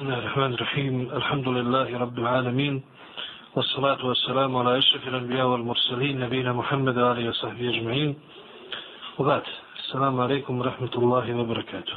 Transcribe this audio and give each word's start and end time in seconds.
بسم 0.00 0.08
الله 0.08 0.18
الرحمن 0.18 0.54
الرحيم 0.54 1.10
الحمد 1.12 1.48
لله 1.48 1.98
رب 1.98 2.18
العالمين 2.18 2.82
والصلاة 3.54 4.06
والسلام 4.06 4.56
على 4.56 4.78
أشرف 4.78 5.08
الأنبياء 5.08 5.46
والمرسلين 5.46 6.20
نبينا 6.20 6.52
محمد 6.52 6.98
وآله 6.98 7.28
وصحبه 7.28 7.68
أجمعين 7.68 8.14
وبعد 9.18 9.42
السلام 9.78 10.20
عليكم 10.20 10.58
ورحمة 10.58 10.94
الله 10.96 11.34
وبركاته 11.34 11.96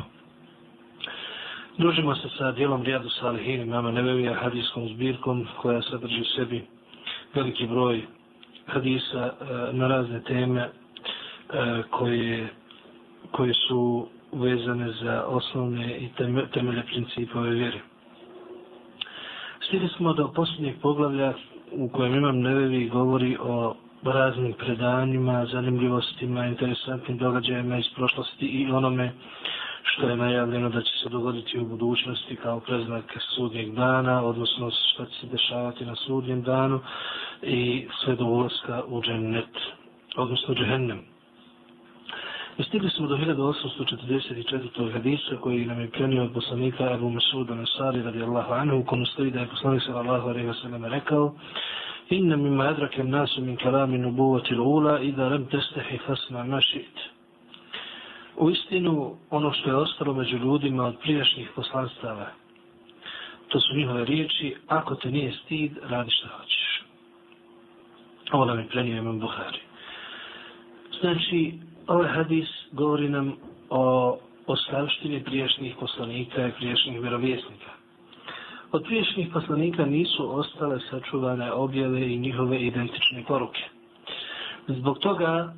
Družimo 1.79 2.15
se 2.15 2.29
sa 2.37 2.51
dijelom 2.51 2.83
Rijadu 2.83 3.09
Salihin 3.09 3.61
imama 3.61 3.91
Nebevija 3.91 4.33
hadijskom 4.33 4.87
zbirkom 4.89 5.47
koja 5.61 5.81
sadrži 5.81 6.21
u 6.21 6.25
sebi 6.35 6.67
veliki 7.33 7.67
broj 7.67 8.01
hadisa 8.65 9.31
e, 9.31 9.73
na 9.73 9.87
razne 9.87 10.23
teme 10.23 10.61
e, 10.61 10.69
koje, 11.89 12.47
koje 13.31 13.53
su 13.53 14.07
vezane 14.33 14.91
za 14.91 15.23
osnovne 15.27 15.97
i 15.97 16.09
temelje 16.53 16.83
principove 16.83 17.49
vjere. 17.49 17.92
Stigli 19.73 19.89
smo 19.89 20.13
do 20.13 20.27
posljednjeg 20.27 20.75
poglavlja 20.81 21.33
u 21.71 21.89
kojem 21.89 22.15
imam 22.15 22.39
nevevi 22.39 22.89
govori 22.89 23.37
o 23.41 23.75
raznim 24.03 24.53
predanjima, 24.53 25.45
zanimljivostima, 25.45 26.45
interesantnim 26.45 27.17
događajima 27.17 27.77
iz 27.77 27.85
prošlosti 27.95 28.45
i 28.45 28.71
onome 28.71 29.11
što 29.83 30.09
je 30.09 30.15
najavljeno 30.17 30.69
da 30.69 30.81
će 30.81 30.91
se 31.03 31.09
dogoditi 31.09 31.59
u 31.59 31.65
budućnosti 31.65 32.35
kao 32.35 32.59
preznak 32.59 33.05
sudnjeg 33.35 33.71
dana, 33.71 34.23
odnosno 34.23 34.69
što 34.93 35.05
će 35.05 35.19
se 35.19 35.27
dešavati 35.27 35.85
na 35.85 35.95
sudnjem 35.95 36.41
danu 36.41 36.79
i 37.41 37.87
sve 38.03 38.15
do 38.15 38.25
ulazka 38.25 38.83
u 38.87 39.01
džennet, 39.01 39.53
odnosno 40.15 40.55
džehennem. 40.55 41.12
I 42.57 42.63
stigli 42.63 42.89
smo 42.89 43.07
do 43.07 43.17
1844. 43.17 44.91
hadisa 44.93 45.37
koji 45.41 45.65
nam 45.65 45.79
je 45.79 45.91
prenio 45.91 46.23
od 46.23 46.33
poslanika 46.33 46.93
Abu 46.93 47.09
Masuda 47.09 47.55
Nasari 47.55 48.01
radijallahu 48.01 48.53
anhu 48.53 48.77
u 48.77 48.83
komu 48.83 49.05
stoji 49.05 49.31
da 49.31 49.39
je 49.39 49.47
poslanik 49.47 49.83
sallallahu 49.83 50.29
alaihi 50.29 50.47
wa 50.47 50.61
sallam 50.61 50.85
rekao 50.85 51.35
Inna 52.09 52.35
mimma 52.35 52.63
adrake 52.63 53.03
nasu 53.03 53.41
min 53.41 53.57
kalami 53.57 53.97
nubuvati 53.97 54.55
l'ula 54.55 55.01
i 55.01 55.11
da 55.11 55.29
rem 55.29 55.45
testehi 55.45 55.97
fasna 55.97 56.43
mašit. 56.43 56.99
U 58.37 58.49
istinu, 58.49 59.15
ono 59.29 59.53
što 59.53 59.69
je 59.69 59.75
ostalo 59.75 60.13
među 60.13 60.37
ljudima 60.37 60.83
od 60.85 60.97
prijašnjih 60.99 61.49
poslanstava, 61.55 62.27
to 63.47 63.59
su 63.59 63.75
njihove 63.75 64.05
riječi, 64.05 64.55
ako 64.67 64.95
te 64.95 65.11
nije 65.11 65.31
stid, 65.31 65.77
radi 65.83 66.11
što 66.11 66.27
hoćeš. 66.27 66.83
Ovo 68.31 68.45
nam 68.45 68.59
je 68.59 68.67
prenio 68.67 68.97
imam 68.97 69.19
Buhari. 69.19 69.59
Znači, 70.99 71.53
ovaj 71.87 72.07
hadis 72.07 72.47
govori 72.71 73.09
nam 73.09 73.35
o 73.69 74.17
ostavštini 74.47 75.23
priješnjih 75.23 75.75
poslanika 75.79 76.47
i 76.47 76.51
priješnjih 76.51 77.01
vjerovjesnika. 77.01 77.71
Od 78.71 78.83
priješnjih 78.83 79.29
poslanika 79.33 79.85
nisu 79.85 80.39
ostale 80.39 80.79
sačuvane 80.89 81.51
objave 81.51 82.13
i 82.13 82.17
njihove 82.17 82.61
identične 82.61 83.23
poruke. 83.27 83.61
Zbog 84.67 84.99
toga 84.99 85.53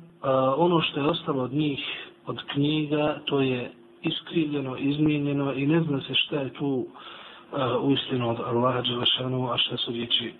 ono 0.56 0.80
što 0.80 1.00
je 1.00 1.06
ostalo 1.06 1.42
od 1.42 1.52
njih, 1.52 1.80
od 2.26 2.42
knjiga, 2.52 3.18
to 3.24 3.40
je 3.40 3.70
iskrivljeno, 4.02 4.76
izmijenjeno 4.76 5.52
i 5.52 5.66
ne 5.66 5.80
zna 5.80 6.00
se 6.00 6.14
šta 6.14 6.36
je 6.36 6.52
tu 6.52 6.86
u 7.82 7.92
istinu 7.92 8.30
od 8.30 8.40
Allaha 8.40 8.80
Đelešanu, 8.80 9.52
a 9.52 9.58
šta 9.58 9.76
su 9.76 9.92
riječi 9.92 10.32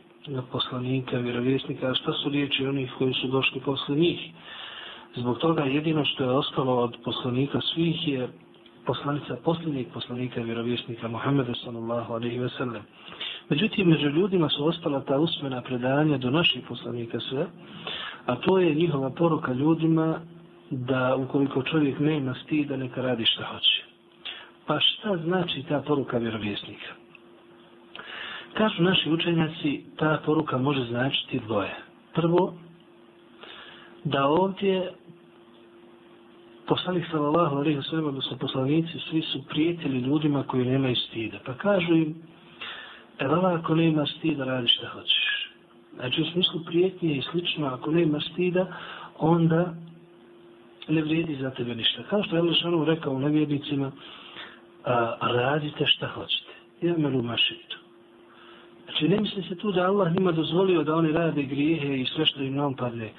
poslanika, 0.53 1.19
vjerovjesnika, 1.19 1.91
a 1.91 1.95
šta 1.95 2.13
su 2.13 2.29
riječi 2.29 2.67
onih 2.67 2.93
koji 2.99 3.15
su 3.15 3.27
došli 3.27 3.61
posle 3.61 3.97
njih. 3.97 4.21
Zbog 5.17 5.39
toga 5.39 5.63
jedino 5.63 6.05
što 6.05 6.25
je 6.25 6.31
ostalo 6.31 6.77
od 6.77 6.97
poslanika 7.05 7.61
svih 7.61 8.09
je 8.09 8.29
poslanica 8.87 9.37
posljednjeg 9.45 9.87
poslanika 9.95 10.41
vjerovjesnika 10.41 11.09
Muhammeda 11.09 11.55
sallallahu 11.65 12.13
alaihi 12.13 12.39
ve 12.39 12.49
sellem. 12.49 12.83
Međutim, 13.49 13.89
među 13.89 14.09
ljudima 14.09 14.49
su 14.49 14.67
ostala 14.67 15.01
ta 15.01 15.19
usmena 15.19 15.63
predanja 15.63 16.19
do 16.19 16.31
naših 16.31 16.63
poslanika 16.69 17.21
sve, 17.21 17.47
a 18.27 18.37
to 18.37 18.59
je 18.59 18.75
njihova 18.75 19.11
poruka 19.11 19.53
ljudima 19.53 20.21
da 20.71 21.17
ukoliko 21.17 21.63
čovjek 21.63 21.99
ne 21.99 22.17
ima 22.17 22.35
stida, 22.45 22.77
neka 22.77 23.03
radi 23.03 23.25
šta 23.25 23.45
hoće. 23.45 23.85
Pa 24.67 24.81
šta 24.81 25.17
znači 25.25 25.63
ta 25.69 25.83
poruka 25.87 26.19
vjerovjesnika? 26.19 26.93
Kažu 28.55 28.83
naši 28.83 29.11
učenjaci, 29.11 29.85
ta 29.97 30.21
poruka 30.27 30.59
može 30.59 30.85
značiti 30.85 31.41
dvoje. 31.47 31.75
Prvo, 32.15 32.55
da 34.07 34.27
ovdje 34.27 34.93
poslanik 36.67 37.05
sallallahu 37.11 37.57
alejhi 37.57 37.77
ve 37.77 37.83
sellem 37.83 38.07
odnosno 38.07 38.37
poslanici 38.37 38.99
svi 39.11 39.23
su 39.23 39.43
prijetili 39.49 39.99
ljudima 39.99 40.43
koji 40.43 40.65
nemaju 40.65 40.97
stida. 40.97 41.39
Pa 41.47 41.55
kažu 41.55 41.95
im 41.95 42.15
Evo 43.19 43.35
ako 43.35 43.75
nema 43.75 44.07
stida, 44.07 44.45
radi 44.45 44.69
šta 44.69 44.89
hoćeš. 44.89 45.51
Znači, 45.95 46.23
u 46.23 46.25
smislu 46.25 46.61
prijetnje 46.67 47.17
i 47.17 47.23
slično, 47.23 47.67
ako 47.67 47.91
nema 47.91 48.21
stida, 48.21 48.67
onda 49.19 49.75
ne 50.89 51.03
vrijedi 51.03 51.37
za 51.37 51.51
tebe 51.51 51.75
ništa. 51.75 52.03
Kao 52.03 52.23
što 52.23 52.37
je 52.37 52.41
Elešanu 52.41 52.85
rekao 52.85 53.13
u 53.13 53.19
nevjednicima, 53.19 53.93
a, 54.85 55.17
radite 55.21 55.87
šta 55.87 56.07
hoćete. 56.07 56.53
Ja 56.83 56.95
me 56.99 57.11
rumašitu. 57.11 57.77
Znači, 58.85 59.09
ne 59.09 59.21
misli 59.21 59.43
se 59.43 59.57
tu 59.57 59.73
da 59.73 59.87
Allah 59.87 60.13
njima 60.13 60.33
dozvolio 60.33 60.83
da 60.83 60.97
oni 60.97 61.13
rade 61.13 61.43
grijehe 61.43 61.97
i 62.01 62.07
sve 62.07 62.27
što 62.27 62.43
im 62.43 62.55
nam 62.55 62.75
padne. 62.75 63.13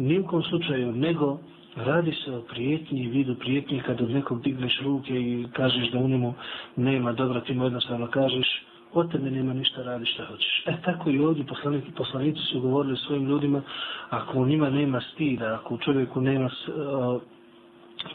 Nijekom 0.00 0.42
slučaju, 0.42 0.92
nego 0.92 1.38
Radi 1.76 2.12
se 2.24 2.32
o 2.32 2.40
prijetnji, 2.40 3.08
vidu 3.08 3.34
prijetnji 3.34 3.82
kad 3.86 4.00
od 4.00 4.10
nekog 4.10 4.42
digneš 4.42 4.80
ruke 4.82 5.14
i 5.14 5.46
kažeš 5.52 5.90
da 5.90 5.98
u 5.98 6.08
njemu 6.08 6.34
nema 6.76 7.12
dobra, 7.12 7.40
ti 7.40 7.54
mu 7.54 7.64
jednostavno 7.64 8.06
kažeš 8.06 8.64
od 8.92 9.12
tebe 9.12 9.30
nema 9.30 9.52
ništa, 9.52 9.82
radi 9.82 10.06
šta 10.06 10.24
hoćeš. 10.24 10.62
E 10.66 10.76
tako 10.84 11.10
i 11.10 11.18
ovdje 11.18 11.46
poslanici, 11.46 11.86
poslanici 11.96 12.40
su 12.40 12.60
govorili 12.60 12.96
svojim 12.96 13.26
ljudima, 13.26 13.62
ako 14.10 14.38
u 14.38 14.46
njima 14.46 14.70
nema 14.70 15.00
stida, 15.00 15.54
ako 15.54 15.74
u 15.74 15.78
čovjeku 15.78 16.20
nema 16.20 16.46
uh, 16.46 17.22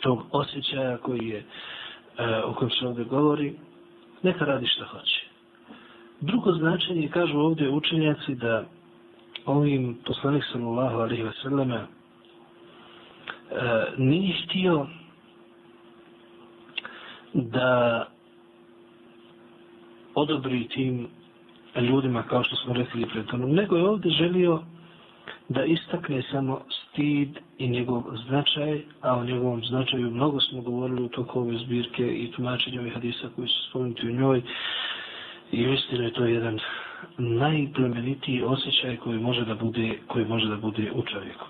tog 0.01 0.25
osjećaja 0.31 0.97
koji 0.97 1.27
je, 1.27 1.43
uh, 1.43 2.49
o 2.49 2.53
kojem 2.53 2.71
se 2.71 2.87
ovdje 2.87 3.05
govori, 3.05 3.53
neka 4.23 4.45
radi 4.45 4.67
šta 4.67 4.85
hoće. 4.85 5.25
Drugo 6.21 6.51
značenje, 6.51 7.07
kažu 7.07 7.39
ovdje 7.39 7.69
učenjaci, 7.69 8.35
da 8.35 8.63
ovim 9.45 9.97
poslanik 10.05 10.43
sallallahu 10.51 10.99
alaihi 10.99 11.23
ve 11.23 11.31
selleme 11.41 11.75
eh, 11.75 11.85
nije 13.97 14.33
htio 14.43 14.87
da 17.33 18.05
odobri 20.15 20.67
tim 20.67 21.07
ljudima 21.81 22.23
kao 22.23 22.43
što 22.43 22.55
smo 22.55 22.73
rekli 22.73 23.05
pred 23.05 23.25
nego 23.33 23.77
je 23.77 23.87
ovdje 23.89 24.11
želio 24.11 24.61
da 25.49 25.63
istakne 25.63 26.23
samo 26.31 26.61
stid 26.69 27.29
i 27.57 27.67
njegov 27.67 28.03
značaj, 28.27 28.81
a 29.01 29.17
o 29.17 29.23
njegovom 29.23 29.63
značaju 29.65 30.11
mnogo 30.11 30.39
smo 30.39 30.61
govorili 30.61 31.03
u 31.03 31.09
toku 31.09 31.39
ove 31.39 31.57
zbirke 31.57 32.07
i 32.07 32.31
tumačenja 32.31 32.81
ovih 32.81 32.93
hadisa 32.93 33.29
koji 33.35 33.47
su 33.47 33.69
spomenuti 33.69 34.07
u 34.07 34.11
njoj. 34.11 34.41
I 35.51 35.67
uistinu 35.67 36.03
je 36.03 36.13
to 36.13 36.25
jedan 36.25 36.59
najplemenitiji 37.17 38.43
osjećaj 38.43 38.97
koji 38.97 39.19
može 39.19 39.45
da 39.45 39.55
bude, 39.55 39.99
koji 40.07 40.25
može 40.25 40.47
da 40.47 40.55
bude 40.55 40.91
u 40.95 41.03
čovjeku. 41.03 41.45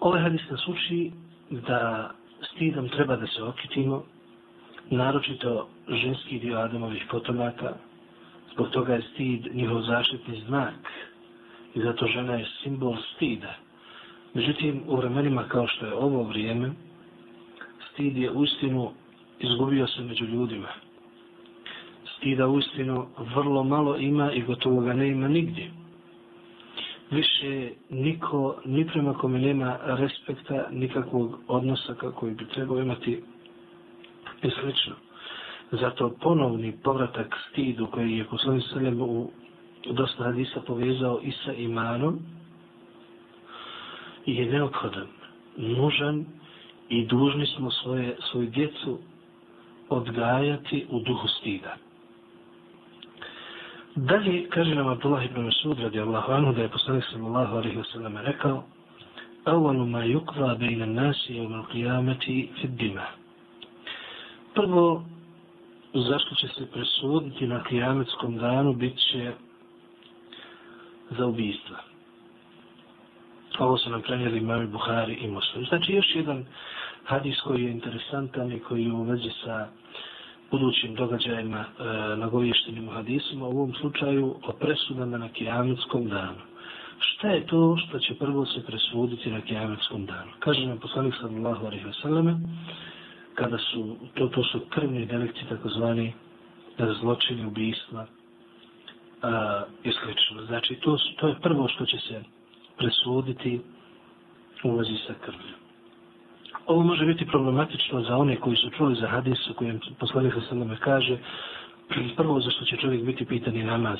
Ovaj 0.00 0.22
hadis 0.22 0.50
nas 0.50 0.68
uči 0.68 1.10
da 1.50 2.10
stidom 2.42 2.88
treba 2.88 3.16
da 3.16 3.26
se 3.26 3.42
okitimo, 3.42 4.04
naročito 4.90 5.68
ženski 5.88 6.38
dio 6.38 6.58
Adamovih 6.58 7.04
potomaka, 7.10 7.74
zbog 8.52 8.68
toga 8.68 8.94
je 8.94 9.02
stid 9.02 9.54
njihov 9.54 9.82
zaštitni 9.82 10.42
znak 10.46 10.74
i 11.74 11.80
zato 11.80 12.06
žena 12.06 12.34
je 12.34 12.46
simbol 12.62 12.96
stida. 13.14 13.54
Međutim, 14.34 14.82
u 14.86 14.96
vremenima 14.96 15.44
kao 15.48 15.66
što 15.66 15.86
je 15.86 15.94
ovo 15.94 16.22
vrijeme, 16.22 16.70
stid 17.92 18.16
je 18.16 18.30
uistinu 18.30 18.90
izgubio 19.40 19.86
se 19.86 20.02
među 20.02 20.24
ljudima 20.24 20.68
i 22.22 22.36
da 22.36 22.48
uistinu 22.48 23.06
vrlo 23.34 23.64
malo 23.64 23.96
ima 23.96 24.32
i 24.32 24.42
gotovo 24.42 24.80
ga 24.80 24.92
ne 24.92 25.08
ima 25.08 25.28
nigdje 25.28 25.70
više 27.10 27.70
niko, 27.90 28.56
ni 28.64 28.86
prema 28.86 29.14
kome 29.14 29.38
nema 29.38 29.78
respekta, 29.82 30.66
nikakvog 30.70 31.38
odnosa 31.48 31.94
kako 31.94 32.26
bi 32.26 32.46
trebao 32.48 32.78
imati 32.78 33.22
i 34.42 34.50
slično. 34.50 34.94
Zato 35.70 36.16
ponovni 36.20 36.72
povratak 36.82 37.36
stidu 37.50 37.86
koji 37.86 38.12
je 38.12 38.24
poslani 38.24 38.62
Selem 38.62 39.00
u 39.00 39.30
dosta 39.90 40.24
hadisa 40.24 40.60
povezao 40.66 41.20
i 41.22 41.32
sa 41.44 41.52
imanom 41.52 42.18
je 44.26 44.46
neophodan, 44.46 45.06
nužan 45.56 46.24
i 46.88 47.06
dužni 47.06 47.46
smo 47.46 47.70
svoje, 47.70 48.16
svoju 48.30 48.46
djecu 48.50 48.98
odgajati 49.88 50.86
u 50.90 51.00
duhu 51.00 51.28
stida. 51.28 51.76
Dalje 53.96 54.48
kaže 54.48 54.74
nam 54.74 54.88
Abdullah 54.88 55.24
ibn 55.24 55.42
Masud 55.44 55.78
radijallahu 55.78 56.32
anhu 56.32 56.52
da 56.52 56.62
je 56.62 56.68
poslanik 56.68 57.04
sallallahu 57.12 57.56
alaihi 57.56 57.76
wa 57.76 57.84
sallam 57.92 58.16
rekao 58.16 58.64
Awalu 59.44 59.86
ma 59.86 60.04
yukva 60.04 60.54
bejna 60.54 60.86
nasi 60.86 61.40
u 61.40 61.48
mal 61.48 61.64
qiyamati 61.72 62.48
fid 62.60 62.70
dima. 62.70 63.06
Prvo 64.54 65.04
zašto 65.94 66.34
će 66.34 66.48
se 66.48 66.66
presuditi 66.66 67.46
na 67.46 67.62
kijametskom 67.64 68.38
danu 68.38 68.72
bit 68.72 68.98
će 69.12 69.32
za 71.10 71.26
ubijstva. 71.26 71.76
Ovo 73.58 73.78
su 73.78 73.90
nam 73.90 74.02
prenijeli 74.02 74.38
imami 74.38 74.66
Buhari 74.66 75.14
i 75.14 75.28
Muslim. 75.28 75.64
Znači 75.64 75.92
još 75.92 76.14
jedan 76.14 76.44
hadis 77.04 77.40
koji 77.40 77.64
je 77.64 77.70
interesantan 77.70 78.52
i 78.52 78.60
koji 78.60 78.84
je 78.84 78.92
u 78.92 79.02
vezi 79.02 79.30
sa 79.44 79.68
budućim 80.50 80.94
događajima 80.94 81.58
e, 81.58 81.66
nagovještenim 82.16 82.88
u 82.88 82.90
hadisima, 82.90 83.46
u 83.46 83.50
ovom 83.50 83.74
slučaju 83.74 84.34
o 84.42 84.52
presudama 84.52 85.18
na 85.18 85.28
kijametskom 85.28 86.08
danu. 86.08 86.42
Šta 86.98 87.28
je 87.28 87.46
to 87.46 87.76
što 87.76 87.98
će 87.98 88.14
prvo 88.14 88.46
se 88.46 88.66
presuditi 88.66 89.30
na 89.30 89.40
kijametskom 89.40 90.06
danu? 90.06 90.30
Kaže 90.38 90.66
nam 90.66 90.78
poslanik 90.78 91.14
sallallahu 91.20 91.66
alaihi 91.66 91.84
wa 91.84 92.02
sallame, 92.02 92.36
kada 93.34 93.58
su, 93.58 93.96
to, 94.14 94.26
to 94.26 94.44
su 94.44 94.60
krvni 94.70 95.06
delikti, 95.06 95.40
takozvani 95.48 96.12
zločini, 97.00 97.46
ubijstva, 97.46 98.06
a, 99.22 99.62
isklično. 99.84 100.44
Znači, 100.46 100.74
to, 100.74 100.98
to 101.20 101.28
je 101.28 101.40
prvo 101.42 101.68
što 101.68 101.86
će 101.86 101.98
se 101.98 102.22
presuditi 102.76 103.60
u 104.64 104.76
vezi 104.76 104.96
sa 105.06 105.14
krvnjom. 105.24 105.69
Ovo 106.70 106.82
može 106.82 107.06
biti 107.06 107.26
problematično 107.26 108.02
za 108.02 108.16
one 108.16 108.36
koji 108.36 108.56
su 108.56 108.70
čuli 108.70 108.94
za 108.94 109.06
hadis 109.06 109.50
u 109.50 109.54
kojem 109.54 109.80
poslanik 109.98 110.34
sa 110.48 110.54
nama 110.54 110.76
kaže 110.76 111.18
prvo 112.16 112.40
zašto 112.40 112.64
će 112.64 112.76
čovjek 112.76 113.02
biti 113.02 113.24
pitan 113.24 113.56
je 113.56 113.64
namaz. 113.64 113.98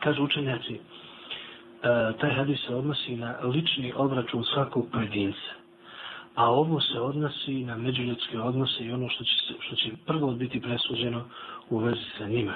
Kažu 0.00 0.24
učenjaci, 0.24 0.74
e, 0.74 0.78
taj 2.20 2.30
hadis 2.30 2.60
se 2.66 2.74
odnosi 2.74 3.16
na 3.16 3.34
lični 3.42 3.92
obračun 3.96 4.44
svakog 4.44 4.88
pojedinca. 4.92 5.52
A 6.34 6.50
ovo 6.50 6.80
se 6.80 7.00
odnosi 7.00 7.64
na 7.64 7.76
međuljudske 7.76 8.40
odnose 8.40 8.84
i 8.84 8.92
ono 8.92 9.08
što 9.08 9.24
će, 9.24 9.32
što 9.60 9.76
će 9.76 9.90
prvo 10.06 10.30
biti 10.32 10.60
presuđeno 10.60 11.24
u 11.70 11.78
vezi 11.78 12.04
sa 12.18 12.26
njima. 12.26 12.54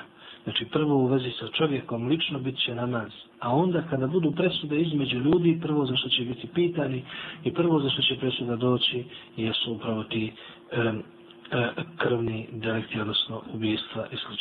Znači 0.49 0.65
prvo 0.65 0.95
u 0.95 1.07
vezi 1.07 1.31
sa 1.31 1.49
čovjekom 1.49 2.07
lično 2.07 2.39
bit 2.39 2.59
će 2.59 2.75
namaz. 2.75 3.11
A 3.41 3.55
onda 3.55 3.83
kada 3.83 4.07
budu 4.07 4.33
presude 4.33 4.77
između 4.77 5.17
ljudi, 5.17 5.59
prvo 5.63 5.87
za 5.87 5.97
što 5.97 6.09
će 6.09 6.23
biti 6.23 6.47
pitani 6.47 7.05
i 7.45 7.53
prvo 7.53 7.81
za 7.81 7.91
što 7.91 8.03
će 8.03 8.17
presuda 8.17 8.57
doći 8.57 9.05
jesu 9.37 9.73
upravo 9.73 10.05
ti 10.05 10.33
e, 10.73 10.93
e, 11.53 11.69
krvni 11.97 12.49
delikti, 12.53 13.01
odnosno 13.01 13.43
ubijstva 13.55 14.07
i 14.13 14.17
sl. 14.17 14.33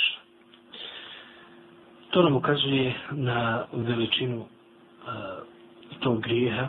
To 2.10 2.24
nam 2.24 2.36
ukazuje 2.36 2.94
na 3.12 3.66
veličinu 3.74 4.40
e, 4.40 4.46
tog 6.00 6.22
grijeha 6.22 6.68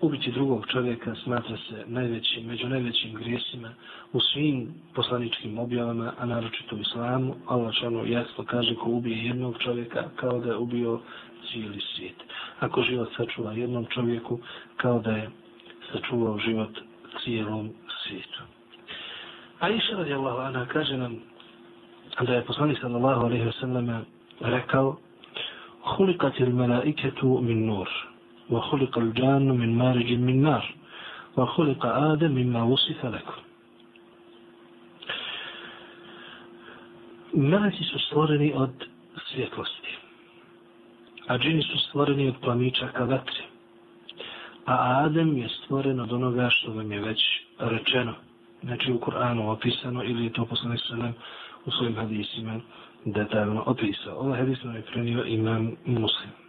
ubiti 0.00 0.32
drugog 0.32 0.66
čovjeka 0.66 1.14
smatra 1.14 1.56
se 1.56 1.84
najvećim, 1.86 2.46
među 2.46 2.68
najvećim 2.68 3.14
grijesima 3.14 3.70
u 4.12 4.20
svim 4.20 4.74
poslaničkim 4.94 5.58
objavama, 5.58 6.12
a 6.18 6.26
naročito 6.26 6.76
u 6.76 6.78
islamu. 6.78 7.34
Allah 7.46 7.74
šano 7.74 8.04
jasno 8.04 8.44
kaže 8.44 8.74
ko 8.74 8.90
ubije 8.90 9.26
jednog 9.26 9.56
čovjeka 9.58 10.04
kao 10.16 10.38
da 10.38 10.50
je 10.50 10.56
ubio 10.56 11.00
cijeli 11.50 11.80
svijet. 11.80 12.16
Ako 12.60 12.82
život 12.82 13.08
sačuva 13.16 13.52
jednom 13.52 13.86
čovjeku 13.86 14.38
kao 14.76 14.98
da 14.98 15.10
je 15.10 15.30
sačuvao 15.92 16.38
život 16.38 16.78
cijelom 17.24 17.70
svijetu. 18.02 18.42
A 19.60 19.68
iša 19.68 19.96
radi 19.96 20.12
Allah, 20.12 20.46
ana 20.46 20.66
kaže 20.66 20.96
nam 20.96 21.16
da 22.26 22.34
je 22.34 22.44
poslanik 22.44 22.78
sallallahu 22.80 23.24
alaihi 23.24 23.44
wa 23.44 23.60
sallam 23.60 24.06
rekao 24.40 24.96
Hulikatil 25.82 26.50
melaiketu 26.50 27.40
min 27.40 27.66
nur. 27.66 27.88
وخلق 28.50 28.98
الجان 28.98 29.48
من 29.48 29.78
مارج 29.78 30.12
من 30.12 30.42
نار 30.42 30.74
وخلق 31.36 31.86
آدم 31.86 32.30
مما 32.30 32.62
وصف 32.62 33.04
لكم 33.04 33.46
Meleci 37.36 37.84
su 37.84 37.98
stvoreni 37.98 38.52
od 38.54 38.70
svjetlosti, 39.32 39.96
a 41.26 41.38
džini 41.38 41.62
su 41.62 41.78
stvoreni 41.78 42.28
od 42.28 42.34
plamičaka 42.40 43.04
vatre, 43.04 43.42
a 44.66 45.04
Adem 45.04 45.36
je 45.36 45.48
stvoren 45.48 46.00
od 46.00 46.12
onoga 46.12 46.48
što 46.50 46.72
vam 46.72 46.92
je 46.92 47.00
već 47.00 47.20
rečeno, 47.58 48.14
znači 48.62 48.92
u 48.92 49.00
Koranu 49.00 49.50
opisano 49.50 50.04
ili 50.04 50.24
je 50.24 50.32
to 50.32 50.44
poslanik 50.44 50.80
sallam 50.88 51.14
u 51.66 51.70
svojim 51.70 51.96
hadisima 51.96 52.60
detaljno 53.04 53.62
opisao. 53.66 54.14
Ovaj 54.18 54.26
Ovo 54.26 54.36
hadisno 54.36 54.76
je 54.76 54.82
prenio 54.82 55.24
imam 55.24 55.76
muslim. 55.86 56.45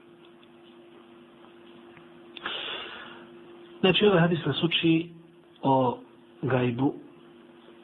Znači, 3.88 4.06
ovaj 4.06 4.20
hadis 4.20 4.46
nas 4.46 4.64
uči 4.64 5.10
o 5.62 5.98
gajbu, 6.42 6.94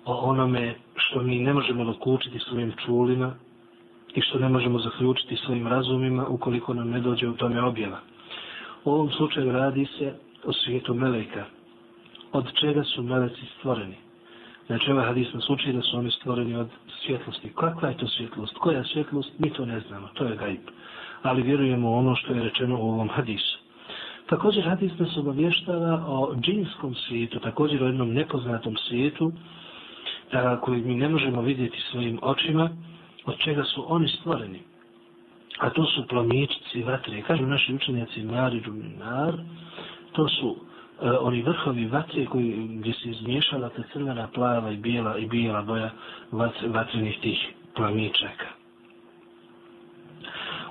o 0.06 0.14
onome 0.14 0.76
što 0.96 1.22
mi 1.22 1.40
ne 1.40 1.54
možemo 1.54 1.84
dokučiti 1.84 2.40
svojim 2.40 2.74
čulima 2.86 3.34
i 4.16 4.22
što 4.22 4.40
ne 4.40 4.50
možemo 4.50 4.80
zaključiti 4.80 5.36
svojim 5.36 5.68
razumima 5.68 6.28
ukoliko 6.28 6.74
nam 6.74 6.90
ne 6.90 7.00
dođe 7.00 7.28
u 7.28 7.34
tome 7.34 7.62
objava. 7.62 8.00
U 8.86 8.92
ovom 8.92 9.12
slučaju 9.12 9.52
radi 9.52 9.86
se 9.98 10.14
o 10.46 10.54
svijetu 10.54 10.94
meleka. 10.94 11.46
Od 12.32 12.46
čega 12.60 12.84
su 12.84 13.04
meleci 13.04 13.46
stvoreni? 13.58 13.96
Znači, 14.66 14.92
ovaj 14.92 15.06
hadis 15.06 15.34
nas 15.34 15.50
uči 15.50 15.74
da 15.74 15.82
su 15.82 15.98
oni 15.98 16.12
stvoreni 16.12 16.56
od 16.56 16.68
svjetlosti. 17.06 17.54
Kakva 17.56 17.90
je 17.90 17.98
to 17.98 18.08
svjetlost? 18.08 18.58
Koja 18.58 18.84
svjetlost? 18.84 19.40
Mi 19.40 19.50
to 19.50 19.66
ne 19.66 19.80
znamo. 19.80 20.08
To 20.14 20.26
je 20.26 20.36
gajb. 20.36 20.62
Ali 21.22 21.42
vjerujemo 21.42 21.90
u 21.90 21.96
ono 21.96 22.16
što 22.16 22.34
je 22.34 22.44
rečeno 22.44 22.78
u 22.80 22.90
ovom 22.90 23.10
hadisu. 23.10 23.63
Također 24.30 24.64
hadis 24.64 24.92
nas 25.00 25.18
obavještava 25.18 26.06
o 26.08 26.36
džinskom 26.36 26.96
svijetu, 26.96 27.40
također 27.40 27.84
o 27.84 27.86
jednom 27.86 28.14
nepoznatom 28.14 28.76
svijetu 28.78 29.32
a, 30.32 30.60
koji 30.60 30.82
mi 30.82 30.96
ne 30.96 31.10
možemo 31.10 31.42
vidjeti 31.42 31.78
svojim 31.92 32.20
očima, 32.22 32.70
od 33.26 33.38
čega 33.38 33.64
su 33.64 33.86
oni 33.88 34.08
stvoreni. 34.08 34.60
A 35.60 35.70
to 35.70 35.86
su 35.86 36.08
plamičci 36.08 36.84
vatre. 36.84 37.22
Kažu 37.22 37.46
naši 37.46 37.76
učenjaci 37.76 38.24
Mari 38.24 38.62
Džuminar, 38.62 39.34
to 40.12 40.28
su 40.28 40.56
a, 41.02 41.08
e, 41.08 41.12
oni 41.12 41.42
vrhovi 41.42 41.86
vatre 41.86 42.26
koji, 42.26 42.68
gdje 42.68 42.94
se 42.94 43.10
izmiješala 43.10 43.70
ta 43.70 43.84
crvena, 43.94 44.28
plava 44.34 44.72
i 44.72 44.78
bijela 44.78 45.18
i 45.18 45.28
bijela 45.28 45.62
boja 45.62 45.92
vatrenih 46.68 47.20
tih 47.22 47.54
plamičaka. 47.76 48.48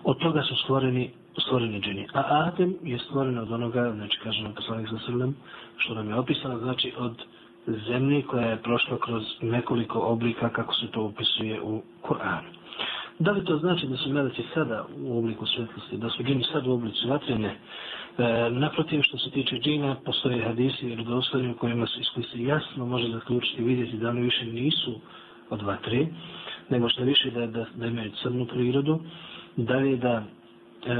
Od 0.04 0.18
toga 0.18 0.42
su 0.42 0.56
stvoreni 0.56 1.10
stvoreni 1.40 1.80
džini. 1.80 2.06
A 2.14 2.22
Adem 2.46 2.74
je 2.82 2.98
stvoren 2.98 3.38
od 3.38 3.52
onoga, 3.52 3.92
znači 3.94 4.18
kažemo 4.22 4.54
poslanik 4.54 4.88
sa 4.88 4.98
srlem, 5.06 5.36
što 5.76 5.94
nam 5.94 6.08
je 6.08 6.14
opisano, 6.14 6.58
znači 6.58 6.92
od 6.98 7.22
zemlje 7.66 8.22
koja 8.22 8.46
je 8.46 8.62
prošla 8.62 8.98
kroz 8.98 9.22
nekoliko 9.40 9.98
oblika 9.98 10.48
kako 10.48 10.74
se 10.74 10.86
to 10.90 11.04
opisuje 11.04 11.62
u 11.62 11.82
Koranu. 12.02 12.48
Da 13.18 13.32
li 13.32 13.44
to 13.44 13.56
znači 13.56 13.86
da 13.86 13.96
su 13.96 14.10
meleci 14.10 14.42
sada 14.54 14.86
u 14.98 15.18
obliku 15.18 15.46
svjetlosti, 15.46 15.96
da 15.96 16.10
su 16.10 16.22
džini 16.22 16.44
sada 16.52 16.70
u 16.70 16.74
obliku 16.74 16.96
vatre? 17.08 17.38
Ne. 17.38 17.56
E, 18.18 18.50
naprotiv 18.50 19.00
što 19.02 19.18
se 19.18 19.30
tiče 19.30 19.56
džina, 19.56 19.96
postoje 20.04 20.44
hadisi 20.44 20.86
ili 20.86 21.04
dostojni 21.04 21.50
u 21.50 21.56
kojima 21.56 21.86
se, 21.86 22.00
koji 22.14 22.26
se 22.26 22.42
jasno 22.42 22.86
može 22.86 23.08
zaključiti 23.08 23.62
i 23.62 23.64
vidjeti 23.64 23.96
da 23.96 24.08
oni 24.08 24.20
više 24.20 24.44
nisu 24.44 25.00
od 25.50 25.62
vatre, 25.62 26.06
nego 26.68 26.88
što 26.88 27.04
više 27.04 27.30
da, 27.30 27.46
da, 27.46 27.66
da 27.74 27.86
imaju 27.86 28.10
crnu 28.22 28.46
prirodu, 28.46 29.00
da 29.56 29.76
li 29.76 29.96
da 29.96 30.22
e, 30.86 30.94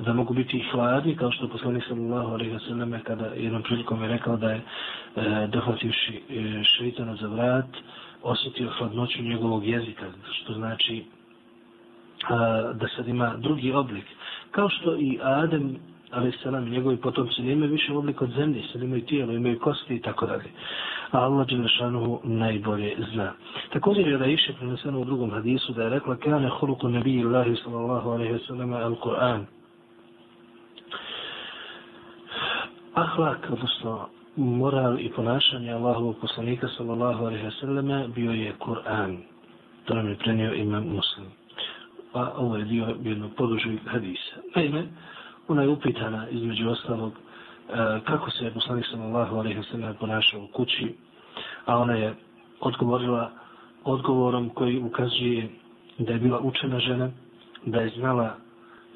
da 0.00 0.12
mogu 0.12 0.34
biti 0.34 0.56
i 0.56 0.64
hladni, 0.72 1.16
kao 1.16 1.32
što 1.32 1.48
poslanik 1.48 1.84
sallallahu 1.88 2.32
alaihi 2.32 2.52
wa 2.52 2.68
sallam 2.68 3.00
kada 3.04 3.26
jednom 3.26 3.62
prilikom 3.62 4.02
je 4.02 4.08
rekao 4.08 4.36
da 4.36 4.50
je 4.50 4.56
e, 4.60 4.62
dohvativši 5.46 6.22
e, 6.30 6.64
šeitana 6.64 7.16
za 7.16 7.28
vrat, 7.28 7.66
osjetio 8.22 8.70
hladnoću 8.78 9.22
njegovog 9.22 9.66
jezika, 9.66 10.04
što 10.32 10.52
znači 10.52 11.04
a, 12.28 12.36
da 12.74 12.88
sad 12.96 13.08
ima 13.08 13.34
drugi 13.36 13.72
oblik. 13.72 14.04
Kao 14.50 14.68
što 14.68 14.96
i 14.96 15.18
Adem, 15.22 15.76
ali 16.10 16.32
salam, 16.42 16.68
njegovi 16.68 16.96
potomci 16.96 17.42
ne 17.42 17.52
imaju 17.52 17.70
više 17.70 17.92
oblik 17.92 18.22
od 18.22 18.30
zemlje, 18.30 18.62
sad 18.72 18.82
imaju 18.82 19.04
tijelo, 19.06 19.32
imaju 19.32 19.58
kosti 19.60 19.94
i 19.96 20.00
tako 20.02 20.26
dalje 20.26 20.50
a 21.10 21.18
Allah 21.18 21.46
Đelešanuhu 21.46 22.20
najbolje 22.24 22.96
zna. 23.12 23.32
Također 23.72 24.08
je 24.08 24.18
da 24.18 24.26
iše 24.26 24.52
preneseno 24.52 25.00
u 25.00 25.04
drugom 25.04 25.30
hadisu 25.30 25.72
da 25.72 25.82
je 25.82 25.90
rekla 25.90 26.16
kane 26.16 26.48
huluku 26.48 26.88
nebiji 26.88 27.24
Allahi 27.24 27.56
sallallahu 27.64 28.10
alaihi 28.10 28.32
wa 28.32 28.46
sallam 28.46 28.70
al-Quran. 28.72 29.44
Ahlak, 32.94 33.46
odnosno 33.50 34.08
moral 34.36 35.00
i 35.00 35.10
ponašanje 35.10 35.72
Allahovog 35.72 36.16
poslanika 36.20 36.68
sallallahu 36.76 37.24
alaihi 37.24 37.44
wa 37.46 37.60
sallam 37.60 38.12
bio 38.12 38.32
je 38.32 38.52
Kur'an. 38.58 39.16
To 39.84 39.94
nam 39.94 40.08
je 40.08 40.16
prenio 40.16 40.54
imam 40.54 40.84
muslim. 40.84 41.26
A 42.14 42.32
ovo 42.36 42.56
je 42.56 42.64
dio 42.64 42.96
jednog 43.02 43.30
podužeg 43.36 43.78
hadisa. 43.86 44.36
Naime, 44.56 44.86
ona 45.48 45.62
je 45.62 45.68
upitana 45.68 46.28
između 46.28 46.68
ostalog 46.70 47.12
E, 47.68 48.00
kako 48.04 48.30
se 48.30 48.44
je 48.44 48.50
poslanik 48.50 48.86
sallallahu 48.86 49.36
alejhi 49.36 49.58
ve 49.58 49.64
sellem 49.64 49.94
ponašao 50.00 50.40
u 50.40 50.46
kući, 50.46 50.94
a 51.66 51.78
ona 51.78 51.92
je 51.92 52.14
odgovorila 52.60 53.30
odgovorom 53.84 54.50
koji 54.50 54.78
ukazuje 54.78 55.48
da 55.98 56.12
je 56.12 56.18
bila 56.18 56.40
učena 56.40 56.78
žena, 56.78 57.10
da 57.66 57.80
je 57.80 57.88
znala 57.88 58.36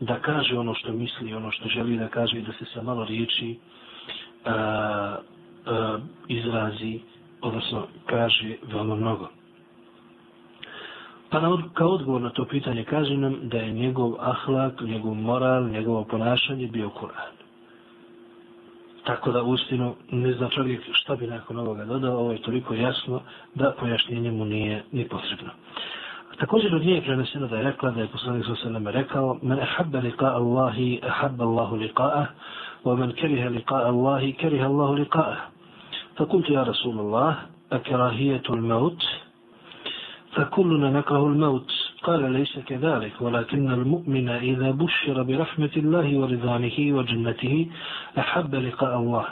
da 0.00 0.18
kaže 0.20 0.58
ono 0.58 0.74
što 0.74 0.92
misli, 0.92 1.34
ono 1.34 1.50
što 1.50 1.68
želi 1.68 1.98
da 1.98 2.08
kaže 2.08 2.38
i 2.38 2.42
da 2.42 2.52
se 2.52 2.64
sa 2.74 2.82
malo 2.82 3.04
riječi 3.04 3.58
a, 4.44 4.52
a, 5.66 5.98
izrazi, 6.28 7.00
odnosno 7.40 7.86
kaže 8.06 8.56
veoma 8.72 8.94
mnogo. 8.94 9.28
Pa 11.30 11.40
na, 11.40 11.62
kao 11.74 11.88
odgovor 11.88 12.20
na 12.20 12.30
to 12.30 12.44
pitanje 12.44 12.84
kaže 12.84 13.16
nam 13.16 13.38
da 13.42 13.56
je 13.56 13.72
njegov 13.72 14.14
ahlak, 14.20 14.80
njegov 14.80 15.14
moral, 15.14 15.68
njegovo 15.68 16.04
ponašanje 16.04 16.66
bio 16.66 16.88
Kur'an. 16.88 17.41
Tako 19.04 19.32
da 19.32 19.42
uistinu 19.42 19.94
ne 20.10 20.32
zna 20.32 20.48
čovjek 20.48 20.80
šta 20.92 21.16
bi 21.16 21.26
nakon 21.26 21.58
ovoga 21.58 21.84
dodao, 21.84 22.18
ovo 22.18 22.32
je 22.32 22.42
toliko 22.42 22.74
jasno 22.74 23.20
da 23.54 23.74
pojašnjenje 23.80 24.30
mu 24.30 24.44
nije 24.44 24.84
ni 24.92 25.08
potrebno. 25.08 25.50
Također 26.38 26.74
od 26.74 26.82
nje 26.82 26.94
je 26.94 27.02
preneseno 27.02 27.46
da 27.46 27.56
je 27.56 27.62
rekla 27.62 27.90
da 27.90 28.00
je 28.00 28.06
poslanik 28.06 28.46
sa 28.46 28.54
sveme 28.54 28.92
rekao 28.92 29.38
Men 29.42 29.58
ahabba 29.60 29.98
liqa 29.98 30.26
Allahi, 30.26 31.00
ahabba 31.02 31.44
Allahu 31.44 31.76
liqa'a, 31.76 32.26
wa 32.84 32.96
men 32.98 33.12
keriha 33.12 33.48
liqa'a 33.48 33.86
Allahi, 33.86 34.32
keriha 34.32 34.66
Allahu 34.66 34.94
liqa'a. 34.94 35.36
Fakultu 36.18 36.52
ja 36.52 36.64
Rasulullah, 36.64 37.34
a 37.70 37.78
kerahijetul 37.78 38.60
maut, 38.60 39.02
fakulluna 40.34 40.90
nekrahul 40.90 41.34
maut. 41.34 41.81
قال 42.02 42.32
ليس 42.32 42.58
كذلك 42.66 43.12
ولكن 43.20 43.72
المؤمن 43.72 44.28
إذا 44.28 44.70
بشر 44.70 45.22
برحمة 45.22 45.70
الله 45.76 46.18
ورضوانه 46.18 46.78
وجنته 46.78 47.66
أحب 48.18 48.54
لقاء 48.54 48.98
الله 48.98 49.26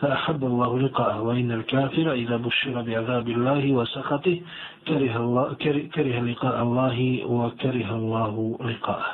فأحب 0.00 0.44
الله 0.44 0.78
لقاءه 0.78 1.22
وإن 1.22 1.52
الكافر 1.52 2.12
إذا 2.12 2.36
بشر 2.36 2.82
بعذاب 2.82 3.28
الله 3.28 3.72
وسخطه 3.72 4.40
كره, 4.88 5.16
الله 5.16 5.54
كره 5.94 6.20
لقاء 6.20 6.62
الله 6.62 7.24
وكره 7.24 7.90
الله 7.96 8.58
لقاءه 8.60 9.12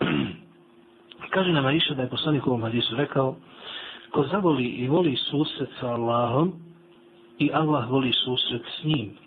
Kaže 1.34 1.52
nam 1.52 1.66
Aisha 1.66 1.94
da 1.94 2.02
je 2.02 2.08
poslanik 2.08 2.46
u 2.46 2.50
ovom 2.50 2.62
hadisu 2.62 2.96
rekao 2.96 3.36
ko 4.10 4.24
zavoli 4.30 4.64
i 4.64 4.88
voli 4.88 5.16
susret 5.16 5.68
sa 5.80 5.86
Allahom 5.86 6.52
i 7.38 7.50
Allah 7.52 7.90
voli 7.90 8.12
susret 8.12 8.62
s 8.80 8.84
njim. 8.84 9.25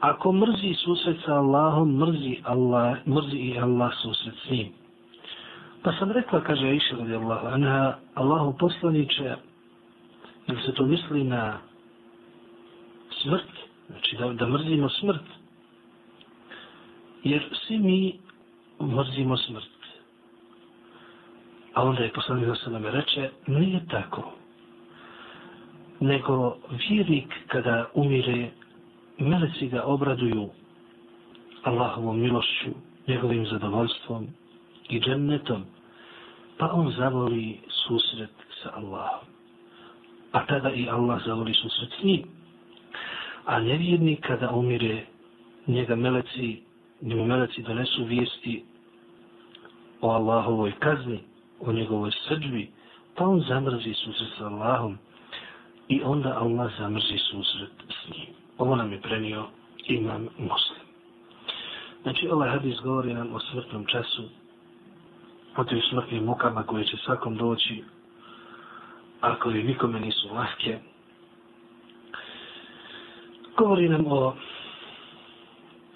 Ako 0.00 0.32
mrzi 0.32 0.74
susret 0.74 1.18
sa 1.26 1.42
Allahom, 1.42 1.98
mrzi, 1.98 2.40
Allah, 2.44 3.02
mrzi 3.06 3.36
i 3.36 3.58
Allah 3.58 3.90
susret 4.02 4.34
s 4.46 4.50
njim. 4.50 4.68
Pa 5.82 5.92
sam 5.98 6.10
rekla, 6.12 6.40
kaže 6.40 6.66
Aisha 6.66 6.96
radi 6.96 7.14
Allahu 7.14 7.46
anha, 7.46 7.98
Allahu 8.14 8.56
poslaniće, 8.58 9.36
ili 10.46 10.62
se 10.62 10.74
to 10.74 10.86
misli 10.86 11.24
na 11.24 11.58
smrt, 13.22 13.50
znači 13.86 14.16
da, 14.16 14.32
da 14.32 14.46
mrzimo 14.46 14.88
smrt. 14.88 15.26
Jer 17.24 17.42
svi 17.66 17.78
mi 17.78 18.18
mrzimo 18.82 19.36
smrt. 19.36 19.78
A 21.74 21.82
onda 21.82 22.02
je 22.02 22.12
poslanik 22.12 22.46
da 22.46 22.54
se 22.54 22.70
nam 22.70 22.86
reče, 22.86 23.30
nije 23.46 23.86
tako. 23.90 24.32
Nego 26.00 26.56
vjernik 26.88 27.34
kada 27.46 27.90
umire, 27.94 28.50
meleci 29.18 29.68
ga 29.68 29.82
obraduju 29.84 30.48
Allahovom 31.62 32.20
milošću, 32.20 32.70
njegovim 33.08 33.46
zadovoljstvom 33.46 34.26
i 34.88 35.00
džennetom, 35.00 35.64
pa 36.58 36.70
on 36.72 36.92
zavoli 36.96 37.58
susret 37.68 38.30
sa 38.62 38.70
Allahom. 38.74 39.26
A 40.32 40.46
tada 40.46 40.70
i 40.70 40.88
Allah 40.88 41.22
zavoli 41.26 41.54
susret 41.54 41.90
s 42.00 42.02
njim. 42.02 42.22
A 43.44 43.60
nevjernik 43.60 44.26
kada 44.26 44.50
umire, 44.50 45.06
njega 45.66 45.96
meleci, 45.96 46.62
njemu 47.02 47.26
meleci 47.26 47.62
donesu 47.62 48.04
vijesti 48.04 48.64
o 50.00 50.10
Allahovoj 50.10 50.72
kazni, 50.78 51.20
o 51.60 51.72
njegovoj 51.72 52.10
srđbi, 52.28 52.70
pa 53.16 53.24
on 53.24 53.40
zamrzi 53.48 53.94
susret 53.94 54.28
sa 54.38 54.46
Allahom 54.46 54.98
i 55.88 56.02
onda 56.04 56.38
Allah 56.38 56.70
zamrzi 56.78 57.18
susret 57.18 57.72
s 57.88 58.10
njim. 58.10 58.47
Ovo 58.58 58.76
nam 58.76 58.92
je 58.92 59.00
prenio 59.00 59.44
imam 59.86 60.28
muslim. 60.38 60.80
Znači, 62.02 62.28
ovaj 62.28 62.50
hadis 62.50 62.80
govori 62.82 63.14
nam 63.14 63.34
o 63.34 63.40
smrtnom 63.40 63.86
času, 63.86 64.22
o 65.56 65.64
tim 65.64 65.80
smrtnim 65.90 66.24
mukama 66.24 66.62
koje 66.62 66.84
će 66.84 66.96
svakom 66.96 67.36
doći, 67.36 67.84
ako 69.20 69.48
li 69.48 69.62
nikome 69.62 70.00
nisu 70.00 70.28
lahke. 70.34 70.78
Govori 73.56 73.88
nam 73.88 74.04
o 74.06 74.34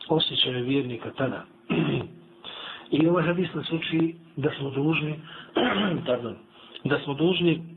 osjećaju 0.08 0.64
vjernika 0.64 1.10
tada. 1.10 1.44
I 2.90 3.08
ovaj 3.08 3.24
hadis 3.24 3.54
nas 3.54 3.72
uči 3.72 4.14
da 4.36 4.50
smo 4.58 4.70
dužni, 4.70 5.20
pardon, 6.06 6.36
da 6.84 6.98
smo 7.04 7.14
dužni 7.14 7.71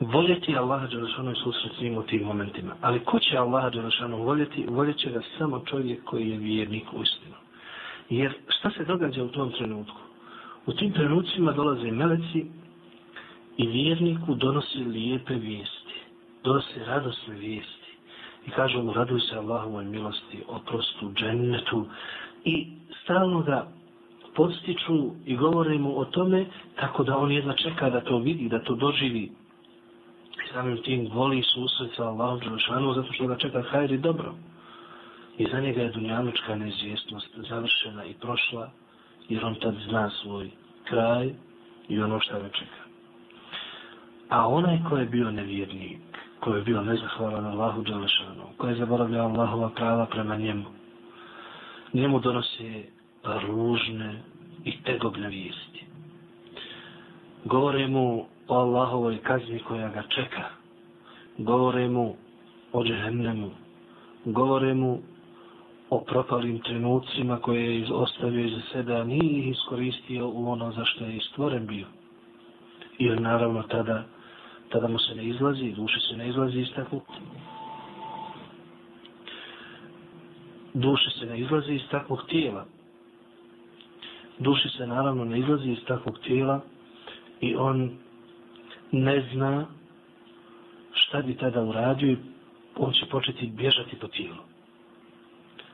voljeti 0.00 0.56
Allaha 0.56 0.86
Đelešanu 0.86 1.32
i 1.32 1.34
susret 1.34 1.72
svim 1.78 1.98
u 1.98 2.02
tim 2.02 2.22
momentima. 2.22 2.74
Ali 2.80 3.00
ko 3.00 3.18
će 3.18 3.36
Allaha 3.36 3.70
Đelešanu 3.70 4.22
voljeti? 4.22 4.66
Voljet 4.68 4.96
će 4.96 5.10
ga 5.10 5.20
samo 5.38 5.62
čovjek 5.64 6.04
koji 6.04 6.30
je 6.30 6.38
vjernik 6.38 6.92
u 6.92 7.02
istinu. 7.02 7.34
Jer 8.10 8.32
šta 8.48 8.70
se 8.70 8.84
događa 8.84 9.24
u 9.24 9.28
tom 9.28 9.52
trenutku? 9.52 10.00
U 10.66 10.72
tim 10.72 10.92
trenucima 10.92 11.52
dolaze 11.52 11.90
meleci 11.90 12.46
i 13.56 13.66
vjerniku 13.66 14.34
donosi 14.34 14.78
lijepe 14.78 15.34
vijesti. 15.34 15.94
Donosi 16.44 16.84
radosne 16.86 17.34
vijesti. 17.34 17.88
I 18.46 18.50
kažu 18.50 18.82
mu, 18.82 18.92
raduj 18.92 19.20
se 19.20 19.36
Allahovoj 19.36 19.84
milosti, 19.84 20.42
oprostu, 20.48 21.12
džennetu. 21.14 21.86
I 22.44 22.66
stalno 23.02 23.42
ga 23.42 23.68
podstiču 24.34 25.10
i 25.26 25.36
govore 25.36 25.78
mu 25.78 25.98
o 26.00 26.04
tome 26.04 26.46
tako 26.76 27.04
da 27.04 27.16
on 27.18 27.32
jedna 27.32 27.54
čeka 27.54 27.90
da 27.90 28.00
to 28.00 28.18
vidi, 28.18 28.48
da 28.48 28.58
to 28.64 28.74
doživi. 28.74 29.30
Samim 30.52 30.82
tim 30.82 31.08
voli 31.12 31.42
susret 31.42 31.90
sa 31.96 32.08
Allahom 32.08 32.40
Đelešanu 32.40 32.94
zato 32.94 33.12
što 33.12 33.26
ga 33.26 33.36
čeka 33.36 33.62
hajri 33.62 33.98
dobro. 33.98 34.34
I 35.38 35.46
za 35.52 35.60
njega 35.60 35.82
je 35.82 35.90
dunjanučka 35.90 36.54
neizvjesnost 36.54 37.28
završena 37.36 38.04
i 38.04 38.14
prošla 38.14 38.70
jer 39.28 39.44
on 39.44 39.54
tad 39.54 39.74
zna 39.88 40.10
svoj 40.10 40.50
kraj 40.84 41.30
i 41.88 42.00
ono 42.00 42.20
što 42.20 42.40
ga 42.40 42.48
čeka. 42.48 42.82
A 44.28 44.48
onaj 44.48 44.78
ko 44.88 44.96
je 44.96 45.06
bio 45.06 45.30
nevjernik, 45.30 46.00
ko 46.40 46.54
je 46.54 46.62
bio 46.62 46.82
nezahvalan 46.82 47.46
Allahu 47.46 47.82
Đelešanu, 47.82 48.44
ko 48.56 48.68
je 48.68 48.74
zaboravljao 48.74 49.28
Allahova 49.28 49.70
prava 49.70 50.06
prema 50.06 50.36
njemu, 50.36 50.64
njemu 51.92 52.20
donosi 52.20 52.84
ružne 53.24 54.22
i 54.64 54.82
tegobne 54.82 55.28
vijesti. 55.28 55.84
Govore 57.44 57.86
mu 57.86 58.26
o 58.48 58.54
Allahovoj 58.54 59.18
kazni 59.18 59.58
koja 59.58 59.88
ga 59.88 60.02
čeka. 60.08 60.44
Govore 61.38 61.88
mu 61.88 62.16
o 62.72 62.84
džehennemu. 62.84 63.50
Govore 64.24 64.74
mu 64.74 64.98
o 65.90 66.00
propalim 66.00 66.58
trenucima 66.58 67.40
koje 67.40 67.80
je 67.80 67.92
ostavio 67.92 68.46
iza 68.46 68.60
sebe, 68.72 68.96
a 68.96 69.04
nije 69.04 69.38
ih 69.38 69.48
iskoristio 69.48 70.28
u 70.28 70.50
ono 70.50 70.72
za 70.72 70.84
što 70.84 71.04
je 71.04 71.20
stvoren 71.20 71.66
bio. 71.66 71.86
Jer 72.98 73.20
naravno 73.20 73.62
tada, 73.62 74.04
tada 74.68 74.88
mu 74.88 74.98
se 74.98 75.14
ne 75.14 75.24
izlazi, 75.24 75.72
duše 75.72 76.00
se 76.00 76.16
ne 76.16 76.28
izlazi 76.28 76.60
iz 76.60 76.68
takvog 76.76 77.02
duše 80.74 81.10
se 81.10 81.26
ne 81.26 81.40
izlazi 81.40 81.72
iz 81.72 81.82
takvog 81.90 82.24
tijela. 82.28 82.66
Duše 84.38 84.68
se 84.68 84.86
naravno 84.86 85.24
ne 85.24 85.38
izlazi 85.38 85.70
iz 85.70 85.78
takvog 85.86 86.18
tijela 86.18 86.60
i 87.40 87.56
on 87.56 87.90
ne 88.92 89.28
zna 89.32 89.66
šta 90.92 91.22
bi 91.22 91.36
tada 91.36 91.62
uradio 91.62 92.12
i 92.12 92.16
on 92.76 92.92
će 92.92 93.06
početi 93.06 93.46
bježati 93.46 93.96
po 93.96 94.08
tijelu. 94.08 94.42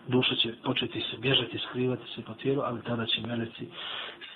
Duša 0.09 0.35
će 0.35 0.55
početi 0.65 1.01
se 1.01 1.17
bježati, 1.19 1.59
skrivati 1.59 2.03
se 2.15 2.23
po 2.23 2.35
tijelu, 2.35 2.63
ali 2.65 2.83
tada 2.83 3.07
će 3.07 3.21
meleci 3.21 3.67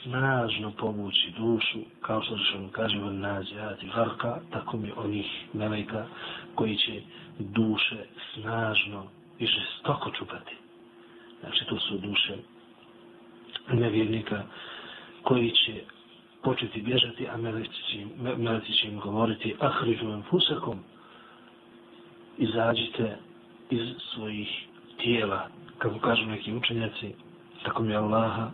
snažno 0.03 0.73
povući 0.79 1.33
dušu, 1.39 1.79
kao 2.01 2.23
što 2.23 2.37
što 2.39 2.61
mu 2.61 2.69
kaže 2.69 2.99
on 2.99 3.21
nazijati 3.21 3.91
varka, 3.97 4.41
tako 4.51 4.77
mi 4.77 4.93
onih 4.97 5.27
meleka 5.53 6.07
koji 6.55 6.77
će 6.77 7.03
duše 7.39 8.05
snažno 8.35 9.07
i 9.39 9.47
žestoko 9.47 10.11
čupati. 10.11 10.55
Znači, 11.41 11.65
to 11.69 11.79
su 11.79 11.99
duše 11.99 12.37
nevjernika 13.73 14.43
koji 15.23 15.51
će 15.51 15.83
početi 16.43 16.83
bježati, 16.83 17.29
a 17.29 17.37
meleci 18.37 18.73
će 18.73 18.89
im 18.89 19.01
govoriti 19.01 19.55
ahrižu 19.61 20.11
enfusakom, 20.11 20.79
izađite 22.39 23.17
iz 23.71 23.89
svojih 24.15 24.49
tijela, 25.03 25.49
kako 25.79 25.99
kažu 25.99 26.27
neki 26.27 26.55
učenjaci, 26.55 27.15
tako 27.65 27.83
mi 27.83 27.97
Allaha, 27.97 28.51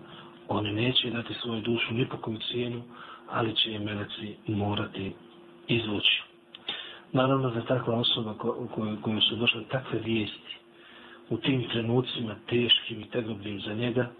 oni 0.48 0.72
neće 0.72 1.10
dati 1.10 1.34
svoju 1.34 1.60
dušu 1.60 1.94
ni 1.94 2.08
po 2.08 2.16
koju 2.16 2.38
cijenu, 2.38 2.82
ali 3.30 3.56
će 3.56 3.72
je 3.72 3.78
meleci 3.78 4.36
morati 4.46 5.12
izvući. 5.68 6.22
Naravno 7.12 7.50
da 7.50 7.60
takva 7.60 7.94
osoba 7.94 8.34
ko, 8.34 8.68
ko, 8.74 8.96
koju 9.02 9.20
su 9.20 9.36
došle 9.36 9.64
takve 9.64 9.98
vijesti, 9.98 10.56
u 11.30 11.36
tim 11.36 11.68
trenucima 11.68 12.34
teškim 12.46 13.00
i 13.00 13.10
tegobnim 13.10 13.60
za 13.60 13.74
njega, 13.74 14.10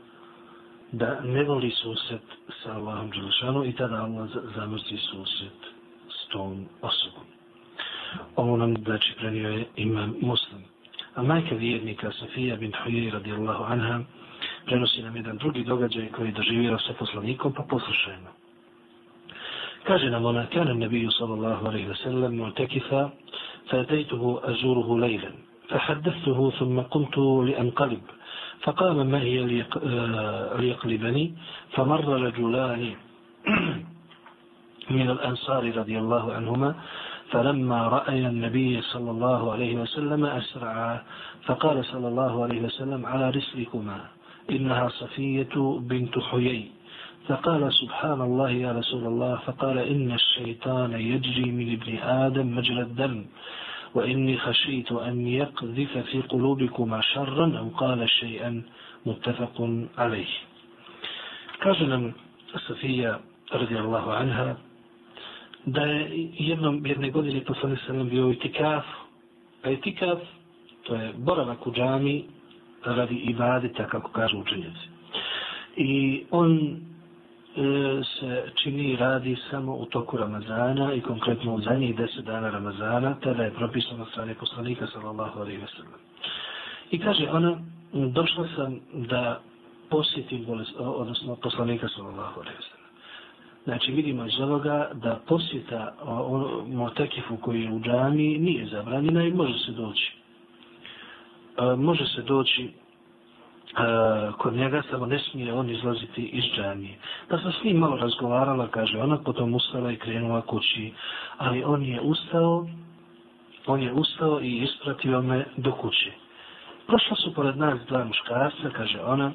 da 0.99 1.21
ne 1.25 1.43
voli 1.45 1.71
susret 1.71 2.23
sa 2.63 2.73
Allahom 2.73 3.11
Đelešanu 3.11 3.65
i 3.65 3.73
tada 3.73 4.05
Allah 4.05 4.29
zamrsti 4.57 4.97
susret 4.97 5.61
s 6.09 6.29
tom 6.29 6.67
osobom. 6.83 7.27
Ovo 8.37 8.57
nam 8.57 8.75
znači 8.85 9.13
prenio 9.19 9.49
je 9.49 9.65
imam 9.77 10.15
muslim. 10.21 10.63
A 11.15 11.23
majka 11.23 11.55
vjernika 11.55 12.13
Safija 12.13 12.57
bin 12.57 12.73
Huyri 12.73 13.11
radijallahu 13.11 13.65
anha 13.65 14.01
prenosi 14.67 15.03
nam 15.03 15.17
jedan 15.17 15.37
drugi 15.37 15.65
događaj 15.65 16.09
koji 16.09 16.29
je 16.29 16.33
doživjela 16.33 16.79
sa 16.79 16.93
poslanikom 16.99 17.53
pa 17.53 17.63
poslušajmo. 17.63 18.29
Kaže 19.85 20.11
nam 20.11 20.25
ona, 20.25 20.47
kana 20.47 20.75
nebiju 20.75 21.11
sallallahu 21.11 21.67
alaihi 21.67 21.89
wa 21.89 21.97
sallam 22.03 22.37
mu'tekifa, 22.37 23.11
fa 23.71 23.85
tejtuhu 23.85 24.41
azuruhu 24.45 24.97
lejlen, 24.97 25.35
fa 25.69 25.79
haddestuhu 25.79 26.51
thumma 26.51 26.85
kumtu 26.85 27.41
li. 27.41 27.55
فقام 28.63 29.11
معي 29.11 29.39
ليقلبني 30.59 31.35
فمر 31.73 32.09
رجلان 32.23 32.95
من 34.91 35.11
الأنصار 35.11 35.77
رضي 35.77 35.99
الله 35.99 36.33
عنهما 36.33 36.75
فلما 37.31 37.89
رأي 37.89 38.27
النبي 38.27 38.81
صلى 38.83 39.11
الله 39.11 39.53
عليه 39.53 39.77
وسلم 39.77 40.25
أسرعا 40.25 41.03
فقال 41.45 41.85
صلى 41.85 42.09
الله 42.09 42.43
عليه 42.43 42.61
وسلم 42.63 43.07
على 43.07 43.31
رسلكما 43.31 44.01
إنها 44.51 44.89
صفية 44.89 45.81
بنت 45.81 46.19
حيي. 46.19 46.71
فقال 47.29 47.73
سبحان 47.73 48.21
الله 48.21 48.51
يا 48.51 48.73
رسول 48.73 49.07
الله 49.07 49.37
فقال 49.47 49.79
إن 49.79 50.13
الشيطان 50.13 50.93
يجري 50.93 51.51
من 51.51 51.73
ابن 51.73 51.97
آدم 51.99 52.57
مجرى 52.57 52.83
الدم. 52.83 53.25
وإني 53.95 54.39
خشيت 54.39 54.93
أن 54.93 55.27
يقذف 55.27 55.99
في 55.99 56.21
قلوبكما 56.23 57.01
شرا 57.01 57.59
أو 57.59 57.69
قال 57.69 58.11
شيئا 58.11 58.63
متفق 59.07 59.71
عليه 59.99 60.27
كاجنا 61.63 62.13
صفية 62.69 63.21
رضي 63.55 63.79
الله 63.79 64.13
عنها 64.15 64.57
da 65.67 65.81
je 65.83 66.29
jednom, 66.39 66.87
jedne 66.87 67.11
godine 67.11 67.41
poslanik 67.45 67.79
sallam 67.87 68.09
bio 68.09 68.31
itikaf, 68.31 68.85
a 69.63 69.71
itikaf 69.71 70.19
to 70.83 70.95
je 70.95 71.13
boravak 71.17 71.67
u 71.67 71.73
džami 71.73 72.25
radi 72.85 73.15
ibadeta, 73.15 73.87
kako 73.89 74.11
kažu 74.13 74.39
učenjaci. 74.39 74.89
I 75.77 76.25
on 76.31 76.59
e, 76.59 76.94
E, 77.57 78.03
se 78.05 78.53
čini 78.55 78.97
radi 78.97 79.37
samo 79.51 79.75
u 79.75 79.85
toku 79.87 80.17
Ramazana 80.17 80.95
i 80.95 81.01
konkretno 81.01 81.55
u 81.55 81.61
zadnjih 81.61 81.97
deset 81.97 82.25
dana 82.25 82.51
Ramazana, 82.51 83.17
tada 83.21 83.43
je 83.43 83.51
propisano 83.51 84.07
strane 84.07 84.35
poslanika 84.35 84.87
sallallahu 84.87 85.41
alaihi 85.41 85.63
wa 85.63 85.77
sallam. 85.77 86.01
I 86.91 86.99
kaže 86.99 87.29
ona, 87.31 87.59
došla 87.93 88.49
sam 88.57 88.81
da 88.95 89.41
posjetim 89.91 90.45
bolest, 90.45 90.73
odnosno 90.79 91.37
poslanika 91.37 91.89
sallallahu 91.89 92.41
alaihi 92.41 92.59
wa 92.59 92.69
sallam. 92.71 92.91
Znači 93.65 93.93
vidimo 93.93 94.27
iz 94.27 94.41
ovoga 94.41 94.91
da 94.95 95.21
posjeta 95.27 95.95
Motekifu 96.67 97.37
koji 97.37 97.63
je 97.63 97.73
u 97.73 97.81
džami 97.81 98.39
nije 98.39 98.67
zabranjena 98.67 99.25
i 99.25 99.33
može 99.33 99.59
se 99.59 99.73
doći. 99.73 100.13
E, 101.59 101.77
može 101.77 102.07
se 102.07 102.23
doći 102.23 102.71
E, 103.64 104.33
kod 104.38 104.54
njega, 104.54 104.83
samo 104.90 105.06
ne 105.06 105.18
smije 105.18 105.52
on 105.52 105.71
izlaziti 105.71 106.23
iz 106.23 106.44
džamije. 106.56 106.99
Da 107.30 107.38
sam 107.38 107.52
s 107.52 107.64
njim 107.64 107.76
malo 107.76 107.97
razgovarala, 107.97 108.68
kaže 108.68 108.99
ona, 108.99 109.18
potom 109.18 109.54
ustala 109.54 109.92
i 109.92 109.97
krenula 109.97 110.40
kući. 110.40 110.92
Ali 111.38 111.64
on 111.64 111.83
je 111.83 112.00
ustao, 112.00 112.66
on 113.66 113.83
je 113.83 113.92
ustao 113.92 114.40
i 114.40 114.59
ispratio 114.59 115.23
me 115.23 115.44
do 115.56 115.73
kuće. 115.73 116.12
Prošla 116.87 117.16
su 117.16 117.35
pored 117.35 117.56
nas 117.56 117.78
dva 117.88 118.04
muškarca, 118.04 118.71
kaže 118.76 119.00
ona, 119.00 119.33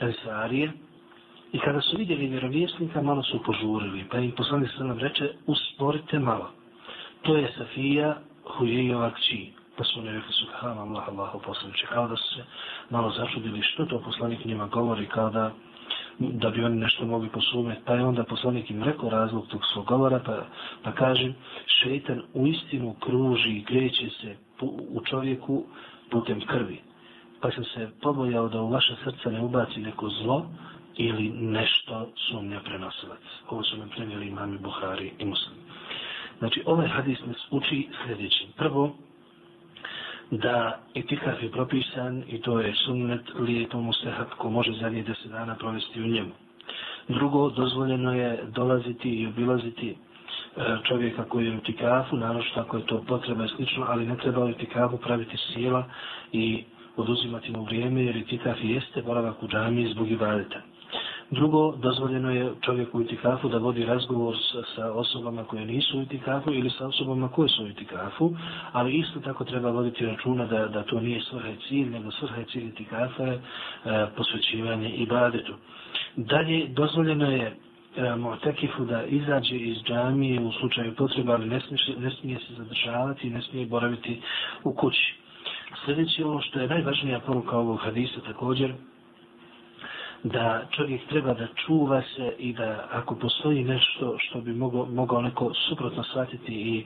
Ensarije, 0.00 0.72
I 1.52 1.58
kada 1.58 1.80
su 1.80 1.96
vidjeli 1.96 2.26
vjerovjesnika, 2.26 3.02
malo 3.02 3.22
su 3.22 3.42
požurili, 3.42 4.04
pa 4.10 4.18
im 4.18 4.30
poslanik 4.30 4.70
se 4.70 4.84
nam 4.84 4.98
reče, 4.98 5.30
usporite 5.46 6.18
malo. 6.18 6.50
To 7.22 7.36
je 7.36 7.52
Safija 7.58 8.18
Hujejova 8.44 9.10
kći. 9.10 9.52
Pa 9.78 9.84
su 9.84 10.00
oni 10.00 10.12
rekli, 10.12 10.32
subhanallah, 10.32 11.08
Allah, 11.08 11.28
Allah, 11.34 11.42
poslaniče, 11.44 11.86
kao 11.86 12.08
da 12.08 12.16
su 12.16 12.34
se 12.34 12.44
malo 12.90 13.10
začudili 13.10 13.62
što 13.62 13.84
to 13.84 14.00
poslanik 14.00 14.44
njima 14.44 14.66
govori, 14.66 15.06
kao 15.06 15.30
da, 15.30 15.52
da 16.18 16.50
bi 16.50 16.64
oni 16.64 16.76
nešto 16.76 17.06
mogli 17.06 17.28
posumeti. 17.28 17.80
Pa 17.84 17.94
je 17.94 18.04
onda 18.04 18.24
poslanik 18.24 18.70
im 18.70 18.82
rekao 18.82 19.10
razlog 19.10 19.46
tog 19.46 19.60
svog 19.72 19.86
govora, 19.86 20.20
pa, 20.26 20.46
pa 20.82 20.92
kaže, 20.92 21.32
šeitan 21.66 22.22
u 22.34 22.46
istinu 22.46 22.94
kruži 23.00 23.50
i 23.50 23.64
kreće 23.64 24.08
se 24.20 24.36
u 24.90 25.00
čovjeku 25.04 25.64
putem 26.10 26.40
krvi. 26.40 26.80
Pa 27.40 27.50
sam 27.50 27.64
se 27.64 27.90
pobojao 28.02 28.48
da 28.48 28.60
u 28.60 28.70
vaše 28.70 28.94
srce 29.04 29.30
ne 29.30 29.40
ubaci 29.40 29.80
neko 29.80 30.08
zlo, 30.08 30.46
ili 30.98 31.28
nešto 31.30 32.08
sumnja 32.16 32.60
prenosilac. 32.60 33.20
Ovo 33.48 33.62
su 33.62 33.76
nam 33.76 33.88
prenijeli 33.88 34.26
imami 34.26 34.58
Buhari 34.58 35.12
i 35.18 35.24
Muslim. 35.24 35.56
Znači, 36.38 36.62
ovaj 36.66 36.88
hadis 36.88 37.18
nas 37.26 37.36
uči 37.50 37.88
sljedećim. 38.04 38.48
Prvo, 38.56 38.96
da 40.30 40.56
itikaf 40.94 41.42
je 41.42 41.50
propisan 41.50 42.22
i 42.28 42.40
to 42.40 42.60
je 42.60 42.74
sunnet 42.76 43.20
lijetom 43.38 43.84
mustahab 43.84 44.26
ko 44.38 44.50
može 44.50 44.72
zadnjih 44.72 45.06
deset 45.06 45.30
dana 45.30 45.54
provesti 45.54 46.02
u 46.02 46.06
njemu. 46.06 46.30
Drugo, 47.08 47.50
dozvoljeno 47.50 48.14
je 48.14 48.44
dolaziti 48.46 49.10
i 49.10 49.26
obilaziti 49.26 49.90
e, 49.90 49.96
čovjeka 50.84 51.24
koji 51.24 51.46
je 51.46 51.56
u 51.56 51.60
tikafu, 51.60 52.16
naravno 52.16 52.42
ako 52.56 52.76
je 52.76 52.86
to 52.86 53.02
potreba 53.02 53.44
i 53.44 53.48
slično, 53.48 53.84
ali 53.88 54.06
ne 54.06 54.16
treba 54.16 54.44
u 54.44 54.52
tikafu 54.52 54.96
praviti 54.96 55.36
sila 55.36 55.84
i 56.32 56.64
oduzimati 56.96 57.52
mu 57.52 57.62
vrijeme 57.64 58.04
jer 58.04 58.16
itikaf 58.16 58.56
jeste 58.62 59.02
boravak 59.02 59.42
u 59.42 59.48
džami 59.48 59.90
zbog 59.92 60.10
ibadeta. 60.10 60.60
Drugo, 61.30 61.72
dozvoljeno 61.72 62.30
je 62.30 62.52
čovjeku 62.60 62.98
u 62.98 63.02
itikafu 63.02 63.48
da 63.48 63.58
vodi 63.58 63.84
razgovor 63.84 64.36
sa, 64.42 64.62
sa 64.76 64.92
osobama 64.92 65.44
koje 65.44 65.64
nisu 65.66 65.98
u 65.98 66.02
itikafu 66.02 66.52
ili 66.52 66.70
sa 66.70 66.86
osobama 66.86 67.28
koje 67.28 67.48
su 67.48 67.64
u 67.64 67.68
itikafu, 67.68 68.32
ali 68.72 68.92
isto 68.92 69.20
tako 69.20 69.44
treba 69.44 69.70
voditi 69.70 70.06
računa 70.06 70.46
da, 70.46 70.66
da 70.68 70.82
to 70.82 71.00
nije 71.00 71.20
svrha 71.20 71.48
cilj, 71.68 71.90
nego 71.90 72.10
svrha 72.10 72.42
cilj 72.44 72.66
itikafa 72.66 73.22
je 73.22 73.34
e, 73.34 73.40
posvećivanje 74.16 74.90
i 74.90 75.06
badetu. 75.06 75.54
Dalje, 76.16 76.66
dozvoljeno 76.68 77.30
je 77.30 77.46
e, 77.46 77.54
Mu'takifu 78.02 78.84
da 78.86 79.04
izađe 79.04 79.56
iz 79.56 79.76
džamije 79.78 80.40
u 80.40 80.52
slučaju 80.52 80.94
potreba, 80.94 81.32
ali 81.32 81.46
ne 81.46 81.60
smije, 81.60 81.98
ne 82.00 82.10
smije 82.10 82.38
se 82.38 82.54
zadržavati 82.54 83.26
i 83.26 83.30
ne 83.30 83.42
smije 83.42 83.66
boraviti 83.66 84.20
u 84.64 84.72
kući. 84.74 85.14
Sljedeće 85.84 86.24
ono 86.24 86.40
što 86.40 86.60
je 86.60 86.68
najvažnija 86.68 87.20
poruka 87.20 87.58
ovog 87.58 87.80
hadisa 87.80 88.20
također, 88.26 88.74
da 90.22 90.66
čovjek 90.70 91.08
treba 91.08 91.34
da 91.34 91.46
čuva 91.66 92.02
se 92.16 92.32
i 92.38 92.52
da 92.52 92.88
ako 92.90 93.14
postoji 93.14 93.64
nešto 93.64 94.16
što 94.18 94.40
bi 94.40 94.52
mogao, 94.52 94.86
mogao 94.86 95.22
neko 95.22 95.52
suprotno 95.68 96.02
shvatiti 96.02 96.52
i 96.52 96.84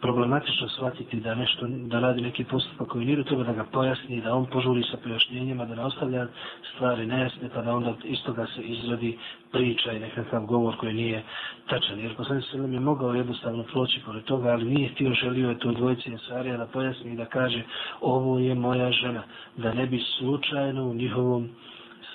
problematično 0.00 0.68
shvatiti 0.68 1.20
da 1.20 1.34
nešto 1.34 1.66
da 1.68 2.00
radi 2.00 2.20
neki 2.20 2.44
postupak 2.44 2.88
koji 2.88 3.04
nije 3.06 3.24
treba 3.24 3.42
da 3.44 3.52
ga 3.52 3.64
pojasni 3.64 4.20
da 4.20 4.34
on 4.34 4.46
požuri 4.46 4.82
sa 4.82 4.96
pojašnjenjima 5.04 5.64
da 5.64 5.74
ne 5.74 5.84
ostavlja 5.84 6.26
stvari 6.74 7.06
nejasne 7.06 7.48
pa 7.54 7.62
da 7.62 7.74
onda 7.74 7.94
isto 8.04 8.32
da 8.32 8.46
se 8.46 8.62
izradi 8.62 9.18
priča 9.52 9.92
i 9.92 10.00
nekakav 10.00 10.46
govor 10.46 10.76
koji 10.76 10.94
nije 10.94 11.22
tačan. 11.68 12.00
Jer 12.00 12.16
poslanik 12.16 12.44
se 12.44 12.56
je 12.56 12.80
mogao 12.80 13.14
jednostavno 13.14 13.62
proći 13.62 14.00
pored 14.06 14.24
toga 14.24 14.48
ali 14.48 14.64
nije 14.64 14.88
htio 14.88 15.14
želio 15.14 15.48
je 15.48 15.58
to 15.58 15.72
dvojice 15.72 16.10
Ensarija 16.10 16.56
da 16.56 16.66
pojasni 16.66 17.12
i 17.12 17.16
da 17.16 17.24
kaže 17.24 17.62
ovo 18.00 18.38
je 18.38 18.54
moja 18.54 18.92
žena. 18.92 19.22
Da 19.56 19.74
ne 19.74 19.86
bi 19.86 20.04
slučajno 20.18 20.84
u 20.84 20.94
njihovom 20.94 21.48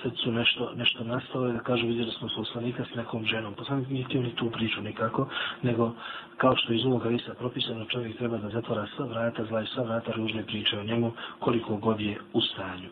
mjesecu 0.06 0.32
nešto, 0.32 0.72
nešto 0.76 1.04
nastalo 1.04 1.48
i 1.48 1.52
da 1.52 1.58
kažu 1.58 1.86
vidjeli 1.86 2.10
smo 2.10 2.28
poslanika 2.36 2.84
s 2.92 2.94
nekom 2.96 3.26
ženom. 3.26 3.54
Poslanik 3.54 3.88
nije 3.88 4.04
htio 4.04 4.22
ni 4.22 4.34
tu 4.36 4.50
priču 4.50 4.80
nikako, 4.80 5.28
nego 5.62 5.92
kao 6.36 6.56
što 6.56 6.72
iz 6.72 6.86
ovoga 6.86 7.08
visa 7.08 7.34
propisano 7.34 7.84
čovjek 7.84 8.16
treba 8.18 8.38
da 8.38 8.48
zatvara 8.48 8.86
sva 8.96 9.06
vrata, 9.06 9.44
zla 9.44 9.62
i 9.62 9.66
sva 9.66 9.82
vrata 9.82 10.12
ružne 10.12 10.42
priče 10.42 10.78
o 10.78 10.84
njemu 10.84 11.12
koliko 11.38 11.76
god 11.76 12.00
je 12.00 12.18
u 12.32 12.40
stanju. 12.40 12.88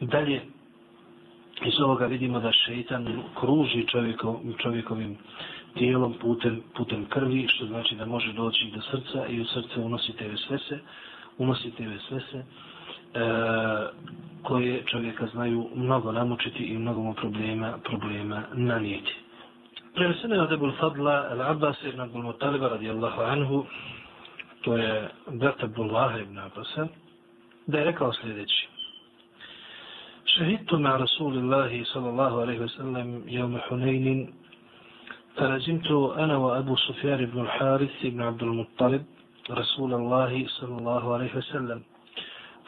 Dalje, 0.00 0.42
iz 1.66 1.80
ovoga 1.80 2.06
vidimo 2.06 2.40
da 2.40 2.52
šeitan 2.52 3.22
kruži 3.40 3.86
čovjeko, 3.86 4.40
čovjekovim 4.58 5.16
tijelom 5.74 6.14
putem, 6.20 6.62
putem 6.76 7.04
krvi, 7.04 7.48
što 7.48 7.66
znači 7.66 7.94
da 7.94 8.06
može 8.06 8.32
doći 8.32 8.72
do 8.74 8.80
srca 8.80 9.26
i 9.26 9.40
u 9.40 9.44
srce 9.44 9.80
unosi 9.80 10.12
te 10.12 10.28
vesvese, 10.28 10.78
unosi 11.38 11.70
te 11.70 11.86
vesvese, 11.86 12.44
e, 13.18 13.88
koje 14.42 14.82
čovjeka 14.86 15.26
znaju 15.26 15.68
mnogo 15.74 16.12
namučiti 16.12 16.64
i 16.64 16.78
mnogo 16.78 17.02
mu 17.02 17.14
problema, 17.14 17.78
problema 17.84 18.42
nanijeti. 18.54 19.14
Prenesene 19.94 20.40
od 20.40 20.52
Ebul 20.52 20.72
Fadla, 20.80 21.28
Al-Abbas 21.30 21.76
ibn 21.84 22.00
Abul 22.00 22.22
Mutaliba 22.22 22.68
radijallahu 22.68 23.22
anhu, 23.22 23.64
to 24.62 24.76
je 24.76 25.08
brat 25.26 25.62
Abdullah 25.62 26.20
ibn 26.22 26.38
Abbasa, 26.38 26.86
da 27.66 27.78
je 27.78 27.84
rekao 27.84 28.12
sljedeći. 28.12 28.68
Šehidtu 30.24 30.78
ma 30.78 30.96
Rasulillahi 30.96 31.84
sallallahu 31.84 32.36
alaihi 32.40 32.60
ve 32.60 32.68
sellem 32.68 33.22
jevm 33.26 33.58
Hunaynin, 33.68 34.28
فرزمتُ 35.38 35.90
أنا 36.18 36.36
وأبو 36.36 36.76
سفيان 36.76 37.26
بن 37.26 37.40
الحارث 37.40 37.90
بن 38.02 38.22
عبد 38.22 38.42
المطلب 38.42 39.02
رسول 39.50 39.94
الله 39.94 40.46
صلى 40.48 40.78
الله 40.78 41.14
عليه 41.14 41.36
وسلم 41.36 41.82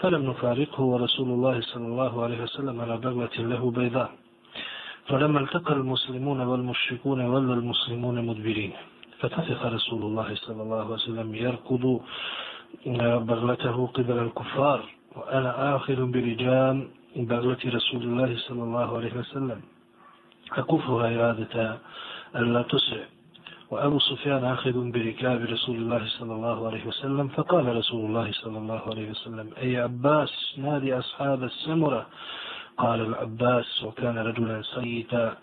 فلم 0.00 0.30
نفارقه 0.30 0.82
ورسول 0.82 1.28
الله 1.28 1.60
صلى 1.60 1.86
الله 1.86 2.22
عليه 2.24 2.42
وسلم 2.42 2.80
على 2.80 2.96
بغلة 2.96 3.36
له 3.52 3.70
بيضاء. 3.70 4.10
فلما 5.08 5.40
التقى 5.40 5.74
المسلمون 5.74 6.40
والمشركون 6.40 7.20
ولى 7.20 7.52
المسلمون 7.60 8.16
مدبرين. 8.26 8.72
فتفق 9.20 9.66
رسول 9.66 10.02
الله 10.02 10.34
صلى 10.34 10.62
الله 10.62 10.84
عليه 10.84 10.94
وسلم 10.94 11.28
يركض 11.34 12.00
بغلته 13.28 13.86
قبل 13.86 14.18
الكفار. 14.18 14.80
وأنا 15.16 15.76
آخذ 15.76 15.98
برجال 16.14 16.88
بغلة 17.16 17.62
رسول 17.66 18.02
الله 18.02 18.30
صلى 18.36 18.62
الله 18.62 18.88
عليه 18.96 19.14
وسلم. 19.20 19.60
أكفها 20.52 21.06
إرادة 21.16 21.78
ألا 22.36 22.62
تسرع. 22.62 23.19
وأبو 23.70 23.98
سفيان 23.98 24.44
آخذ 24.44 24.90
بركاب 24.90 25.40
رسول 25.40 25.76
الله 25.76 26.06
صلى 26.18 26.34
الله 26.34 26.66
عليه 26.66 26.86
وسلم 26.86 27.28
فقال 27.28 27.76
رسول 27.76 28.04
الله 28.06 28.32
صلى 28.32 28.58
الله 28.58 28.82
عليه 28.86 29.10
وسلم 29.10 29.50
أي 29.62 29.76
عباس 29.76 30.54
نادي 30.58 30.98
أصحاب 30.98 31.42
السمرة؟ 31.44 32.06
قال 32.78 33.00
العباس 33.00 33.84
وكان 33.84 34.18
رجلا 34.18 34.62
سيتا 34.62 35.36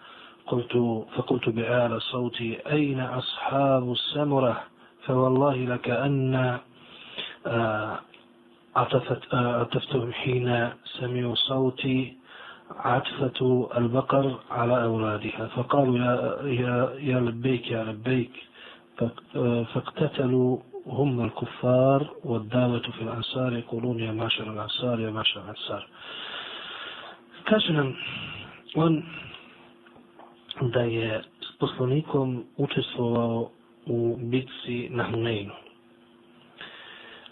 قلت 0.48 1.06
فقلت 1.16 1.50
بآل 1.50 2.02
صوتي 2.02 2.72
أين 2.72 3.00
أصحاب 3.00 3.92
السمرة؟ 3.92 4.64
فوالله 5.06 5.56
لكأن 5.56 6.36
آه، 6.36 6.60
آه، 7.48 8.00
عطفتهم 9.62 10.14
حين 10.14 10.70
سمعوا 11.00 11.36
صوتي 11.36 12.18
عطفة 12.76 13.70
البقر 13.78 14.40
على 14.52 14.84
أولادها 14.84 15.48
فقالوا 15.48 15.98
يا, 15.98 16.38
يا, 16.44 16.94
يا 17.00 17.20
لبيك 17.20 17.72
يا 17.72 17.84
لبيك 17.84 18.32
فاقتتلوا 19.74 20.58
هم 20.88 21.22
الكفار 21.26 22.08
والدعوة 22.24 22.80
في 22.80 23.02
الأنصار 23.02 23.54
يقولون 23.54 24.00
يا 24.00 24.12
معشر 24.12 24.54
الأنصار 24.54 25.00
يا 25.00 25.12
معشر 25.12 25.42
الأنصار 25.44 25.88
كاشنا 27.46 27.94
on 28.76 29.04
da 30.74 30.80
je 30.82 31.22
s 31.42 31.58
poslanikom 31.60 32.44
učestvovao 32.58 33.50
u 33.86 34.18
bitci 34.22 34.88
na 34.90 35.04
Huneinu. 35.12 35.54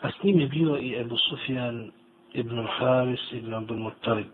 A 0.01 0.09
s 0.11 0.23
njim 0.23 0.39
je 0.39 0.47
bio 0.47 0.77
i 0.77 0.95
Ebu 0.99 1.17
Sufjan 1.17 1.91
ibn 2.33 2.67
Haris 2.77 3.31
ibn 3.31 3.53
Abdul 3.53 3.77
Muttalib. 3.77 4.25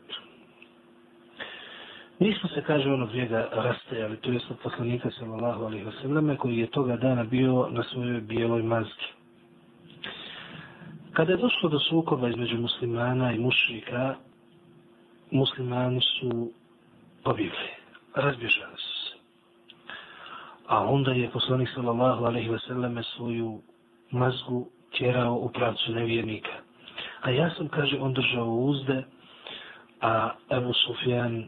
Nismo 2.21 2.49
se, 2.49 2.61
kaže, 2.61 2.91
ono 2.91 3.09
njega 3.13 3.49
rastajali, 3.51 4.17
to 4.17 4.31
je 4.31 4.39
od 4.49 4.57
poslanika 4.63 5.09
sallallahu 5.11 5.65
alaihi 5.65 5.85
wa 5.85 6.37
koji 6.37 6.57
je 6.57 6.67
toga 6.67 6.97
dana 6.97 7.23
bio 7.23 7.67
na 7.71 7.83
svojoj 7.83 8.21
bijeloj 8.21 8.63
mazgi. 8.63 9.07
Kada 11.13 11.31
je 11.31 11.37
došlo 11.37 11.69
do 11.69 11.79
sukoba 11.79 12.29
između 12.29 12.57
muslimana 12.57 13.31
i 13.31 13.39
mušrika, 13.39 14.15
muslimani 15.31 16.01
su 16.01 16.51
pobjegli, 17.23 17.69
razbježali 18.15 18.77
su 18.77 19.09
se. 19.09 19.15
A 20.67 20.85
onda 20.85 21.11
je 21.11 21.29
poslanik 21.29 21.69
sallallahu 21.75 22.25
alaihi 22.25 22.49
wa 22.49 22.67
sallam 22.67 23.03
svoju 23.03 23.61
mazgu 24.11 24.67
tjerao 24.97 25.33
u 25.35 25.49
pravcu 25.49 25.91
nevjernika. 25.91 26.53
A 27.21 27.29
ja 27.29 27.49
sam, 27.57 27.67
kaže, 27.67 27.97
on 27.99 28.13
držao 28.13 28.47
uzde, 28.47 29.03
a 30.01 30.31
Ebu 30.49 30.73
Sufjan 30.73 31.47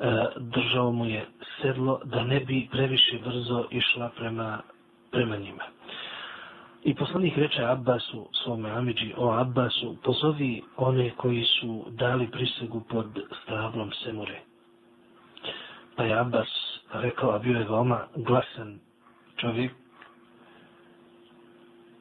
E, 0.00 0.06
držao 0.38 0.92
mu 0.92 1.06
je 1.06 1.26
sedlo 1.62 2.00
da 2.04 2.24
ne 2.24 2.40
bi 2.40 2.68
previše 2.70 3.18
brzo 3.24 3.64
išla 3.70 4.10
prema, 4.16 4.60
prema 5.10 5.36
njima. 5.36 5.64
I 6.84 6.94
poslanik 6.94 7.36
reče 7.36 7.64
Abbasu, 7.64 8.28
svome 8.44 8.70
Amidži, 8.70 9.14
o 9.16 9.30
Abbasu, 9.32 9.96
pozovi 10.02 10.62
one 10.76 11.10
koji 11.16 11.44
su 11.44 11.84
dali 11.90 12.30
prisegu 12.30 12.80
pod 12.88 13.06
stablom 13.42 13.90
Semure. 14.04 14.40
Pa 15.96 16.04
je 16.04 16.18
Abbas 16.18 16.48
rekao, 16.92 17.30
a 17.30 17.38
bio 17.38 17.58
je 17.58 17.64
veoma 17.64 18.06
glasan 18.16 18.78
čovjek, 19.36 19.72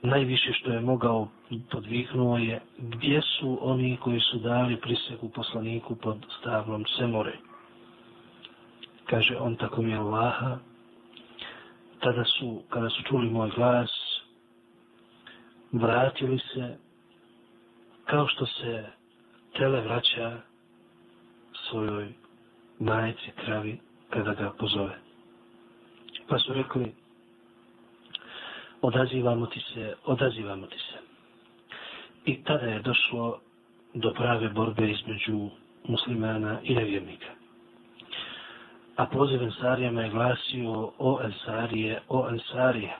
najviše 0.01 0.53
što 0.53 0.71
je 0.71 0.79
mogao 0.82 1.27
podviknuo 1.71 2.38
je 2.38 2.62
gdje 2.77 3.21
su 3.21 3.58
oni 3.62 3.97
koji 3.97 4.19
su 4.19 4.38
dali 4.38 4.77
prisegu 4.82 5.29
poslaniku 5.29 5.95
pod 5.95 6.17
stablom 6.39 6.86
Semore. 6.97 7.34
Kaže 9.05 9.37
on 9.37 9.55
tako 9.55 9.81
mi 9.81 9.91
je 9.91 9.97
Allaha, 9.97 10.57
tada 11.99 12.23
su, 12.25 12.63
kada 12.69 12.89
su 12.89 13.03
čuli 13.03 13.29
moj 13.29 13.49
glas, 13.55 13.91
vratili 15.71 16.39
se 16.39 16.77
kao 18.05 18.27
što 18.27 18.45
se 18.45 18.85
tele 19.57 19.81
vraća 19.81 20.37
svojoj 21.69 22.13
majici 22.79 23.31
travi 23.45 23.79
kada 24.09 24.33
ga 24.33 24.53
pozove. 24.59 24.97
Pa 26.27 26.39
su 26.39 26.53
rekli, 26.53 26.95
odazivamo 28.81 29.45
ti 29.45 29.59
se, 29.73 29.95
odazivamo 30.05 30.67
ti 30.67 30.77
se. 30.77 30.97
I 32.25 32.43
tada 32.43 32.65
je 32.65 32.79
došlo 32.79 33.39
do 33.93 34.13
prave 34.13 34.49
borbe 34.49 34.91
između 34.91 35.49
muslimana 35.83 36.59
i 36.63 36.75
nevjernika 36.75 37.42
a 38.95 39.06
poziv 39.06 39.41
Ensarija 39.43 39.91
me 39.91 40.03
je 40.03 40.10
glasio 40.10 40.91
o 40.99 41.19
Ensarije, 41.23 42.01
o 42.10 42.29
Ensarije. 42.29 42.97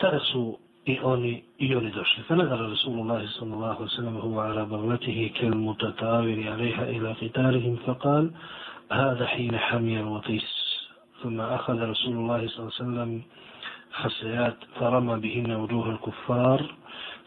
Tada 0.00 0.18
su 0.18 0.58
i 0.84 0.98
oni 1.02 1.42
i 1.58 1.74
oni 1.76 1.90
došli. 1.90 2.22
Fa 2.22 2.36
nadara 2.36 2.68
Rasulullah 2.68 3.22
sallallahu 3.38 3.88
sallam 3.88 4.16
u 4.16 4.40
araba 4.40 4.76
vletihi 4.76 5.32
kel 5.32 5.54
mutatavini 5.54 6.48
aleha 6.48 6.86
ila 6.86 7.14
qitarihim 7.14 7.78
fa 7.84 7.94
kal 7.94 8.28
hada 8.88 9.26
hina 9.26 9.58
hamijan 9.58 10.08
vatis. 10.08 10.48
Thumma 11.22 11.44
akhada 11.54 11.86
Rasulullah 11.86 12.40
sallallahu 12.40 12.76
sallam 12.76 13.22
حسيات 13.92 14.56
فرمى 14.78 15.14
بهن 15.20 15.50
وجوه 15.52 15.90
الكفار 15.90 16.60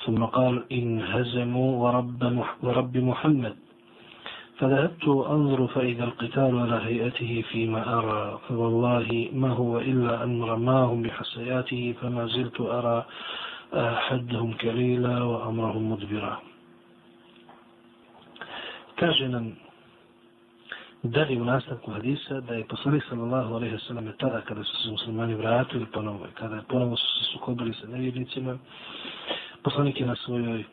ثم 0.05 0.25
قال 0.25 0.63
إن 0.71 1.01
هزموا 1.01 1.71
ورب, 1.83 2.43
ورب 2.63 2.97
محمد 2.97 3.55
فذهبت 4.57 5.07
أنظر 5.07 5.67
فإذا 5.67 6.03
القتال 6.03 6.59
على 6.59 6.75
هيئته 6.75 7.43
فيما 7.51 7.99
أرى 7.99 8.39
فوالله 8.47 9.29
ما 9.33 9.49
هو 9.49 9.79
إلا 9.79 10.23
أن 10.23 10.43
رماهم 10.43 11.01
بحسياته 11.01 11.95
فما 12.01 12.25
زلت 12.27 12.61
أرى 12.61 13.05
آه، 13.73 13.95
حدهم 13.95 14.53
كليلا 14.53 15.23
وأمرهم 15.23 15.91
مدبرا. 15.91 16.41
كاجنا 18.97 19.53
دغي 21.03 21.35
مناسك 21.35 21.87
وحديثة 21.87 22.39
داي 22.39 22.63
بصري 22.63 22.99
صلى 23.09 23.23
الله 23.23 23.55
عليه 23.55 23.73
وسلم 23.73 24.11
ترى 24.19 24.41
كذا 24.41 24.63
سوسي 24.63 24.91
مسلمان 24.91 25.37
براتو 25.37 25.77
البنوة 25.77 26.27
كذا 26.37 26.55
البنوة 26.59 26.95
سوسي 26.95 27.23
سكوبلي 27.33 27.73
سنوية 27.73 28.11
لتما 28.11 28.57
بصريك 29.65 30.01
نسوية 30.01 30.65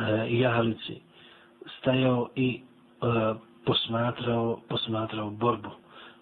آه، 0.00 0.24
يهالتي 0.24 1.07
stajao 1.78 2.28
i 2.36 2.60
e, 3.02 3.34
posmatrao 3.64 4.60
posmatrao 4.68 5.30
borbu 5.30 5.70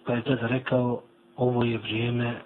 pa 0.05 0.13
je 0.13 0.23
tada 0.23 0.47
rekao 0.47 1.01
ovo 1.35 1.63
je 1.63 1.77
vrijeme 1.77 2.41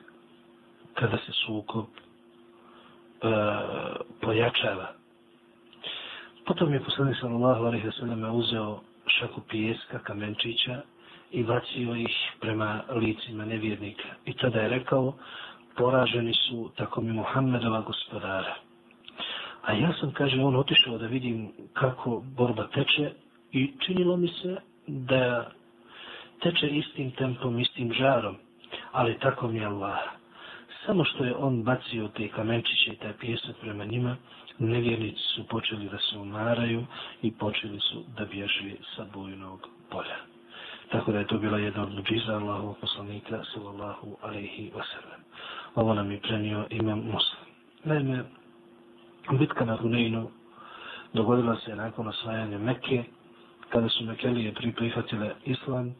kada 0.93 1.17
se 1.17 1.31
sukob 1.45 1.85
e, 1.85 3.27
pojačava 4.21 5.01
potom 6.45 6.73
je 6.73 6.79
poslanik 6.79 7.17
sallallahu 7.17 7.65
alejhi 7.65 7.85
ve 7.85 7.91
sellem 7.91 8.35
uzeo 8.35 8.79
šaku 9.07 9.41
pijeska, 9.41 9.99
kamenčića 9.99 10.81
i 11.31 11.43
bacio 11.43 11.95
ih 11.95 12.15
prema 12.39 12.81
licima 12.89 13.45
nevjernika. 13.45 14.07
I 14.25 14.33
tada 14.33 14.59
je 14.59 14.69
rekao, 14.69 15.13
poraženi 15.77 16.33
su 16.33 16.71
tako 16.77 17.01
mi 17.01 17.13
Muhammedova 17.13 17.81
gospodara. 17.81 18.55
A 19.61 19.73
ja 19.73 19.93
sam, 19.99 20.11
kaže, 20.11 20.41
on 20.41 20.55
otišao 20.55 20.97
da 20.97 21.07
vidim 21.07 21.51
kako 21.73 22.23
borba 22.25 22.67
teče 22.67 23.11
i 23.51 23.73
činilo 23.85 24.17
mi 24.17 24.27
se 24.27 24.57
da 24.87 25.51
teče 26.41 26.67
istim 26.67 27.11
tempom, 27.11 27.59
istim 27.59 27.93
žarom, 27.93 28.35
ali 28.91 29.19
tako 29.19 29.47
mi 29.47 29.57
je 29.57 29.65
Allah. 29.65 29.99
Samo 30.85 31.03
što 31.03 31.23
je 31.23 31.35
on 31.35 31.63
bacio 31.63 32.07
te 32.07 32.27
kamenčiće 32.27 32.91
i 32.91 32.97
taj 32.97 33.13
pijesak 33.17 33.55
prema 33.61 33.85
njima, 33.85 34.15
nevjernici 34.59 35.21
su 35.35 35.47
počeli 35.47 35.89
da 35.89 35.97
se 35.97 36.17
umaraju 36.17 36.85
i 37.21 37.31
počeli 37.31 37.79
su 37.79 38.03
da 38.17 38.25
bježi 38.25 38.75
sa 38.95 39.05
bojnog 39.13 39.67
polja. 39.89 40.17
Tako 40.91 41.11
da 41.11 41.19
je 41.19 41.27
to 41.27 41.37
bila 41.37 41.57
jedna 41.57 41.83
od 41.83 41.93
muđiza 41.95 42.35
Allahovog 42.35 42.77
poslanika, 42.81 43.43
sallallahu 43.53 44.17
alaihi 44.21 44.71
wasallam. 44.71 45.19
Ovo 45.75 45.93
nam 45.93 46.11
je 46.11 46.19
prenio 46.19 46.67
imam 46.69 46.99
muslim. 46.99 47.41
Naime, 47.83 48.23
bitka 49.37 49.65
na 49.65 49.75
Huneinu 49.77 50.29
dogodila 51.13 51.55
se 51.55 51.75
nakon 51.75 52.07
osvajanja 52.07 52.57
Mekke, 52.57 53.03
kada 53.69 53.89
su 53.89 54.05
Mekelije 54.05 54.53
prihvatile 54.75 55.35
islam, 55.45 55.95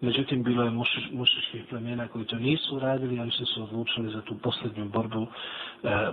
Međutim, 0.00 0.42
bilo 0.42 0.62
je 0.64 0.70
mušičkih 1.12 1.64
plemena 1.70 2.08
koji 2.08 2.24
to 2.24 2.36
nisu 2.36 2.76
uradili, 2.76 3.20
ali 3.20 3.30
su 3.30 3.46
se 3.46 3.60
odlučili 3.62 4.10
za 4.10 4.20
tu 4.22 4.38
posljednju 4.38 4.84
borbu 4.88 5.22
e, 5.22 5.28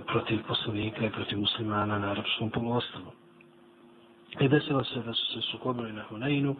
protiv 0.06 0.40
poslanika 0.48 1.06
i 1.06 1.10
protiv 1.10 1.38
muslimana 1.38 1.98
na 1.98 2.10
arapskom 2.10 2.50
poluostavu. 2.50 3.12
I 4.40 4.48
desilo 4.48 4.84
se 4.84 5.00
da 5.02 5.12
su 5.14 5.26
se 5.26 5.40
sukobili 5.50 5.92
na 5.92 6.02
Huneinu, 6.02 6.56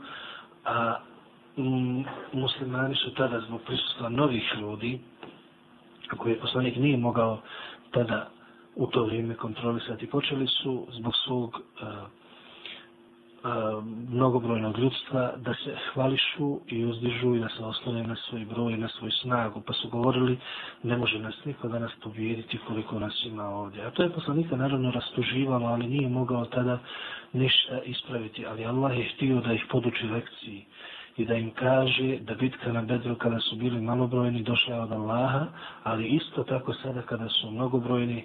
a 0.64 0.96
m, 1.57 2.05
muslimani 2.33 2.94
su 2.94 3.11
tada 3.14 3.40
zbog 3.40 3.61
prisustva 3.66 4.09
novih 4.09 4.44
ljudi, 4.61 5.01
koje 6.16 6.40
poslanik 6.40 6.77
nije 6.77 6.96
mogao 6.96 7.40
tada 7.90 8.29
u 8.76 8.86
to 8.86 9.04
vrijeme 9.04 9.34
kontrolisati. 9.34 10.06
Počeli 10.06 10.46
su 10.46 10.86
zbog 10.92 11.12
svog 11.16 11.50
uh, 11.50 12.08
mnogobrojnog 14.08 14.78
ljudstva 14.78 15.32
da 15.36 15.54
se 15.54 15.76
hvališu 15.92 16.60
i 16.66 16.84
uzdižu 16.84 17.34
i 17.34 17.40
da 17.40 17.48
se 17.48 17.64
oslone 17.64 18.02
na 18.02 18.16
svoj 18.16 18.44
broj 18.44 18.72
i 18.72 18.76
na 18.76 18.88
svoju 18.88 19.12
snagu. 19.12 19.60
Pa 19.60 19.72
su 19.72 19.88
govorili 19.88 20.38
ne 20.82 20.96
može 20.96 21.18
nas 21.18 21.34
niko 21.44 21.68
da 21.68 21.78
nas 21.78 21.92
pobijediti 22.02 22.58
koliko 22.68 22.98
nas 22.98 23.24
ima 23.24 23.48
ovdje. 23.48 23.86
A 23.86 23.90
to 23.90 24.02
je 24.02 24.12
poslanika 24.12 24.56
naravno 24.56 24.90
rastuživalo, 24.90 25.66
ali 25.66 25.86
nije 25.86 26.08
mogao 26.08 26.44
tada 26.44 26.78
ništa 27.32 27.82
ispraviti. 27.82 28.46
Ali 28.46 28.64
Allah 28.64 28.98
je 28.98 29.10
htio 29.14 29.40
da 29.40 29.52
ih 29.52 29.64
poduči 29.70 30.06
lekciji 30.06 30.64
i 31.16 31.24
da 31.24 31.34
im 31.34 31.50
kaže 31.50 32.18
da 32.18 32.34
bitka 32.34 32.72
na 32.72 32.82
Bedru 32.82 33.14
kada 33.14 33.40
su 33.40 33.56
bili 33.56 33.80
malobrojni 33.80 34.42
došla 34.42 34.76
od 34.76 34.92
Allaha, 34.92 35.46
ali 35.82 36.06
isto 36.06 36.44
tako 36.44 36.74
sada 36.74 37.02
kada 37.02 37.28
su 37.28 37.50
mnogobrojni 37.50 38.24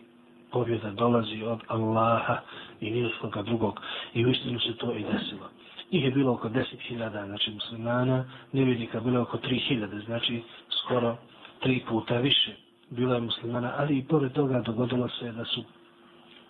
pobjeda 0.51 0.91
dolazi 0.91 1.43
od 1.43 1.59
Allaha 1.67 2.37
i 2.81 2.91
nijeskoga 2.91 3.41
drugog. 3.41 3.81
I 4.13 4.25
u 4.25 4.29
istinu 4.29 4.59
se 4.59 4.77
to 4.77 4.91
i 4.95 5.03
desilo. 5.03 5.49
Ih 5.91 6.03
je 6.03 6.11
bilo 6.11 6.33
oko 6.33 6.49
10.000, 6.49 7.25
znači 7.25 7.51
muslimana, 7.51 8.25
nevjednika 8.51 8.99
bilo 8.99 9.21
oko 9.21 9.37
3.000, 9.37 10.05
znači 10.05 10.41
skoro 10.83 11.17
tri 11.59 11.83
puta 11.89 12.17
više. 12.17 12.51
Bilo 12.89 13.13
je 13.15 13.21
muslimana, 13.21 13.73
ali 13.77 13.97
i 13.97 14.03
pored 14.03 14.31
toga 14.31 14.61
dogodilo 14.61 15.09
se 15.09 15.31
da 15.31 15.45
su 15.45 15.63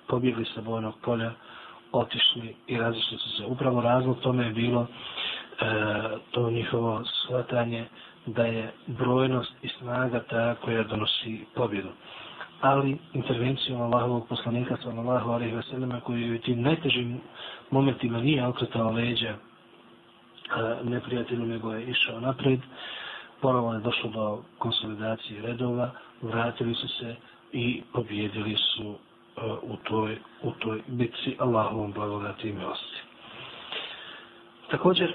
pobjegli 0.07 0.45
sa 0.55 0.61
bojnog 0.61 0.93
polja, 1.01 1.31
otišli 1.91 2.55
i 2.67 2.77
razišli 2.77 3.17
su 3.17 3.29
se. 3.29 3.45
Upravo 3.45 3.81
razlog 3.81 4.19
tome 4.19 4.45
je 4.45 4.51
bilo 4.53 4.81
e, 4.81 5.65
to 6.31 6.49
njihovo 6.51 7.03
shvatanje 7.05 7.85
da 8.25 8.45
je 8.45 8.71
brojnost 8.87 9.51
i 9.61 9.67
snaga 9.67 10.19
ta 10.29 10.55
koja 10.55 10.83
donosi 10.83 11.45
pobjedu 11.55 11.89
ali 12.61 12.97
intervencijom 13.13 13.81
Allahovog 13.81 14.27
poslanika 14.27 14.77
sallallahu 14.83 15.31
alejhi 15.31 15.55
ve 15.55 15.61
selleme 15.61 16.01
koji 16.01 16.35
u 16.35 16.39
tim 16.39 16.61
najtežim 16.61 17.21
momentima 17.71 18.19
nije 18.21 18.47
okretao 18.47 18.91
leđa 18.91 19.29
e, 19.29 19.37
neprijatelju 20.83 21.45
nego 21.45 21.73
je 21.73 21.85
išao 21.85 22.19
napred 22.19 22.59
ponovo 23.41 23.73
je 23.73 23.79
došlo 23.79 24.09
do 24.09 24.43
konsolidacije 24.57 25.41
redova 25.41 25.91
vratili 26.21 26.75
su 26.75 26.87
se 26.87 27.15
i 27.51 27.81
pobjedili 27.93 28.55
su 28.55 28.95
e, 29.37 29.41
u 29.61 29.77
toj, 29.83 30.17
u 30.41 30.51
toj 30.51 30.81
bitci 30.87 31.35
Allahovom 31.39 31.91
blagodati 31.91 32.49
i 32.49 32.53
milosti. 32.53 32.97
Također, 34.71 35.13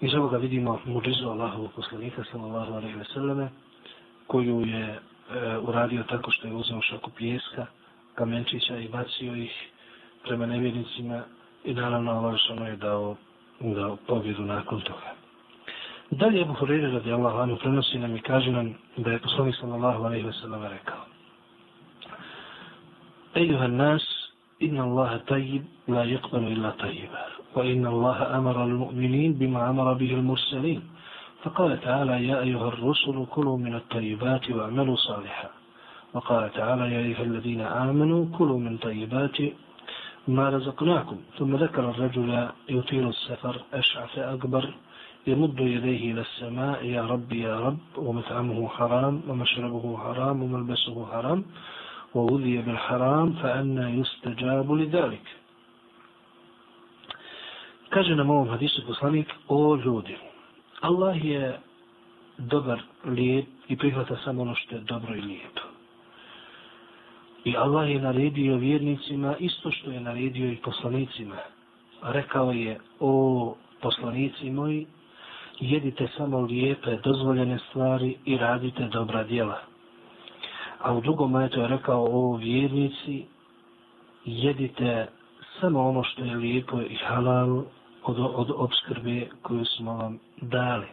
iz 0.00 0.14
ovoga 0.14 0.36
vidimo 0.36 0.80
muđizu 0.84 1.28
Allahovog 1.28 1.72
poslanika 1.72 2.24
sallallahu 2.32 2.72
alejhi 2.72 2.98
ve 2.98 3.04
selleme 3.04 3.48
koju 4.26 4.60
je 4.66 5.00
e, 5.30 5.58
uradio 5.58 6.02
tako 6.02 6.30
što 6.30 6.46
je 6.46 6.54
uzeo 6.54 6.82
šaku 6.82 7.10
pijeska, 7.10 7.66
kamenčića 8.14 8.78
i 8.78 8.88
bacio 8.88 9.34
ih 9.34 9.70
prema 10.24 10.46
nevjernicima 10.46 11.22
i 11.64 11.74
naravno 11.74 12.10
Allah 12.12 12.34
je 12.68 12.76
dao, 12.76 13.16
dao 13.60 13.96
pobjedu 14.06 14.42
nakon 14.42 14.80
toga. 14.80 15.14
Dalje 16.10 16.40
Ebu 16.40 16.52
Hureyre 16.52 16.92
radi 16.92 17.12
Allah 17.12 17.34
vanu 17.34 17.56
prenosi 17.56 17.98
nam 17.98 18.16
i 18.16 18.20
kaže 18.20 18.50
nam 18.50 18.74
da 18.96 19.10
je 19.10 19.18
poslanik 19.18 19.54
sallallahu 19.60 20.04
alaihi 20.04 20.26
wa 20.26 20.40
sallam 20.40 20.62
rekao 20.62 21.04
Ejuha 23.34 23.66
nas, 23.66 24.02
inna 24.60 24.84
Allaha 24.84 25.18
tajib, 25.24 25.64
la 25.88 26.04
yakbalu 26.04 26.52
illa 26.52 26.72
tajiba. 26.76 27.22
Wa 27.56 27.64
inna 27.64 27.88
Allaha 27.88 28.24
amara 28.36 28.60
al-mu'minin 28.68 29.38
bima 29.40 29.64
amara 29.64 29.94
bihi 29.94 30.14
al-mursalin. 30.14 30.82
فقال 31.42 31.80
تعالى 31.80 32.28
يا 32.28 32.40
أيها 32.40 32.68
الرسل 32.68 33.26
كلوا 33.30 33.58
من 33.58 33.74
الطيبات 33.74 34.50
واعملوا 34.50 34.96
صالحا. 34.96 35.50
وقال 36.14 36.52
تعالى 36.52 36.94
يا 36.94 37.00
أيها 37.00 37.22
الذين 37.22 37.60
آمنوا 37.60 38.26
كلوا 38.38 38.58
من 38.58 38.78
طيبات 38.78 39.38
ما 40.28 40.50
رزقناكم. 40.50 41.18
ثم 41.38 41.56
ذكر 41.56 41.90
الرجل 41.90 42.48
يطيل 42.68 43.08
السفر 43.08 43.56
أشعث 43.74 44.18
أكبر 44.18 44.64
يمد 45.26 45.60
يديه 45.60 46.12
إلى 46.12 46.20
السماء 46.20 46.84
يا 46.84 47.02
رب 47.06 47.32
يا 47.32 47.60
رب 47.60 47.78
ومطعمه 47.96 48.68
حرام 48.68 49.22
ومشربه 49.28 49.98
حرام 49.98 50.42
وملبسه 50.42 51.06
حرام 51.12 51.44
ووذي 52.14 52.56
بالحرام 52.58 53.32
فأنا 53.32 53.90
يستجاب 53.90 54.72
لذلك. 54.72 55.26
Kaže 57.90 58.16
nam 58.16 58.30
ovom 58.30 58.48
hadisu 58.48 58.86
poslanik, 58.86 59.28
o 59.48 59.76
Allah 60.82 61.24
je 61.24 61.58
dobar, 62.38 62.80
lijep 63.04 63.46
i 63.68 63.76
prihvata 63.76 64.16
samo 64.24 64.42
ono 64.42 64.54
što 64.54 64.74
je 64.74 64.80
dobro 64.80 65.14
i 65.14 65.20
lijepo. 65.20 65.60
I 67.44 67.56
Allah 67.56 67.90
je 67.90 68.00
naredio 68.00 68.56
vjernicima 68.56 69.36
isto 69.38 69.70
što 69.70 69.90
je 69.90 70.00
naredio 70.00 70.52
i 70.52 70.56
poslanicima. 70.56 71.36
Rekao 72.02 72.52
je, 72.52 72.80
o 73.00 73.54
poslanici 73.80 74.50
moji, 74.50 74.86
jedite 75.60 76.08
samo 76.16 76.40
lijepe, 76.40 76.96
dozvoljene 77.04 77.58
stvari 77.58 78.16
i 78.24 78.36
radite 78.36 78.88
dobra 78.88 79.24
djela. 79.24 79.58
A 80.80 80.94
u 80.94 81.00
drugom 81.00 81.30
majetu 81.30 81.60
je 81.60 81.68
rekao, 81.68 82.06
o 82.10 82.36
vjernici, 82.36 83.24
jedite 84.24 85.06
samo 85.60 85.88
ono 85.88 86.04
što 86.04 86.24
je 86.24 86.36
lijepo 86.36 86.80
i 86.80 86.94
halal 86.94 87.62
od, 88.04 88.16
od 88.18 88.50
obskrbe 88.56 89.26
koju 89.42 89.64
smo 89.64 89.94
vam 89.96 90.18
dali. 90.40 90.86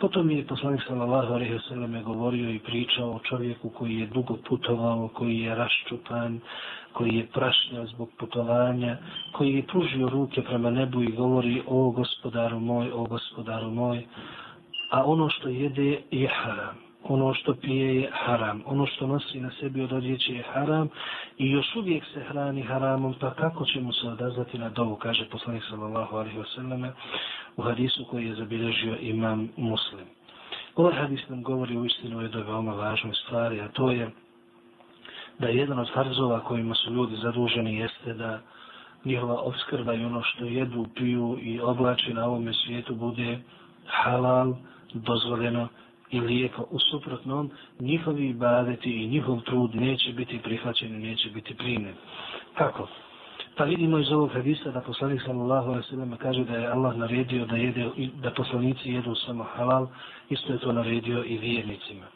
Potom 0.00 0.30
je 0.30 0.46
poslanik 0.46 0.80
sallallahu 0.86 1.32
alejhi 1.34 1.52
ve 1.52 1.60
sellem 1.60 2.02
govorio 2.04 2.50
i 2.50 2.58
pričao 2.58 3.10
o 3.10 3.18
čovjeku 3.18 3.68
koji 3.70 3.94
je 3.94 4.06
dugo 4.06 4.36
putovao, 4.48 5.08
koji 5.08 5.38
je 5.38 5.54
raščupan, 5.54 6.40
koji 6.92 7.14
je 7.14 7.26
prašnjao 7.26 7.86
zbog 7.86 8.08
putovanja, 8.18 8.96
koji 9.32 9.54
je 9.54 9.66
pružio 9.66 10.08
ruke 10.08 10.42
prema 10.42 10.70
nebu 10.70 11.02
i 11.02 11.12
govori 11.12 11.62
o 11.66 11.90
gospodaru 11.90 12.60
moj, 12.60 12.90
o 12.92 13.04
gospodaru 13.04 13.70
moj, 13.70 14.06
a 14.90 15.04
ono 15.04 15.28
što 15.30 15.48
jede 15.48 16.00
je 16.10 16.28
haram 16.28 16.87
ono 17.08 17.34
što 17.34 17.54
pije 17.54 18.00
je 18.00 18.10
haram, 18.12 18.62
ono 18.66 18.86
što 18.86 19.06
nosi 19.06 19.40
na 19.40 19.50
sebi 19.60 19.82
od 19.82 19.92
odjeće 19.92 20.32
je 20.32 20.42
haram 20.42 20.88
i 21.38 21.50
još 21.50 21.76
uvijek 21.76 22.04
se 22.14 22.20
hrani 22.28 22.62
haramom, 22.62 23.14
pa 23.20 23.34
kako 23.34 23.64
ćemo 23.64 23.92
se 23.92 24.08
odazvati 24.08 24.58
na 24.58 24.68
dovu, 24.68 24.96
kaže 24.96 25.28
poslanik 25.30 25.62
sallallahu 25.70 26.16
alaihi 26.16 26.38
wasallam 26.38 26.90
u 27.56 27.62
hadisu 27.62 28.04
koji 28.10 28.26
je 28.26 28.34
zabilježio 28.34 28.96
imam 29.00 29.48
muslim. 29.56 30.04
Ovaj 30.76 30.94
hadis 30.94 31.28
nam 31.28 31.42
govori 31.42 31.76
u 31.76 31.84
istinu 31.84 32.18
o 32.18 32.22
jednoj 32.22 32.42
veoma 32.42 32.72
važnoj 32.72 33.14
stvari, 33.14 33.60
a 33.60 33.68
to 33.68 33.90
je 33.90 34.10
da 35.38 35.48
jedan 35.48 35.78
od 35.78 35.92
farzova 35.94 36.40
kojima 36.40 36.74
su 36.74 36.92
ljudi 36.92 37.16
zaduženi 37.16 37.76
jeste 37.76 38.14
da 38.14 38.40
njihova 39.04 39.40
obskrba 39.40 39.94
i 39.94 40.04
ono 40.04 40.22
što 40.22 40.44
jedu, 40.44 40.86
piju 40.94 41.38
i 41.40 41.60
oblači 41.60 42.14
na 42.14 42.26
ovome 42.26 42.52
svijetu 42.52 42.94
bude 42.94 43.38
halal, 43.86 44.54
dozvoljeno 44.94 45.68
i 46.10 46.20
lijepo. 46.20 46.66
U 46.70 46.78
suprotnom, 46.78 47.50
njihovi 47.80 48.28
ibadeti 48.28 48.90
i 48.90 49.08
njihov 49.08 49.40
trud 49.40 49.74
neće 49.74 50.12
biti 50.12 50.38
prihvaćeni, 50.38 50.98
neće 51.08 51.30
biti 51.30 51.54
primjen. 51.54 51.94
Kako? 52.54 52.88
Pa 53.58 53.64
vidimo 53.64 53.98
iz 53.98 54.12
ovog 54.12 54.30
hadisa 54.32 54.70
da 54.70 54.80
poslanik 54.80 55.22
sallallahu 55.22 55.68
alaihi 55.68 55.88
sallam 55.90 56.16
kaže 56.16 56.44
da 56.44 56.56
je 56.56 56.66
Allah 56.66 56.96
naredio 56.96 57.46
da, 57.46 57.56
jede, 57.56 57.90
da 58.22 58.30
poslanici 58.30 58.90
jedu 58.92 59.14
samo 59.14 59.44
halal, 59.44 59.86
isto 60.30 60.52
je 60.52 60.58
to 60.58 60.72
naredio 60.72 61.24
i 61.24 61.38
vjernicima. 61.38 62.06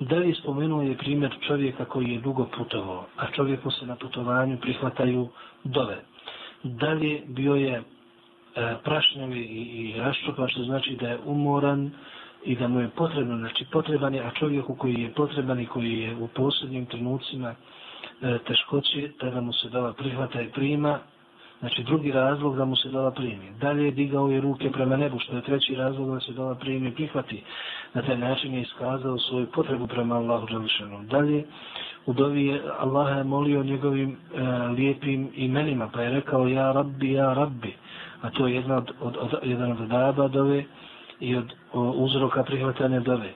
Da 0.00 0.16
li 0.16 0.34
spomenuo 0.34 0.82
je 0.82 0.96
primjer 0.96 1.34
čovjeka 1.46 1.84
koji 1.84 2.10
je 2.10 2.20
dugo 2.20 2.44
putovao, 2.56 3.06
a 3.16 3.30
čovjeku 3.30 3.70
se 3.70 3.86
na 3.86 3.96
putovanju 3.96 4.56
prihvataju 4.60 5.28
dove. 5.64 5.96
Da 6.62 6.92
li 6.92 7.22
bio 7.26 7.54
je 7.54 7.72
e, 7.74 7.82
prašnjavi 8.84 9.40
i, 9.40 9.62
i 9.62 9.98
raščupa, 9.98 10.48
što 10.48 10.62
znači 10.62 10.96
da 11.00 11.08
je 11.08 11.18
umoran, 11.24 11.90
i 12.46 12.56
da 12.56 12.68
mu 12.68 12.80
je 12.80 12.88
potrebno, 12.88 13.38
znači 13.38 13.64
potreban 13.72 14.14
je, 14.14 14.22
a 14.26 14.30
čovjeku 14.30 14.74
koji 14.74 14.94
je 14.94 15.12
potreban 15.12 15.60
i 15.60 15.66
koji 15.66 15.92
je 15.92 16.16
u 16.16 16.28
posljednjim 16.28 16.86
trenucima 16.86 17.54
e, 18.22 18.38
teškoći, 18.46 19.12
tada 19.20 19.40
mu 19.40 19.52
se 19.52 19.68
dala 19.68 19.92
prihvata 19.92 20.40
i 20.42 20.48
prima, 20.48 20.98
znači 21.60 21.82
drugi 21.82 22.12
razlog 22.12 22.56
da 22.56 22.64
mu 22.64 22.76
se 22.76 22.88
dala 22.88 23.10
primi. 23.10 23.50
Dalje 23.60 23.84
je 23.84 23.90
digao 23.90 24.28
je 24.28 24.40
ruke 24.40 24.70
prema 24.70 24.96
nebu, 24.96 25.18
što 25.18 25.36
je 25.36 25.42
treći 25.42 25.74
razlog 25.74 26.14
da 26.14 26.20
se 26.20 26.32
dala 26.32 26.54
primi 26.54 26.88
i 26.88 26.94
prihvati. 26.94 27.42
Na 27.94 28.02
taj 28.02 28.18
način 28.18 28.54
je 28.54 28.62
iskazao 28.62 29.18
svoju 29.18 29.46
potrebu 29.46 29.86
prema 29.86 30.14
Allahu 30.16 30.46
Đališanom. 30.46 31.06
Dalje, 31.06 31.44
u 32.06 32.12
dovi 32.12 32.46
je, 32.46 32.62
Allah 32.78 33.16
je 33.16 33.24
molio 33.24 33.62
njegovim 33.62 34.10
e, 34.10 34.42
lijepim 34.68 35.30
imenima, 35.34 35.90
pa 35.94 36.02
je 36.02 36.10
rekao 36.10 36.48
ja 36.48 36.72
rabbi, 36.72 37.12
ja 37.12 37.34
rabbi, 37.34 37.74
a 38.22 38.30
to 38.30 38.46
je 38.46 38.54
jedna 38.54 38.76
od, 38.76 38.92
od, 39.00 39.16
od, 39.20 39.34
jedan 39.42 39.72
od 39.72 39.88
daba 39.88 40.28
dove, 40.28 40.64
i 41.20 41.36
od 41.36 41.52
uzroka 41.74 42.42
prihvatanja 42.42 43.00
dove. 43.00 43.32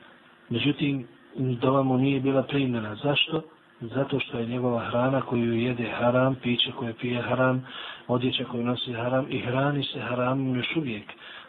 Međutim, 0.48 1.06
dova 1.36 1.82
mu 1.82 1.98
nije 1.98 2.20
bila 2.20 2.42
primljena. 2.42 2.94
Zašto? 2.94 3.42
Zato 3.80 4.20
što 4.20 4.38
je 4.38 4.46
njegova 4.46 4.84
hrana 4.84 5.20
koju 5.20 5.54
jede 5.54 5.90
haram, 5.98 6.34
piće 6.34 6.72
koje 6.78 6.94
pije 6.94 7.22
haram, 7.22 7.66
odjeća 8.08 8.44
koju 8.44 8.64
nosi 8.64 8.92
haram 8.92 9.26
i 9.28 9.38
hrani 9.38 9.84
se 9.84 10.00
haramom 10.00 10.56
još 10.56 10.76
uvijek. 10.76 11.04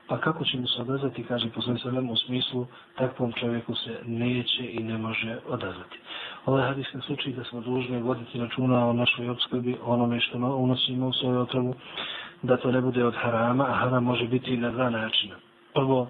Pa 0.08 0.18
kako 0.18 0.46
će 0.46 0.58
mu 0.58 0.68
se 0.68 0.82
odazvati, 0.82 1.24
kaže 1.24 1.50
poslednji 1.50 1.82
sallam, 1.82 2.10
u 2.10 2.18
smislu 2.18 2.66
takvom 2.96 3.34
čovjeku 3.34 3.76
se 3.76 4.00
neće 4.06 4.72
i 4.72 4.80
ne 4.84 4.98
može 4.98 5.38
odazvati. 5.48 6.00
Ovaj 6.46 6.68
hadis 6.68 6.94
nas 6.94 7.10
uči 7.10 7.34
da 7.34 7.44
smo 7.44 7.62
dužni 7.62 8.02
voditi 8.02 8.40
računa 8.40 8.88
o 8.90 8.94
našoj 8.94 9.30
obskrbi, 9.30 9.78
onome 9.86 10.20
što 10.20 10.38
unosimo 10.38 11.08
u 11.08 11.14
svoju 11.14 11.40
otrovu, 11.40 11.76
da 12.42 12.58
to 12.58 12.72
ne 12.72 12.82
bude 12.82 13.06
od 13.06 13.16
harama, 13.16 13.64
a 13.64 13.74
haram 13.74 14.04
može 14.04 14.28
biti 14.28 14.58
na 14.58 14.72
dva 14.72 14.90
načina. 14.90 15.36
Prvo, 15.74 16.08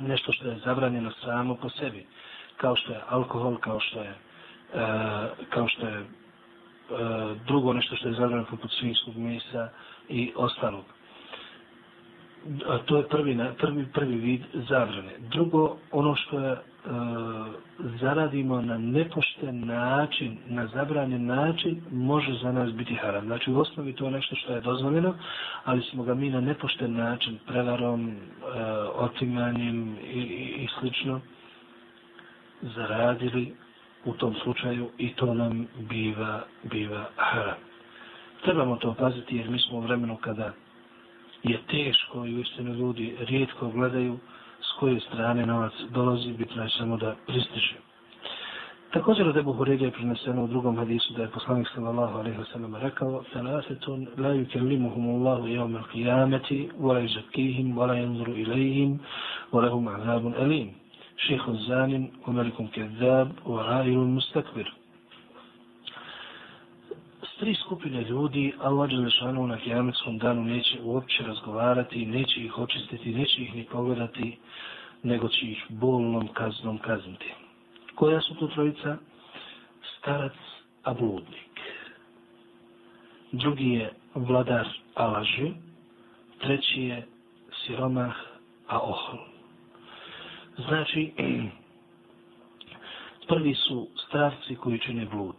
nešto 0.00 0.32
što 0.32 0.48
je 0.48 0.58
zabranjeno 0.64 1.10
samo 1.24 1.54
po 1.54 1.68
sebi, 1.70 2.06
kao 2.56 2.76
što 2.76 2.92
je 2.92 3.00
alkohol, 3.08 3.56
kao 3.56 3.80
što 3.80 4.00
je, 4.02 4.10
e, 4.10 4.14
kao 5.50 5.68
što 5.68 5.86
je 5.86 5.98
e, 5.98 6.04
drugo 7.46 7.72
nešto 7.72 7.96
što 7.96 8.08
je 8.08 8.14
zabranjeno 8.14 8.46
poput 8.50 8.70
svinjskog 8.72 9.16
mesa 9.16 9.68
i 10.08 10.32
ostalog 10.36 10.84
a 12.66 12.78
to 12.78 12.96
je 12.96 13.08
prvi, 13.08 13.38
prvi, 13.58 13.86
prvi 13.86 14.14
vid 14.16 14.40
zabrane. 14.68 15.12
Drugo, 15.30 15.76
ono 15.92 16.14
što 16.16 16.38
je, 16.38 16.56
E, 16.80 16.90
zaradimo 18.00 18.60
na 18.60 18.78
nepošten 18.78 19.66
način, 19.66 20.38
na 20.48 20.66
zabranjen 20.66 21.26
način, 21.26 21.80
može 21.90 22.32
za 22.42 22.52
nas 22.52 22.72
biti 22.72 22.94
haram. 22.94 23.24
Znači, 23.26 23.50
u 23.50 23.58
osnovi 23.58 23.92
to 23.92 24.04
je 24.04 24.10
nešto 24.10 24.36
što 24.36 24.52
je 24.52 24.60
dozvoljeno, 24.60 25.14
ali 25.64 25.82
smo 25.82 26.02
ga 26.02 26.14
mi 26.14 26.30
na 26.30 26.40
nepošten 26.40 26.92
način, 26.92 27.38
prevarom, 27.46 28.08
e, 28.08 28.14
otimanjem 28.94 29.96
i, 30.04 30.18
i, 30.18 30.64
i 30.64 30.68
slično, 30.80 31.20
zaradili 32.62 33.54
u 34.04 34.12
tom 34.12 34.34
slučaju 34.34 34.90
i 34.98 35.14
to 35.14 35.34
nam 35.34 35.66
biva, 35.78 36.42
biva 36.62 37.04
haram. 37.16 37.56
Trebamo 38.44 38.76
to 38.76 38.94
paziti 38.94 39.36
jer 39.36 39.50
mi 39.50 39.58
smo 39.58 39.78
u 39.78 39.80
vremenu 39.80 40.16
kada 40.16 40.52
je 41.42 41.58
teško 41.70 42.26
i 42.26 42.36
uistinu 42.36 42.74
ljudi 42.74 43.16
rijetko 43.20 43.68
gledaju 43.68 44.18
koje 44.80 45.00
strane 45.00 45.46
novac 45.46 45.72
dolazi, 45.90 46.32
bitno 46.32 46.62
je 46.62 46.70
samo 46.78 46.96
da 46.96 47.14
pristiže. 47.26 47.76
Također 48.92 49.28
od 49.28 49.36
Ebu 49.36 49.52
Hoređa 49.52 49.84
je 49.84 49.90
prineseno 49.90 50.44
u 50.44 50.46
drugom 50.46 50.76
hadisu 50.76 51.14
da 51.14 51.22
je 51.22 51.28
poslanik 51.28 51.68
sallallahu 51.74 52.18
alaihi 52.18 52.38
wa 52.38 52.52
sallam 52.52 52.74
rekao 52.74 53.22
Thalathetun 53.32 54.06
la 54.18 54.34
yukellimuhum 54.34 55.08
Allahu 55.16 55.46
jevme 55.46 55.80
qiyameti 55.92 56.68
wa 56.80 56.92
la 56.92 57.00
yuzakihim 57.00 57.76
wa 57.76 57.86
la 57.86 57.94
yanzuru 57.94 58.32
ilaihim 58.32 58.98
wa 59.52 59.62
lahum 59.62 59.88
azabun 59.88 60.34
alim. 60.34 60.70
Šehu 61.16 61.54
zanin, 61.68 62.10
umelikum 62.26 62.68
kezzab, 62.68 63.28
wa 63.44 63.62
ra'ilun 63.62 64.10
mustakbir 64.16 64.79
tri 67.40 67.54
skupine 67.54 68.02
ljudi 68.02 68.52
Allah 68.60 68.90
Đelešanu 68.90 69.46
na 69.46 69.56
kijametskom 69.56 70.18
danu 70.18 70.44
neće 70.44 70.78
uopće 70.82 71.22
razgovarati, 71.22 72.06
neće 72.06 72.40
ih 72.40 72.58
očistiti, 72.58 73.14
neće 73.14 73.42
ih 73.42 73.54
ni 73.54 73.64
pogledati, 73.64 74.38
nego 75.02 75.28
će 75.28 75.46
ih 75.46 75.66
bolnom 75.68 76.28
kaznom 76.28 76.78
kazniti. 76.78 77.34
Koja 77.94 78.20
su 78.20 78.34
to 78.34 78.46
trojica? 78.46 78.96
Starac, 79.98 80.32
a 80.82 80.94
bludnik. 80.94 81.60
Drugi 83.32 83.70
je 83.70 83.92
vladar, 84.14 84.68
a 84.94 85.06
laži. 85.06 85.52
Treći 86.40 86.82
je 86.82 87.06
siromah, 87.66 88.16
a 88.68 88.78
ohol. 88.78 89.18
Znači, 90.68 91.12
prvi 93.28 93.54
su 93.54 93.88
starci 94.08 94.56
koji 94.56 94.78
čine 94.78 95.06
blud. 95.06 95.36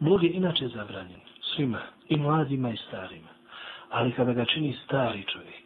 Blud 0.00 0.22
je 0.22 0.30
inače 0.30 0.68
zabranjen 0.68 1.20
svima, 1.54 1.80
i 2.08 2.16
mladima 2.16 2.70
i 2.70 2.76
starima. 2.76 3.28
Ali 3.90 4.12
kada 4.12 4.32
ga 4.32 4.44
čini 4.44 4.76
stari 4.84 5.24
čovjek, 5.32 5.64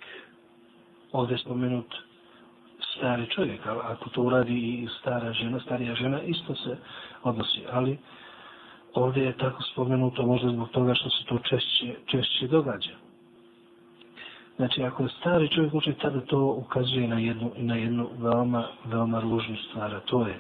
ovdje 1.13 1.35
je 1.35 1.39
spomenut 1.39 1.95
stari 2.97 3.27
čovjek, 3.27 3.67
ali 3.67 3.81
ako 3.83 4.11
to 4.11 4.23
uradi 4.23 4.55
i 4.55 4.89
stara 5.01 5.33
žena, 5.33 5.61
starija 5.61 5.95
žena, 5.95 6.23
isto 6.23 6.55
se 6.55 6.77
odnosi. 7.23 7.61
Ali 7.73 7.99
ovdje 8.95 9.25
je 9.25 9.39
tako 9.39 9.63
spomenuto 9.63 10.27
možda 10.27 10.49
zbog 10.49 10.69
toga 10.71 10.95
što 10.95 11.11
se 11.11 11.25
to 11.25 11.39
češće, 11.39 11.95
češće 12.07 12.49
događa. 12.49 12.91
Znači, 14.57 14.83
ako 14.83 15.03
je 15.03 15.09
stari 15.09 15.49
čovjek 15.49 15.75
uči, 15.75 15.93
tada 15.93 16.21
to 16.21 16.39
ukazuje 16.39 17.09
na 17.09 17.19
jednu, 17.19 17.53
na 17.57 17.77
jednu 17.77 18.09
veoma, 18.19 18.69
veoma 18.85 19.21
ružnu 19.21 19.57
stvar, 19.57 19.95
a 19.95 20.01
to 20.01 20.27
je 20.27 20.39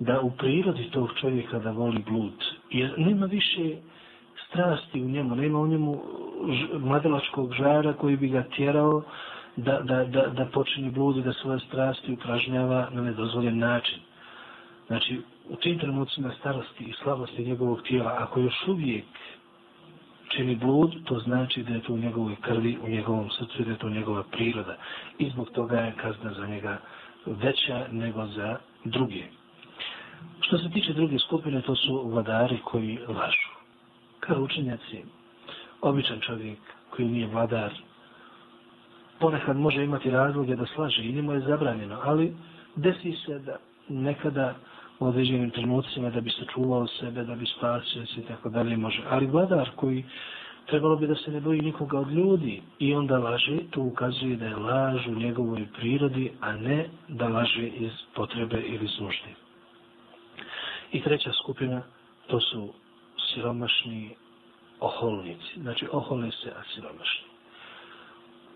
da 0.00 0.20
u 0.20 0.30
prirodi 0.30 0.90
tog 0.90 1.10
čovjeka 1.20 1.58
da 1.58 1.70
voli 1.70 2.04
blud, 2.06 2.44
jer 2.72 2.94
nema 2.96 3.26
više 3.26 3.76
strasti 4.48 5.02
u 5.02 5.08
njemu, 5.08 5.36
nema 5.36 5.58
u 5.58 5.66
njemu 5.66 6.02
mladelačkog 6.78 7.52
žara 7.52 7.92
koji 7.92 8.16
bi 8.16 8.28
ga 8.28 8.42
tjerao 8.56 9.02
da, 9.56 9.80
da, 9.80 10.04
da, 10.04 10.26
da 10.26 10.44
počinje 10.44 10.90
blud 10.90 11.16
da 11.16 11.32
svoje 11.32 11.60
strasti 11.60 12.12
upražnjava 12.12 12.88
na 12.92 13.02
nedozvoljen 13.02 13.58
način. 13.58 13.98
Znači, 14.86 15.20
u 15.48 15.56
tim 15.56 15.78
trenucima 15.78 16.30
starosti 16.40 16.84
i 16.84 16.92
slabosti 17.02 17.44
njegovog 17.44 17.82
tijela, 17.82 18.16
ako 18.18 18.40
još 18.40 18.68
uvijek 18.68 19.04
čini 20.28 20.56
blud, 20.56 20.94
to 21.04 21.18
znači 21.18 21.62
da 21.62 21.74
je 21.74 21.80
to 21.80 21.92
u 21.92 21.98
njegovoj 21.98 22.36
krvi, 22.40 22.78
u 22.84 22.88
njegovom 22.88 23.30
srcu, 23.30 23.64
da 23.64 23.70
je 23.70 23.78
to 23.78 23.90
njegova 23.90 24.22
priroda. 24.22 24.76
I 25.18 25.30
zbog 25.30 25.50
toga 25.50 25.80
je 25.80 25.94
kazna 25.96 26.32
za 26.32 26.46
njega 26.46 26.78
veća 27.26 27.86
nego 27.90 28.26
za 28.26 28.56
druge. 28.84 29.22
Što 30.40 30.58
se 30.58 30.70
tiče 30.70 30.92
druge 30.92 31.18
skupine, 31.18 31.62
to 31.62 31.74
su 31.76 32.08
vladari 32.08 32.58
koji 32.64 32.98
lažu. 33.08 33.50
Kao 34.20 34.42
učenjaci, 34.42 35.02
običan 35.80 36.20
čovjek 36.20 36.58
koji 36.90 37.08
nije 37.08 37.26
vladar, 37.26 37.72
ponekad 39.20 39.56
može 39.56 39.84
imati 39.84 40.10
razloge 40.10 40.56
da 40.56 40.66
slaže 40.66 41.02
i 41.02 41.12
njemu 41.12 41.32
je 41.32 41.40
zabranjeno, 41.40 42.00
ali 42.02 42.34
desi 42.76 43.12
se 43.26 43.38
da 43.38 43.56
nekada 43.88 44.54
u 44.98 45.06
određenim 45.06 45.50
trenucima 45.50 46.10
da 46.10 46.20
bi 46.20 46.30
se 46.30 46.44
čuvao 46.54 46.86
sebe, 46.86 47.24
da 47.24 47.34
bi 47.34 47.46
spasio 47.46 48.06
se 48.06 48.20
i 48.20 48.24
tako 48.24 48.48
dalje 48.48 48.76
može. 48.76 49.02
Ali 49.10 49.26
vladar 49.26 49.70
koji 49.76 50.04
trebalo 50.66 50.96
bi 50.96 51.06
da 51.06 51.14
se 51.14 51.30
ne 51.30 51.40
boji 51.40 51.60
nikoga 51.60 51.98
od 51.98 52.10
ljudi 52.10 52.62
i 52.78 52.94
onda 52.94 53.18
laže, 53.18 53.58
to 53.70 53.80
ukazuje 53.80 54.36
da 54.36 54.46
je 54.46 54.56
laž 54.56 55.06
u 55.06 55.14
njegovoj 55.14 55.66
prirodi, 55.76 56.32
a 56.40 56.52
ne 56.52 56.86
da 57.08 57.28
laže 57.28 57.66
iz 57.66 57.92
potrebe 58.14 58.60
ili 58.60 58.88
službe. 58.88 59.28
I 60.92 61.02
treća 61.02 61.32
skupina, 61.32 61.82
to 62.26 62.40
su 62.40 62.72
siromašni 63.34 64.14
oholnici. 64.80 65.60
Znači, 65.60 65.86
ohole 65.92 66.30
se, 66.30 66.50
a 66.50 66.62
siromašni. 66.74 67.26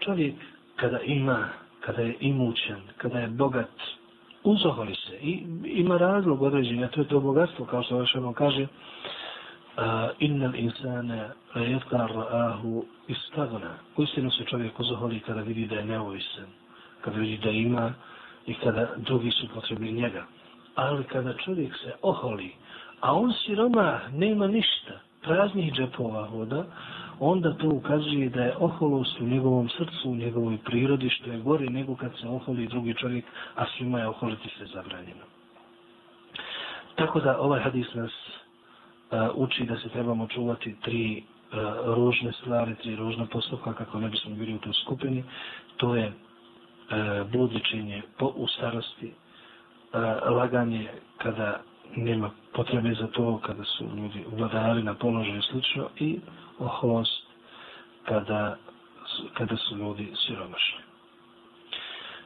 Čovjek, 0.00 0.34
kada 0.76 1.00
ima, 1.00 1.48
kada 1.80 2.02
je 2.02 2.16
imućan, 2.20 2.80
kada 2.96 3.18
je 3.18 3.28
bogat, 3.28 3.70
uzoholi 4.44 4.94
se 4.94 5.16
i 5.20 5.46
ima 5.64 5.96
razlog 5.96 6.42
određenja, 6.42 6.86
a 6.86 6.88
to 6.88 7.00
je 7.00 7.08
to 7.08 7.20
bogatstvo, 7.20 7.64
kao 7.64 7.82
što 7.82 7.98
vaš 7.98 8.14
ono 8.14 8.32
kaže, 8.32 8.62
uh, 8.62 8.68
innal 10.18 10.54
insane 10.54 11.30
rejetkar 11.54 12.10
ahu 12.30 12.84
istagna. 13.08 13.78
Uistinu 13.96 14.30
se 14.30 14.44
čovjek 14.44 14.80
uzoholi 14.80 15.20
kada 15.20 15.40
vidi 15.40 15.66
da 15.66 15.74
je 15.74 15.84
neovisan, 15.84 16.46
kada 17.00 17.18
vidi 17.18 17.38
da 17.38 17.50
ima 17.50 17.94
i 18.46 18.54
kada 18.54 18.88
drugi 18.96 19.30
su 19.30 19.48
potrebni 19.54 19.92
njega 19.92 20.26
ali 20.76 21.04
kada 21.04 21.34
čovjek 21.34 21.76
se 21.76 21.92
oholi, 22.02 22.52
a 23.00 23.12
on 23.12 23.32
siroma 23.32 24.00
nema 24.12 24.46
ništa, 24.46 25.00
praznih 25.22 25.72
džepova 25.72 26.28
voda, 26.32 26.64
onda 27.20 27.52
to 27.52 27.68
ukazuje 27.68 28.28
da 28.28 28.42
je 28.42 28.56
oholost 28.56 29.20
u 29.20 29.24
njegovom 29.24 29.68
srcu, 29.68 30.10
u 30.10 30.16
njegovoj 30.16 30.58
prirodi, 30.64 31.10
što 31.10 31.30
je 31.30 31.38
gori 31.38 31.68
nego 31.68 31.96
kad 31.96 32.12
se 32.20 32.28
oholi 32.28 32.66
drugi 32.66 32.94
čovjek, 32.94 33.24
a 33.54 33.64
svima 33.76 33.98
je 33.98 34.08
oholiti 34.08 34.48
se 34.58 34.66
zabranjeno. 34.66 35.24
Tako 36.94 37.20
da 37.20 37.38
ovaj 37.40 37.60
hadis 37.60 37.94
nas 37.94 38.10
uh, 38.10 39.18
uči 39.34 39.64
da 39.64 39.76
se 39.76 39.88
trebamo 39.88 40.26
čuvati 40.26 40.76
tri 40.80 41.22
uh, 41.22 41.94
ružne 41.94 42.32
stvari, 42.32 42.74
tri 42.74 42.96
ružne 42.96 43.26
postupka, 43.26 43.72
kako 43.72 43.98
ne 44.00 44.08
bismo 44.08 44.34
bili 44.34 44.54
u 44.54 44.58
toj 44.58 44.72
skupini. 44.72 45.24
To 45.76 45.94
je 45.96 46.04
e, 46.04 46.10
uh, 46.10 47.30
bludičenje 47.30 48.02
po, 48.18 48.32
u 48.36 48.46
starosti, 48.48 49.12
laganje 50.30 50.88
kada 51.18 51.60
nema 51.96 52.30
potrebe 52.52 52.94
za 52.94 53.06
to, 53.06 53.40
kada 53.46 53.64
su 53.64 53.84
ljudi 53.84 54.24
vladari 54.36 54.82
na 54.82 54.94
položaju 54.94 55.38
i 55.38 55.42
slično, 55.42 55.88
i 55.98 56.20
oholost 56.58 57.22
kada, 58.04 58.56
kada 59.34 59.56
su 59.56 59.76
ljudi 59.76 60.12
siromašni. 60.26 60.78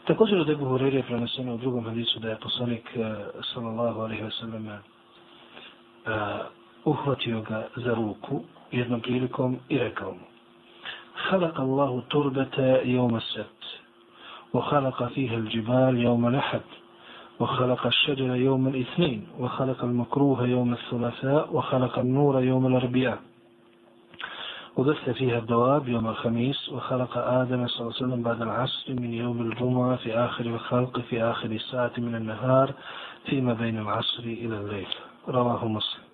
Također 0.06 0.38
od 0.38 0.50
Ebu 0.50 0.64
Hurir 0.64 0.94
je 0.94 1.02
preneseno 1.02 1.54
u 1.54 1.58
drugom 1.58 1.84
hadisu 1.84 2.18
da 2.18 2.28
je 2.28 2.36
poslanik 2.40 2.90
e, 2.96 3.14
sallallahu 3.54 4.00
alaihi 4.00 4.22
wa 4.22 4.40
sallam 4.40 4.68
e, 4.68 4.78
uhvatio 6.84 7.40
ga 7.42 7.66
za 7.76 7.94
ruku 7.94 8.42
jednom 8.72 9.00
prilikom 9.00 9.58
i 9.68 9.78
rekao 9.78 10.12
mu 10.12 10.30
خلق 11.28 11.60
الله 11.60 12.02
تربة 12.10 12.80
يوم 12.84 13.16
السبت 13.16 13.64
وخلق 14.52 15.08
فيها 15.08 15.34
الجبال 15.36 15.98
يوم 15.98 16.26
الأحد 16.28 16.60
وخلق 17.40 17.86
الشجر 17.86 18.34
يوم 18.36 18.68
الاثنين 18.68 19.26
وخلق 19.38 19.84
المكروه 19.84 20.46
يوم 20.46 20.72
الثلاثاء 20.72 21.56
وخلق 21.56 21.98
النور 21.98 22.42
يوم 22.42 22.66
الأربعاء 22.66 23.18
وبث 24.76 25.10
فيها 25.10 25.38
الدواب 25.38 25.88
يوم 25.88 26.06
الخميس 26.08 26.68
وخلق 26.68 27.18
آدم 27.18 27.66
صلى 27.66 27.80
الله 27.80 27.94
عليه 27.96 28.06
وسلم 28.06 28.22
بعد 28.22 28.42
العصر 28.42 28.92
من 28.92 29.14
يوم 29.14 29.40
الجمعة 29.40 29.96
في 29.96 30.14
آخر 30.14 30.44
الخلق 30.46 31.00
في 31.00 31.22
آخر 31.22 31.50
الساعة 31.50 31.92
من 31.98 32.14
النهار 32.14 32.74
fima 33.28 33.54
bejnu 33.54 33.84
asri 33.90 34.32
ila 34.44 34.60
lejl. 34.62 34.94
Ravahu 35.28 35.68
muslim. 35.68 36.04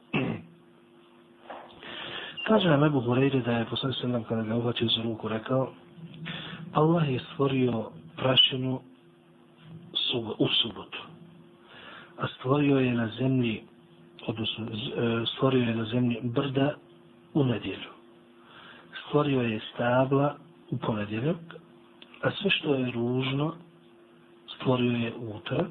Kaže 2.47 2.69
Ebu 2.69 3.01
Hureyre 3.01 3.41
da 3.45 3.53
je 3.59 3.65
posle 3.65 3.93
se 3.93 4.09
nam 4.09 4.25
kada 4.25 4.43
ga 4.43 4.57
uhvatio 4.57 4.89
za 4.89 5.03
ruku 5.03 5.29
rekao 5.29 5.73
Allah 6.73 7.09
je 7.09 7.21
stvorio 7.21 7.91
u 10.39 10.49
subotu. 10.63 10.99
A 12.19 12.27
stvorio 12.29 12.79
je 12.79 12.93
na 12.95 13.09
zemlji 13.19 13.63
odnosno 14.27 14.67
e, 14.67 15.25
stvorio 15.27 15.63
je 15.63 15.75
na 15.77 15.85
zemlji 15.85 16.21
brda 16.23 16.75
u 17.35 17.45
nedjelju. 17.45 17.91
Stvorio 19.07 19.41
je 19.41 19.61
stabla 19.75 20.37
u 20.71 20.77
ponedjeljak, 20.79 21.37
a 22.23 22.31
sve 22.31 22.51
što 22.51 22.75
je 22.75 22.91
ružno 22.91 23.55
stvorio 24.57 24.93
je 24.93 25.13
utorak, 25.17 25.71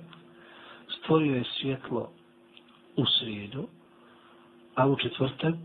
stvorio 0.99 1.35
je 1.35 1.43
svjetlo 1.61 2.09
u 2.95 3.05
srijedu, 3.05 3.67
a 4.75 4.87
u 4.87 4.95
četvrtak 4.95 5.55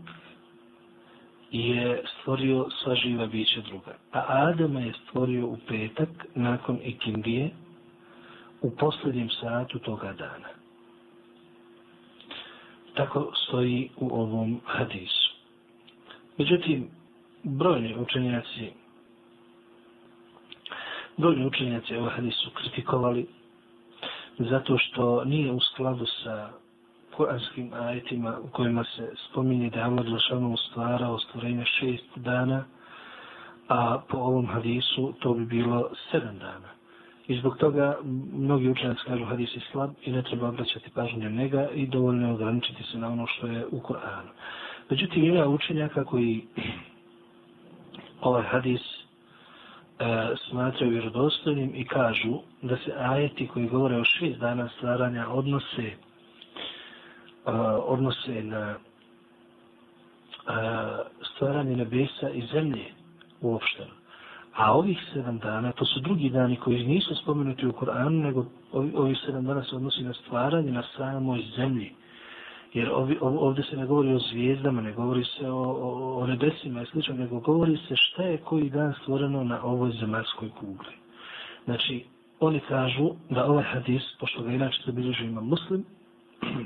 je 1.51 2.03
stvorio 2.19 2.67
sva 2.83 2.95
živa 2.95 3.25
bića 3.25 3.61
druga. 3.61 3.95
A 4.11 4.23
Adama 4.27 4.79
je 4.79 4.93
stvorio 5.03 5.47
u 5.47 5.57
petak 5.67 6.09
nakon 6.35 6.79
ikindije 6.83 7.49
u 8.61 8.71
posljednjem 8.75 9.29
satu 9.29 9.79
toga 9.79 10.13
dana. 10.13 10.60
Tako 12.93 13.31
stoji 13.35 13.89
u 13.97 14.09
ovom 14.13 14.59
hadisu. 14.65 15.31
Međutim, 16.37 16.87
brojni 17.43 17.95
učenjaci 17.97 18.71
brojni 21.17 21.45
učenjaci 21.45 21.95
ovaj 21.95 22.11
hadis 22.11 22.35
su 22.35 22.49
kritikovali 22.53 23.27
zato 24.39 24.77
što 24.77 25.23
nije 25.25 25.51
u 25.51 25.59
skladu 25.59 26.05
sa 26.23 26.49
kuranskim 27.15 27.73
ajetima 27.73 28.37
u 28.43 28.47
kojima 28.47 28.83
se 28.83 29.13
spominje 29.29 29.69
da 29.69 29.79
je 29.79 29.85
Allah 29.85 30.05
Đelšanu 30.05 30.57
stvarao 30.57 31.19
stvorenje 31.19 31.65
šest 31.65 32.05
dana, 32.15 32.63
a 33.67 33.99
po 34.09 34.17
ovom 34.17 34.47
hadisu 34.47 35.13
to 35.19 35.33
bi 35.33 35.45
bilo 35.45 35.89
sedam 36.11 36.37
dana. 36.39 36.69
I 37.31 37.37
zbog 37.37 37.57
toga 37.57 37.97
mnogi 38.33 38.69
učenjaci 38.69 39.01
kažu 39.07 39.25
hadis 39.25 39.55
je 39.55 39.61
slab 39.71 39.89
i 40.03 40.11
ne 40.11 40.21
treba 40.23 40.47
obraćati 40.47 40.89
pažnju 40.89 41.29
njega 41.29 41.69
i 41.73 41.87
dovoljno 41.87 42.27
je 42.27 42.33
ograničiti 42.33 42.83
se 42.83 42.97
na 42.97 43.07
ono 43.07 43.27
što 43.27 43.47
je 43.47 43.65
u 43.71 43.79
Koranu. 43.79 44.29
Međutim, 44.89 45.23
ima 45.23 45.47
učenjaka 45.47 46.05
koji 46.05 46.41
ovaj 48.21 48.43
hadis 48.43 48.81
e, 48.81 48.85
smatraju 50.49 50.91
vjerodostojnim 50.91 51.71
i 51.75 51.85
kažu 51.85 52.39
da 52.61 52.77
se 52.77 52.93
ajeti 52.97 53.47
koji 53.47 53.67
govore 53.67 53.97
o 53.97 54.03
šest 54.03 54.39
dana 54.39 54.69
stvaranja 54.77 55.29
odnose 55.29 55.85
e, 55.85 55.95
odnose 57.85 58.43
na 58.43 58.69
e, 58.69 58.77
stvaranje 61.35 61.75
nebesa 61.75 62.29
i 62.29 62.47
zemlje 62.53 62.85
uopšteno 63.41 64.00
A 64.61 64.73
ovih 64.73 64.99
sedam 65.13 65.39
dana, 65.39 65.71
to 65.71 65.85
su 65.85 65.99
drugi 65.99 66.29
dani 66.29 66.55
koji 66.55 66.87
nisu 66.87 67.15
spomenuti 67.15 67.67
u 67.67 67.73
Koranu, 67.73 68.23
nego 68.23 68.45
ovi, 68.71 68.91
ovih 68.95 69.17
sedam 69.25 69.45
dana 69.45 69.63
se 69.63 69.75
odnosi 69.75 70.03
na 70.03 70.13
stvaranje 70.13 70.71
na 70.71 70.83
samoj 70.97 71.43
zemlji. 71.55 71.91
Jer 72.73 72.89
ovi, 72.93 73.17
ovdje 73.21 73.63
se 73.63 73.77
ne 73.77 73.85
govori 73.85 74.13
o 74.13 74.19
zvijezdama, 74.19 74.81
ne 74.81 74.91
govori 74.93 75.23
se 75.23 75.49
o, 75.49 75.57
o, 75.57 76.19
o 76.19 76.27
nebesima 76.27 76.81
i 76.81 76.85
slično, 76.85 77.15
nego 77.15 77.39
govori 77.39 77.77
se 77.77 77.95
šta 77.95 78.23
je 78.23 78.37
koji 78.37 78.69
dan 78.69 78.93
stvoreno 79.01 79.43
na 79.43 79.63
ovoj 79.63 79.91
zemaljskoj 79.91 80.49
kugli. 80.49 80.93
Znači, 81.65 82.05
oni 82.39 82.59
kažu 82.59 83.09
da 83.29 83.45
ovaj 83.45 83.63
hadis, 83.63 84.03
pošto 84.19 84.43
ga 84.43 84.51
inače 84.51 84.81
se 84.81 84.91
ima 85.23 85.41
muslim, 85.41 85.85
uh, 86.45 86.61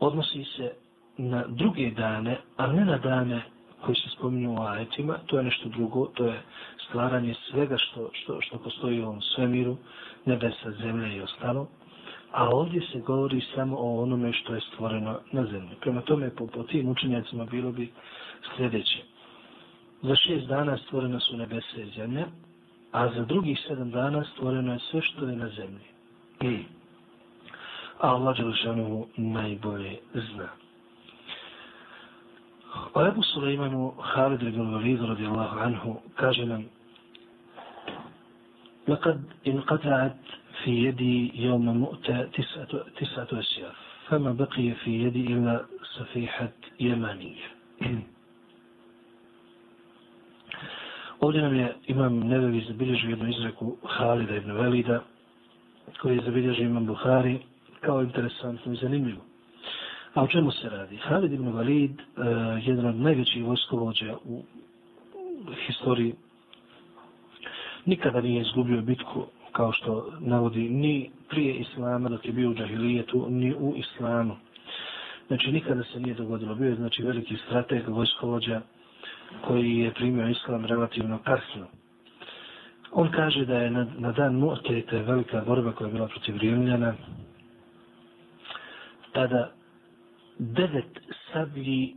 odnosi 0.00 0.44
se 0.44 0.72
na 1.16 1.44
druge 1.46 1.90
dane, 1.90 2.38
a 2.56 2.66
ne 2.66 2.84
na 2.84 2.98
dane 2.98 3.42
koji 3.84 3.94
se 3.94 4.08
spominju 4.16 4.54
u 4.54 4.62
ajetima, 4.62 5.18
to 5.26 5.38
je 5.38 5.44
nešto 5.44 5.68
drugo, 5.68 6.06
to 6.06 6.24
je 6.24 6.42
stvaranje 6.88 7.34
svega 7.50 7.76
što, 7.78 8.10
što, 8.12 8.40
što 8.40 8.58
postoji 8.58 9.00
u 9.00 9.04
ovom 9.04 9.22
svemiru, 9.22 9.76
nebesa, 10.24 10.70
zemlje 10.70 11.16
i 11.16 11.20
ostalo 11.20 11.66
a 12.32 12.48
ovdje 12.48 12.80
se 12.92 13.00
govori 13.00 13.40
samo 13.54 13.76
o 13.78 14.02
onome 14.02 14.32
što 14.32 14.54
je 14.54 14.60
stvoreno 14.60 15.20
na 15.32 15.44
zemlji. 15.44 15.76
Prema 15.80 16.00
tome, 16.00 16.30
po, 16.30 16.46
po 16.46 16.62
tim 16.62 16.88
učenjacima 16.88 17.44
bilo 17.44 17.72
bi 17.72 17.92
sljedeće. 18.56 19.02
Za 20.02 20.16
šest 20.16 20.46
dana 20.46 20.78
stvorena 20.78 21.20
su 21.20 21.36
nebese 21.36 21.82
i 21.82 21.90
zemlja, 21.96 22.26
a 22.92 23.14
za 23.14 23.24
drugih 23.24 23.58
sedam 23.68 23.90
dana 23.90 24.24
stvoreno 24.32 24.72
je 24.72 24.78
sve 24.90 25.02
što 25.02 25.28
je 25.28 25.36
na 25.36 25.48
zemlji. 25.48 25.86
I, 26.40 26.64
a 27.98 28.08
Allah 28.08 28.36
Đelšanovu 28.36 29.08
najbolje 29.16 29.96
zna. 30.14 30.48
O 32.94 33.06
Ebu 33.06 33.22
Suleimanu, 33.22 33.94
Halid 33.98 34.42
ibn 34.42 34.60
Walid 34.74 35.00
radijallahu 35.00 35.58
anhu, 35.60 36.00
kaže 36.16 36.46
nam 36.46 36.64
لقد 38.88 39.22
انقطعت 39.46 40.16
في 40.64 40.70
يدي 40.84 41.42
يوم 41.42 41.78
مؤتى 41.78 42.28
تسعة, 42.32 42.72
تسعة 42.96 43.28
أسياف 43.32 43.76
فما 44.08 44.32
بقي 44.32 44.74
في 44.84 45.04
يدي 45.04 45.26
إلا 45.26 45.64
صفيحة 45.98 46.52
يمانية 46.80 47.48
Ovdje 51.20 51.42
nam 51.42 51.54
je 51.54 51.74
imam 51.86 52.18
Nevevi 52.18 52.60
zabilježio 52.60 53.10
jednu 53.10 53.28
izreku 53.28 53.76
Halida 53.82 54.36
ibn 54.36 54.52
Velida, 54.52 55.02
koji 56.00 56.16
je 56.16 56.24
zabilježio 56.24 56.64
imam 56.64 56.86
Buhari, 56.86 57.38
kao 57.80 58.02
interesantno 58.02 58.72
i 58.72 58.76
zanimljivo. 58.76 59.27
A 60.18 60.22
o 60.22 60.26
čemu 60.26 60.50
se 60.50 60.68
radi? 60.68 60.96
Halid 60.96 61.32
ibn 61.32 61.48
Valid, 61.48 61.90
uh, 61.92 62.26
e, 62.26 62.30
jedan 62.66 62.86
od 62.86 62.96
najvećih 62.96 63.44
vojskovođa 63.44 64.16
u 64.24 64.42
historiji, 65.66 66.14
nikada 67.86 68.20
nije 68.20 68.42
izgubio 68.42 68.82
bitku 68.82 69.26
kao 69.52 69.72
što 69.72 70.12
navodi, 70.20 70.68
ni 70.68 71.10
prije 71.28 71.54
islama 71.54 72.08
dok 72.08 72.26
je 72.26 72.32
bio 72.32 72.50
u 72.50 72.54
džahilijetu, 72.54 73.26
ni 73.30 73.54
u 73.54 73.74
islamu. 73.76 74.36
Znači, 75.26 75.52
nikada 75.52 75.82
se 75.82 76.00
nije 76.00 76.14
dogodilo. 76.14 76.54
Bio 76.54 76.68
je, 76.68 76.74
znači, 76.74 77.02
veliki 77.02 77.36
strateg, 77.46 77.88
vojskovođa, 77.88 78.60
koji 79.46 79.78
je 79.78 79.94
primio 79.94 80.28
islam 80.28 80.64
relativno 80.64 81.18
kasno. 81.18 81.66
On 82.92 83.10
kaže 83.10 83.44
da 83.44 83.58
je 83.58 83.70
na, 83.70 83.86
na 83.98 84.12
dan 84.12 84.40
Mu'te, 84.40 84.86
to 84.86 84.96
je 84.96 85.02
velika 85.02 85.40
borba 85.46 85.72
koja 85.72 85.88
je 85.88 85.92
bila 85.92 86.08
protiv 86.08 86.36
Rimljana, 86.36 86.94
tada 89.12 89.57
devet 90.38 91.00
sablji 91.32 91.96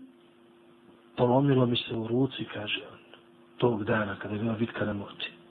polomilo 1.18 1.66
mi 1.66 1.78
se 1.78 1.96
u 1.96 2.08
ruci, 2.08 2.46
kaže 2.54 2.82
on, 2.92 3.00
tog 3.58 3.84
dana 3.84 4.16
kada 4.16 4.34
je 4.34 4.40
bila 4.40 4.54
bitka 4.54 4.86
na 4.86 4.94
Mu'te 4.94 5.42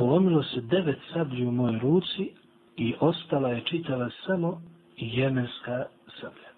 polomilo 0.00 0.42
se 0.42 0.60
devet 0.60 0.98
sablji 1.12 1.46
u 1.46 1.52
mojoj 1.52 1.78
ruci 1.78 2.30
i 2.76 2.94
ostala 3.00 3.48
je 3.48 3.64
čitava 3.64 4.10
samo 4.26 4.62
jemenska 4.96 5.84
sablja. 6.20 6.50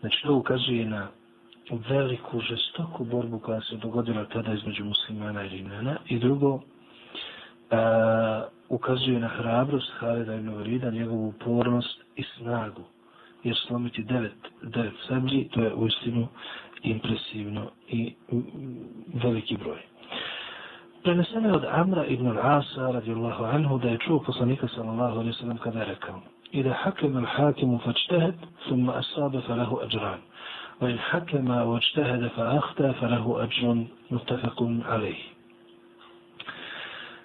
Znači 0.00 0.22
to 0.22 0.34
ukazuje 0.34 0.86
na 0.86 1.08
veliku, 1.88 2.40
žestoku 2.40 3.04
borbu 3.04 3.38
koja 3.38 3.60
se 3.60 3.76
dogodila 3.76 4.24
tada 4.24 4.52
između 4.52 4.84
muslimana 4.84 5.44
i 5.44 5.48
rimljana. 5.48 5.96
I 6.08 6.18
drugo, 6.18 6.60
a, 7.70 8.46
ukazuje 8.68 9.20
na 9.20 9.28
hrabrost 9.28 9.92
Halida 9.98 10.34
i 10.34 10.42
Novorida, 10.42 10.90
njegovu 10.90 11.28
upornost 11.28 12.00
i 12.16 12.22
snagu. 12.22 12.82
Jer 13.44 13.56
slomiti 13.66 14.02
devet, 14.02 14.48
devet 14.62 14.94
sablji, 15.08 15.48
to 15.48 15.62
je 15.62 15.74
uistinu 15.74 16.28
impresivno 16.82 17.70
i 17.88 18.14
veliki 19.14 19.56
broj. 19.56 19.78
Preneseno 21.02 21.48
je 21.48 21.54
od 21.54 21.64
Amra 21.70 22.06
ibn 22.06 22.26
al-Asa 22.26 22.90
radijallahu 22.92 23.44
anhu 23.44 23.78
da 23.78 23.88
je 23.88 23.98
čuo 23.98 24.18
poslanika 24.18 24.68
sallallahu 24.68 25.18
alaihi 25.18 25.32
sallam 25.32 25.58
kada 25.58 25.78
je 25.78 25.84
rekao 25.84 26.20
Ida 26.52 26.72
hakem 26.72 27.16
al-hakimu 27.16 27.78
fačtehed, 27.84 28.34
thumma 28.68 28.92
asabe 29.02 29.40
fa 29.46 29.54
lahu 29.54 29.80
ajran. 29.82 30.20
Wa 30.80 30.88
in 30.88 30.98
hakema 30.98 31.64
vačtehede 31.64 32.28
fa 32.36 32.42
ahta 32.58 32.92
fa 33.00 33.08
lahu 33.08 33.38
ajrun 33.40 33.86
mutafakun 34.10 34.82
alaihi. 34.88 35.24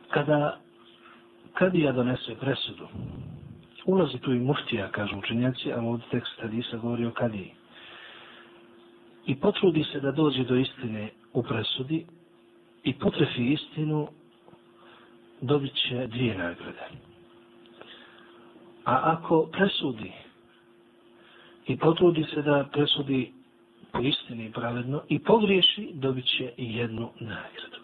Kada 0.09 0.57
kadija 1.53 1.91
donese 1.91 2.35
presudu, 2.35 2.87
ulazi 3.85 4.17
tu 4.17 4.33
i 4.33 4.39
muftija, 4.39 4.91
kažu 4.91 5.17
učenjaci, 5.17 5.73
a 5.73 5.81
ovdje 5.81 6.07
tekst 6.11 6.41
hadisa 6.41 6.77
govori 6.77 7.05
o 7.05 7.11
kadiji. 7.11 7.51
I 9.25 9.35
potrudi 9.35 9.83
se 9.83 9.99
da 9.99 10.11
dođe 10.11 10.43
do 10.43 10.55
istine 10.55 11.09
u 11.33 11.43
presudi, 11.43 12.05
i 12.83 12.93
potrefi 12.93 13.53
istinu, 13.53 14.07
dobit 15.41 15.73
će 15.73 16.07
dvije 16.07 16.37
nagrade. 16.37 16.87
A 18.85 18.99
ako 19.03 19.49
presudi 19.51 20.11
i 21.67 21.77
potrudi 21.77 22.23
se 22.23 22.41
da 22.41 22.67
presudi 22.71 23.33
po 23.91 23.99
istini 23.99 24.51
pravedno 24.51 25.01
i 25.09 25.19
pogriješi, 25.19 25.91
dobit 25.93 26.25
će 26.25 26.53
jednu 26.57 27.09
nagradu. 27.19 27.77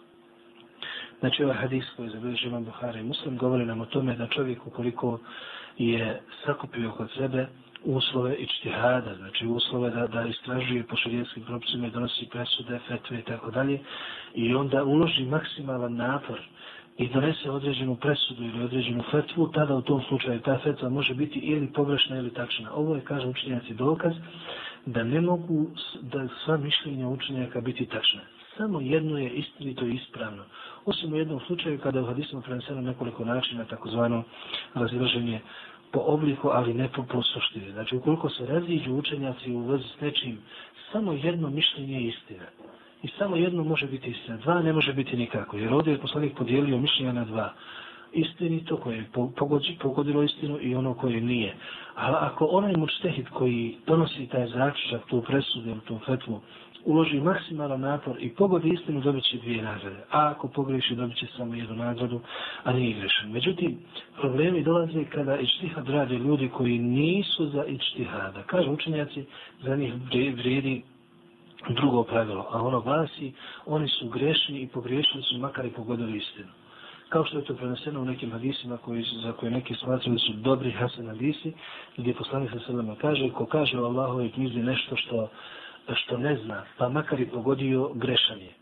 Znači 1.20 1.44
ovaj 1.44 1.56
hadis 1.56 1.84
koji 1.96 2.10
zabilježi 2.10 2.46
imam 2.46 2.64
Buhari 2.64 3.00
i 3.00 3.04
Muslim 3.04 3.36
govori 3.36 3.64
nam 3.64 3.80
o 3.80 3.86
tome 3.86 4.16
da 4.16 4.26
čovjek 4.26 4.66
ukoliko 4.66 5.18
je 5.78 6.20
sakupio 6.44 6.90
kod 6.90 7.10
sebe 7.16 7.46
uslove 7.84 8.34
i 8.34 8.46
čtihada, 8.46 9.14
znači 9.14 9.46
uslove 9.46 9.90
da, 9.90 10.06
da 10.06 10.22
istražuje 10.22 10.86
po 10.86 10.96
šarijetskim 10.96 11.44
propisima 11.44 11.86
i 11.86 11.90
donosi 11.90 12.28
presude, 12.30 12.78
fetve 12.88 13.18
i 13.18 13.22
tako 13.22 13.50
dalje, 13.50 13.80
i 14.34 14.54
onda 14.54 14.84
uloži 14.84 15.24
maksimalan 15.24 15.96
napor 15.96 16.40
i 16.98 17.08
donese 17.08 17.50
određenu 17.50 17.96
presudu 17.96 18.44
ili 18.44 18.64
određenu 18.64 19.02
fetvu, 19.10 19.48
tada 19.48 19.74
u 19.74 19.82
tom 19.82 20.02
slučaju 20.08 20.40
ta 20.40 20.58
fetva 20.58 20.88
može 20.88 21.14
biti 21.14 21.38
ili 21.38 21.72
pogrešna 21.72 22.18
ili 22.18 22.34
tačna. 22.34 22.72
Ovo 22.74 22.94
je, 22.94 23.04
kaže 23.04 23.26
učenjaci, 23.26 23.74
dokaz 23.74 24.12
da 24.86 25.04
ne 25.04 25.20
mogu 25.20 25.70
da 26.02 26.28
sva 26.44 26.56
mišljenja 26.56 27.08
učenjaka 27.08 27.60
biti 27.60 27.86
tačna. 27.86 28.20
Samo 28.56 28.80
jedno 28.80 29.18
je 29.18 29.30
istinito 29.30 29.86
i 29.86 29.94
ispravno. 29.94 30.44
Osim 30.84 31.12
u 31.12 31.16
jednom 31.16 31.40
slučaju 31.46 31.78
kada 31.78 32.02
u 32.02 32.06
hadismu 32.06 32.42
preneseno 32.42 32.80
nekoliko 32.80 33.24
načina, 33.24 33.64
takozvano 33.64 34.22
razilaženje 34.74 35.40
po 35.92 36.00
obliku, 36.00 36.48
ali 36.48 36.74
ne 36.74 36.88
po, 36.88 37.02
po 37.02 37.22
suštini. 37.22 37.72
Znači, 37.72 37.96
ukoliko 37.96 38.30
se 38.30 38.46
raziđu 38.46 38.94
učenjaci 38.94 39.52
u 39.52 39.60
vezi 39.60 39.84
s 39.98 40.00
nečim, 40.00 40.38
samo 40.92 41.12
jedno 41.12 41.50
mišljenje 41.50 41.94
je 41.94 42.08
istina. 42.08 42.44
I 43.02 43.08
samo 43.18 43.36
jedno 43.36 43.64
može 43.64 43.86
biti 43.86 44.10
istina. 44.10 44.36
Dva 44.36 44.62
ne 44.62 44.72
može 44.72 44.92
biti 44.92 45.16
nikako. 45.16 45.56
Jer 45.56 45.74
ovdje 45.74 45.92
je 45.92 45.98
poslanik 45.98 46.36
podijelio 46.36 46.78
mišljenja 46.78 47.12
na 47.12 47.24
dva. 47.24 47.52
Istinito 48.12 48.76
koje 48.76 48.96
je 48.96 49.10
pogodilo 49.80 50.22
istinu 50.22 50.58
i 50.60 50.74
ono 50.74 50.94
koje 50.94 51.20
nije. 51.20 51.54
A 51.96 52.16
ako 52.20 52.44
onaj 52.44 52.72
mučtehid 52.76 53.28
koji 53.28 53.76
donosi 53.86 54.26
taj 54.26 54.46
zaključak, 54.46 55.06
tu 55.06 55.22
presudu 55.22 55.76
tu 55.86 55.98
fetvu, 56.06 56.40
uloži 56.84 57.20
maksimalan 57.20 57.80
napor 57.80 58.16
i 58.18 58.34
pogodi 58.34 58.68
istinu, 58.68 59.00
dobit 59.00 59.24
će 59.24 59.36
dvije 59.38 59.62
nagrade. 59.62 60.04
A 60.10 60.28
ako 60.28 60.48
pogreši, 60.48 60.94
dobit 60.94 61.16
će 61.16 61.26
samo 61.36 61.54
jednu 61.54 61.76
nagradu, 61.76 62.20
a 62.64 62.72
nije 62.72 62.98
grešan. 63.00 63.30
Međutim, 63.30 63.78
problemi 64.20 64.62
dolaze 64.62 65.04
kada 65.04 65.38
ičtihad 65.38 65.88
rade 65.88 66.18
ljudi 66.18 66.48
koji 66.48 66.78
nisu 66.78 67.46
za 67.46 67.64
ičtihada. 67.64 68.42
Kažu 68.46 68.72
učenjaci, 68.72 69.24
za 69.62 69.76
njih 69.76 69.94
vrijedi 70.36 70.82
drugo 71.68 72.02
pravilo, 72.02 72.46
a 72.50 72.62
ono 72.62 72.80
glasi, 72.80 73.32
oni 73.66 73.88
su 73.88 74.08
grešni 74.08 74.60
i 74.60 74.68
pogriješili 74.68 75.22
su 75.22 75.38
makar 75.38 75.66
i 75.66 75.70
pogodili 75.70 76.18
istinu. 76.18 76.48
Kao 77.08 77.24
što 77.24 77.38
je 77.38 77.44
to 77.44 77.54
preneseno 77.54 78.00
u 78.00 78.04
nekim 78.04 78.30
hadisima 78.30 78.76
koji, 78.76 79.04
za 79.22 79.32
koje 79.32 79.50
neki 79.50 79.74
smatrali 79.74 80.18
su 80.18 80.32
dobri 80.32 80.70
hasan 80.70 81.06
hadisi, 81.06 81.52
gdje 81.96 82.14
poslanik 82.14 82.50
sa 82.50 82.58
sredama 82.66 82.94
kaže, 82.94 83.30
ko 83.30 83.46
kaže 83.46 83.80
u 83.80 83.84
Allahove 83.84 84.30
knjizi 84.30 84.58
nešto 84.58 84.96
što 84.96 85.28
što 85.94 86.16
ne 86.16 86.36
zna, 86.36 86.64
pa 86.78 86.88
makar 86.88 87.20
i 87.20 87.26
pogodio 87.26 87.90
grešan 87.94 88.38
je. 88.38 88.52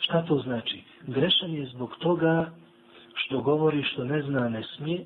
Šta 0.00 0.22
to 0.22 0.36
znači? 0.38 0.82
Grešan 1.06 1.54
je 1.54 1.66
zbog 1.66 1.96
toga 1.98 2.50
što 3.14 3.40
govori 3.40 3.82
što 3.82 4.04
ne 4.04 4.22
zna, 4.22 4.48
ne 4.48 4.62
smije, 4.76 5.04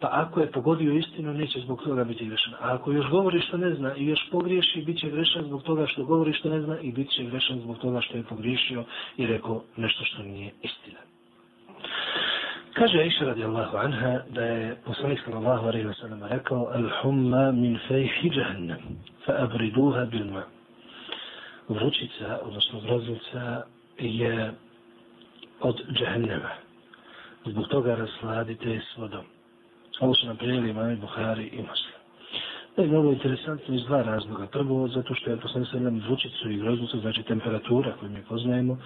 pa 0.00 0.08
ako 0.12 0.40
je 0.40 0.52
pogodio 0.52 0.92
istinu, 0.92 1.34
neće 1.34 1.60
zbog 1.60 1.82
toga 1.82 2.04
biti 2.04 2.26
grešan. 2.26 2.54
A 2.54 2.74
ako 2.74 2.92
još 2.92 3.10
govori 3.10 3.40
što 3.40 3.56
ne 3.56 3.74
zna 3.74 3.96
i 3.96 4.06
još 4.06 4.30
pogriješi, 4.30 4.82
bit 4.82 4.98
će 5.00 5.10
grešan 5.10 5.44
zbog 5.44 5.62
toga 5.62 5.86
što 5.86 6.04
govori 6.04 6.32
što 6.32 6.48
ne 6.48 6.60
zna 6.60 6.80
i 6.80 6.92
bit 6.92 7.10
će 7.10 7.24
grešan 7.24 7.60
zbog 7.60 7.78
toga 7.78 8.00
što 8.00 8.16
je 8.16 8.22
pogriješio 8.22 8.84
i 9.16 9.26
rekao 9.26 9.62
nešto 9.76 10.04
što 10.04 10.22
nije 10.22 10.52
istina. 10.62 10.98
Kaže 12.72 12.98
Aisha 12.98 13.24
radijallahu 13.24 13.76
anha 13.76 14.20
da 14.30 14.44
je 14.44 14.76
poslanik 14.86 15.20
sallallahu 15.24 15.66
alaihi 15.66 15.86
wa 15.86 16.00
sallam 16.00 16.22
rekao 16.22 16.72
Al-humma 16.74 17.52
min 17.52 17.78
fejhi 17.88 18.30
jahannam 18.34 18.78
fa 19.26 19.32
abriduha 19.38 20.04
bil 20.04 20.24
ma' 20.24 20.57
vrućica, 21.68 22.38
odnosno 22.42 22.80
groznica, 22.80 23.62
je 23.98 24.52
od 25.60 25.82
džehennema. 25.92 26.50
Zbog 27.44 27.68
toga 27.68 27.94
rasladite 27.94 28.80
s 28.94 28.96
vodom. 28.96 29.24
Ovo 30.00 30.14
su 30.14 30.26
nam 30.26 30.36
prijeli 30.36 30.70
imami 30.70 30.96
Buhari 30.96 31.46
i 31.46 31.62
Muslim. 31.62 31.98
To 32.76 32.82
je 32.82 32.88
mnogo 32.88 33.12
interesantno 33.12 33.74
iz 33.74 33.82
dva 33.82 34.02
razloga. 34.02 34.46
Prvo, 34.46 34.88
zato 34.88 35.14
što 35.14 35.30
je 35.30 35.36
poslan 35.36 35.66
se 35.66 35.80
nam 35.80 35.98
vrućicu 36.06 36.50
i 36.50 36.58
groznicu, 36.58 37.00
znači 37.00 37.22
temperatura 37.22 37.96
koju 38.00 38.10
mi 38.10 38.22
poznajemo, 38.28 38.78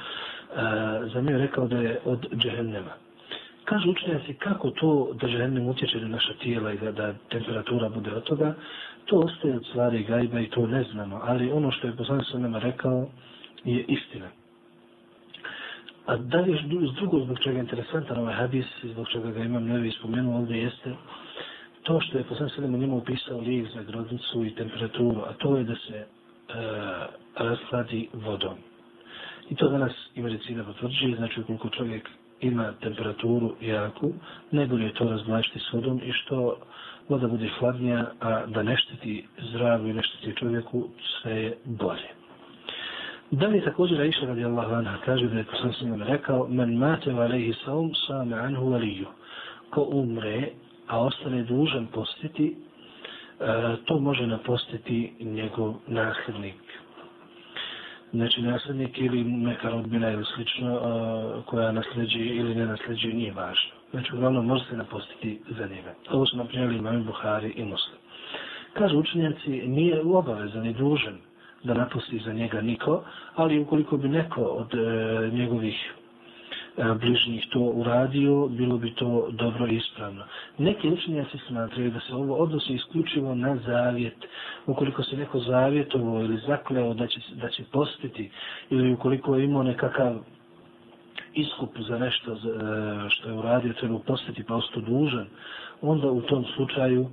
a, 0.56 1.00
za 1.14 1.20
mene 1.20 1.38
je 1.38 1.46
rekao 1.46 1.66
da 1.68 1.76
je 1.76 2.00
od 2.04 2.26
džehennema. 2.36 2.90
Kažu 3.64 3.90
učenjaci 3.90 4.34
kako 4.34 4.70
to 4.70 5.12
da 5.20 5.28
džehennem 5.28 5.68
utječe 5.68 6.00
na 6.00 6.08
naša 6.08 6.32
tijela 6.34 6.72
i 6.72 6.78
da, 6.78 6.92
da 6.92 7.14
temperatura 7.30 7.88
bude 7.88 8.12
od 8.12 8.22
toga, 8.24 8.54
to 9.04 9.16
ostaje 9.16 9.56
od 9.56 9.66
stvari 9.66 10.02
gajba 10.02 10.40
i 10.40 10.50
to 10.50 10.66
ne 10.66 10.82
znamo, 10.82 11.20
ali 11.22 11.52
ono 11.52 11.70
što 11.70 11.86
je 11.86 11.96
poslanik 11.96 12.26
sa 12.32 12.38
nama 12.38 12.58
rekao 12.58 13.08
je 13.64 13.84
istina. 13.88 14.28
A 16.06 16.16
da 16.16 16.40
li 16.40 16.52
je 16.52 16.62
drugo 16.96 17.20
zbog 17.24 17.38
čega 17.38 17.56
je 17.56 17.60
interesantan 17.60 18.18
ovaj 18.18 18.34
hadis 18.34 18.66
zbog 18.82 19.08
čega 19.08 19.30
ga 19.30 19.44
imam 19.44 19.64
nevi 19.64 19.90
spomenuo 19.90 20.38
ovdje 20.38 20.62
jeste 20.62 20.94
to 21.82 22.00
što 22.00 22.18
je 22.18 22.24
poslanik 22.24 22.54
sa 22.54 22.60
nama 22.60 22.78
njemu 22.78 22.96
upisao 22.96 23.40
lijek 23.40 23.66
za 23.74 23.82
grodnicu 23.82 24.44
i 24.44 24.54
temperaturu, 24.54 25.20
a 25.20 25.32
to 25.32 25.56
je 25.56 25.64
da 25.64 25.74
se 25.74 25.96
e, 25.96 26.06
raskladi 27.36 28.08
vodom. 28.12 28.56
I 29.50 29.56
to 29.56 29.68
danas 29.68 29.92
i 30.14 30.22
medicina 30.22 30.64
potvrđuje, 30.64 31.16
znači 31.16 31.40
ukoliko 31.40 31.68
čovjek 31.68 32.08
ima 32.42 32.72
temperaturu 32.80 33.54
jaku, 33.60 34.12
najbolje 34.50 34.84
je 34.84 34.94
to 34.94 35.04
razmlačiti 35.04 35.58
s 35.58 35.72
vodom 35.72 36.00
i 36.04 36.12
što 36.12 36.56
voda 37.08 37.26
bude 37.28 37.48
hladnija, 37.58 38.06
a 38.20 38.46
da 38.46 38.62
ne 38.62 38.76
šteti 38.76 39.26
zdravlju 39.38 39.90
i 39.90 39.94
ne 39.94 40.02
šteti 40.02 40.36
čovjeku, 40.36 40.88
sve 41.22 41.32
je 41.42 41.56
bolje. 41.64 42.08
Da 43.30 43.46
li 43.46 43.64
također 43.64 44.00
Aisha 44.00 44.26
radi 44.26 44.44
Allah 44.44 44.72
anha 44.72 44.96
kaže 45.04 45.26
da 45.26 45.38
je 45.38 45.44
poslan 45.44 45.72
sam 45.72 46.02
rekao 46.02 46.48
men 46.48 46.76
mate 46.76 47.12
va 47.12 47.26
lehi 47.26 47.54
saum 47.64 47.94
same 47.94 48.36
anhu 48.36 48.70
valiju. 48.70 49.06
Ko 49.70 49.88
umre, 49.92 50.48
a 50.86 51.00
ostane 51.04 51.42
dužan 51.42 51.86
postiti, 51.86 52.56
e, 53.40 53.46
to 53.84 53.98
može 53.98 54.26
napostiti 54.26 55.12
njegov 55.20 55.74
nasljednik. 55.86 56.54
Znači 58.12 58.42
nasljednik 58.42 58.98
ili 58.98 59.24
neka 59.24 59.68
rodbina 59.68 60.10
ili 60.10 60.24
slično 60.34 60.80
koja 61.46 61.72
nasljeđuje 61.72 62.36
ili 62.36 62.54
ne 62.54 62.66
nasljeđuje 62.66 63.14
nije 63.14 63.32
važno. 63.32 63.70
Znači, 63.90 64.14
uglavnom, 64.14 64.46
može 64.46 64.64
se 64.64 64.76
napostiti 64.76 65.40
za 65.58 65.66
njega. 65.66 65.94
Ovo 66.10 66.26
su 66.26 66.36
naprijeli 66.36 66.76
imami 66.76 67.04
Buhari 67.04 67.50
i 67.56 67.64
Muslim. 67.64 67.98
Kažu 68.72 68.98
učenjaci, 68.98 69.50
nije 69.50 70.00
obavezan 70.00 70.66
i 70.66 70.72
dužan 70.72 71.18
da 71.62 71.74
napusti 71.74 72.18
za 72.18 72.32
njega 72.32 72.60
niko, 72.60 73.04
ali 73.34 73.58
ukoliko 73.58 73.96
bi 73.96 74.08
neko 74.08 74.42
od 74.42 74.74
e, 74.74 75.30
njegovih 75.32 75.92
E, 76.76 76.94
bližnjih 76.94 77.46
to 77.52 77.60
uradio, 77.60 78.48
bilo 78.48 78.78
bi 78.78 78.94
to 78.94 79.28
dobro 79.32 79.66
i 79.66 79.76
ispravno. 79.76 80.24
Neki 80.58 80.88
učenjaci 80.88 81.38
smatraju 81.48 81.90
da 81.90 82.00
se 82.00 82.14
ovo 82.14 82.36
odnosi 82.36 82.72
isključivo 82.74 83.34
na 83.34 83.56
zavjet. 83.56 84.16
Ukoliko 84.66 85.02
se 85.02 85.16
neko 85.16 85.38
zavjetovo 85.38 86.20
ili 86.20 86.40
zakleo 86.46 86.94
da 86.94 87.06
će, 87.06 87.20
da 87.34 87.48
će 87.48 87.64
postiti 87.72 88.30
ili 88.70 88.92
ukoliko 88.92 89.36
je 89.36 89.44
imao 89.44 89.62
nekakav 89.62 90.16
iskup 91.34 91.70
za 91.88 91.98
nešto 91.98 92.32
e, 92.32 92.36
što 93.08 93.28
je 93.28 93.34
uradio, 93.34 93.72
treba 93.72 93.98
postiti 93.98 94.44
pa 94.44 94.54
ostao 94.54 94.82
dužan, 94.82 95.26
onda 95.82 96.10
u 96.10 96.20
tom 96.22 96.44
slučaju 96.56 97.08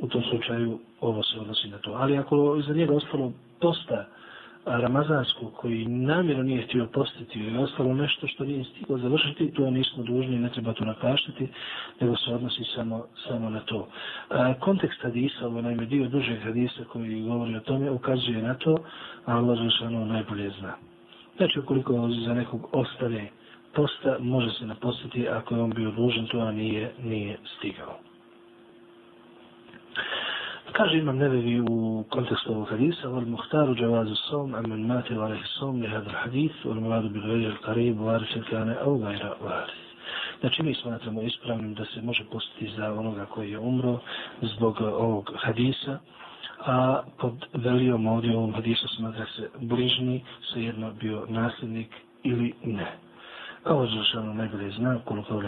u 0.00 0.08
tom 0.08 0.22
slučaju 0.30 0.78
ovo 1.00 1.22
se 1.22 1.40
odnosi 1.40 1.68
na 1.68 1.78
to. 1.78 1.92
Ali 1.92 2.18
ako 2.18 2.62
za 2.66 2.74
njega 2.74 2.94
ostalo 2.94 3.32
posta 3.60 4.06
ramazansku 4.66 5.50
koji 5.56 5.86
namjerno 5.86 6.42
nije 6.42 6.62
htio 6.62 6.86
postiti 6.86 7.38
ili 7.38 7.58
ostalo 7.58 7.94
nešto 7.94 8.26
što 8.26 8.44
nije 8.44 8.64
stiglo 8.64 8.98
završiti, 8.98 9.52
to 9.54 9.70
nismo 9.70 10.02
dužni, 10.02 10.38
ne 10.38 10.50
treba 10.50 10.72
to 10.72 10.84
nakaštiti, 10.84 11.48
nego 12.00 12.16
se 12.16 12.34
odnosi 12.34 12.64
samo, 12.74 13.04
samo 13.28 13.50
na 13.50 13.60
to. 13.60 13.88
A, 14.28 14.54
kontekst 14.54 15.02
hadisa, 15.02 15.46
ovo 15.46 15.62
naime 15.62 15.86
dio 15.86 16.08
dužeg 16.08 16.42
hadisa 16.42 16.84
koji 16.92 17.22
govori 17.22 17.56
o 17.56 17.60
tome, 17.60 17.90
ukazuje 17.90 18.42
na 18.42 18.54
to, 18.54 18.76
a 19.24 19.36
Allah 19.36 19.58
Žešano 19.58 20.04
najbolje 20.04 20.50
zna. 20.58 20.74
Znači, 21.36 21.58
ukoliko 21.58 22.08
za 22.26 22.34
nekog 22.34 22.68
ostane 22.72 23.30
posta 23.74 24.16
može 24.20 24.50
se 24.50 24.66
napostiti 24.66 25.28
ako 25.28 25.54
je 25.54 25.62
on 25.62 25.70
bio 25.70 25.90
dužan, 25.90 26.26
to 26.26 26.38
a 26.38 26.52
nije, 26.52 26.92
nije 27.02 27.38
stigao 27.58 27.98
kaže 30.76 30.98
imam 30.98 31.16
nevevi 31.16 31.60
u 31.60 32.04
kontekstu 32.10 32.52
ovog 32.52 32.68
hadisa, 32.70 33.08
vol 33.08 33.26
muhtaru 33.26 33.74
džavazu 33.74 34.14
som, 34.14 34.54
amen 34.54 34.86
mati 34.86 35.14
varehi 35.14 35.44
som, 35.58 35.80
lihadu 35.80 36.10
hadis, 36.10 36.52
vol 36.64 36.80
muradu 36.80 37.08
bil 37.08 37.26
veđer 37.32 37.56
karibu, 37.64 38.04
varešen 38.04 38.42
kane, 38.50 38.76
au 38.84 38.98
gajra 38.98 39.34
varehi. 39.40 39.86
Znači 40.40 40.62
mi 40.62 40.74
smatramo 40.74 41.22
ispravnim 41.22 41.74
da 41.74 41.84
se 41.84 42.02
može 42.02 42.24
postiti 42.24 42.72
za 42.76 42.92
onoga 42.92 43.26
koji 43.26 43.50
je 43.50 43.58
umro 43.58 43.98
zbog 44.42 44.76
eh, 44.80 44.84
ovog 44.84 45.32
hadisa, 45.36 45.98
a 46.66 47.02
pod 47.18 47.34
velijom 47.54 48.06
ovdje 48.06 48.36
ovom 48.36 48.54
hadisu 48.54 48.88
smatra 48.88 49.26
se 49.36 49.50
bližni, 49.60 50.24
svejedno 50.52 50.92
bio 51.00 51.26
nasljednik 51.28 51.88
ili 52.22 52.54
ne. 52.64 52.92
Ovo 53.64 53.84
je 53.84 53.90
zašto 53.98 54.18
ono 54.18 54.34
najbolje 54.34 54.70
zna, 54.70 54.98
koliko 55.04 55.42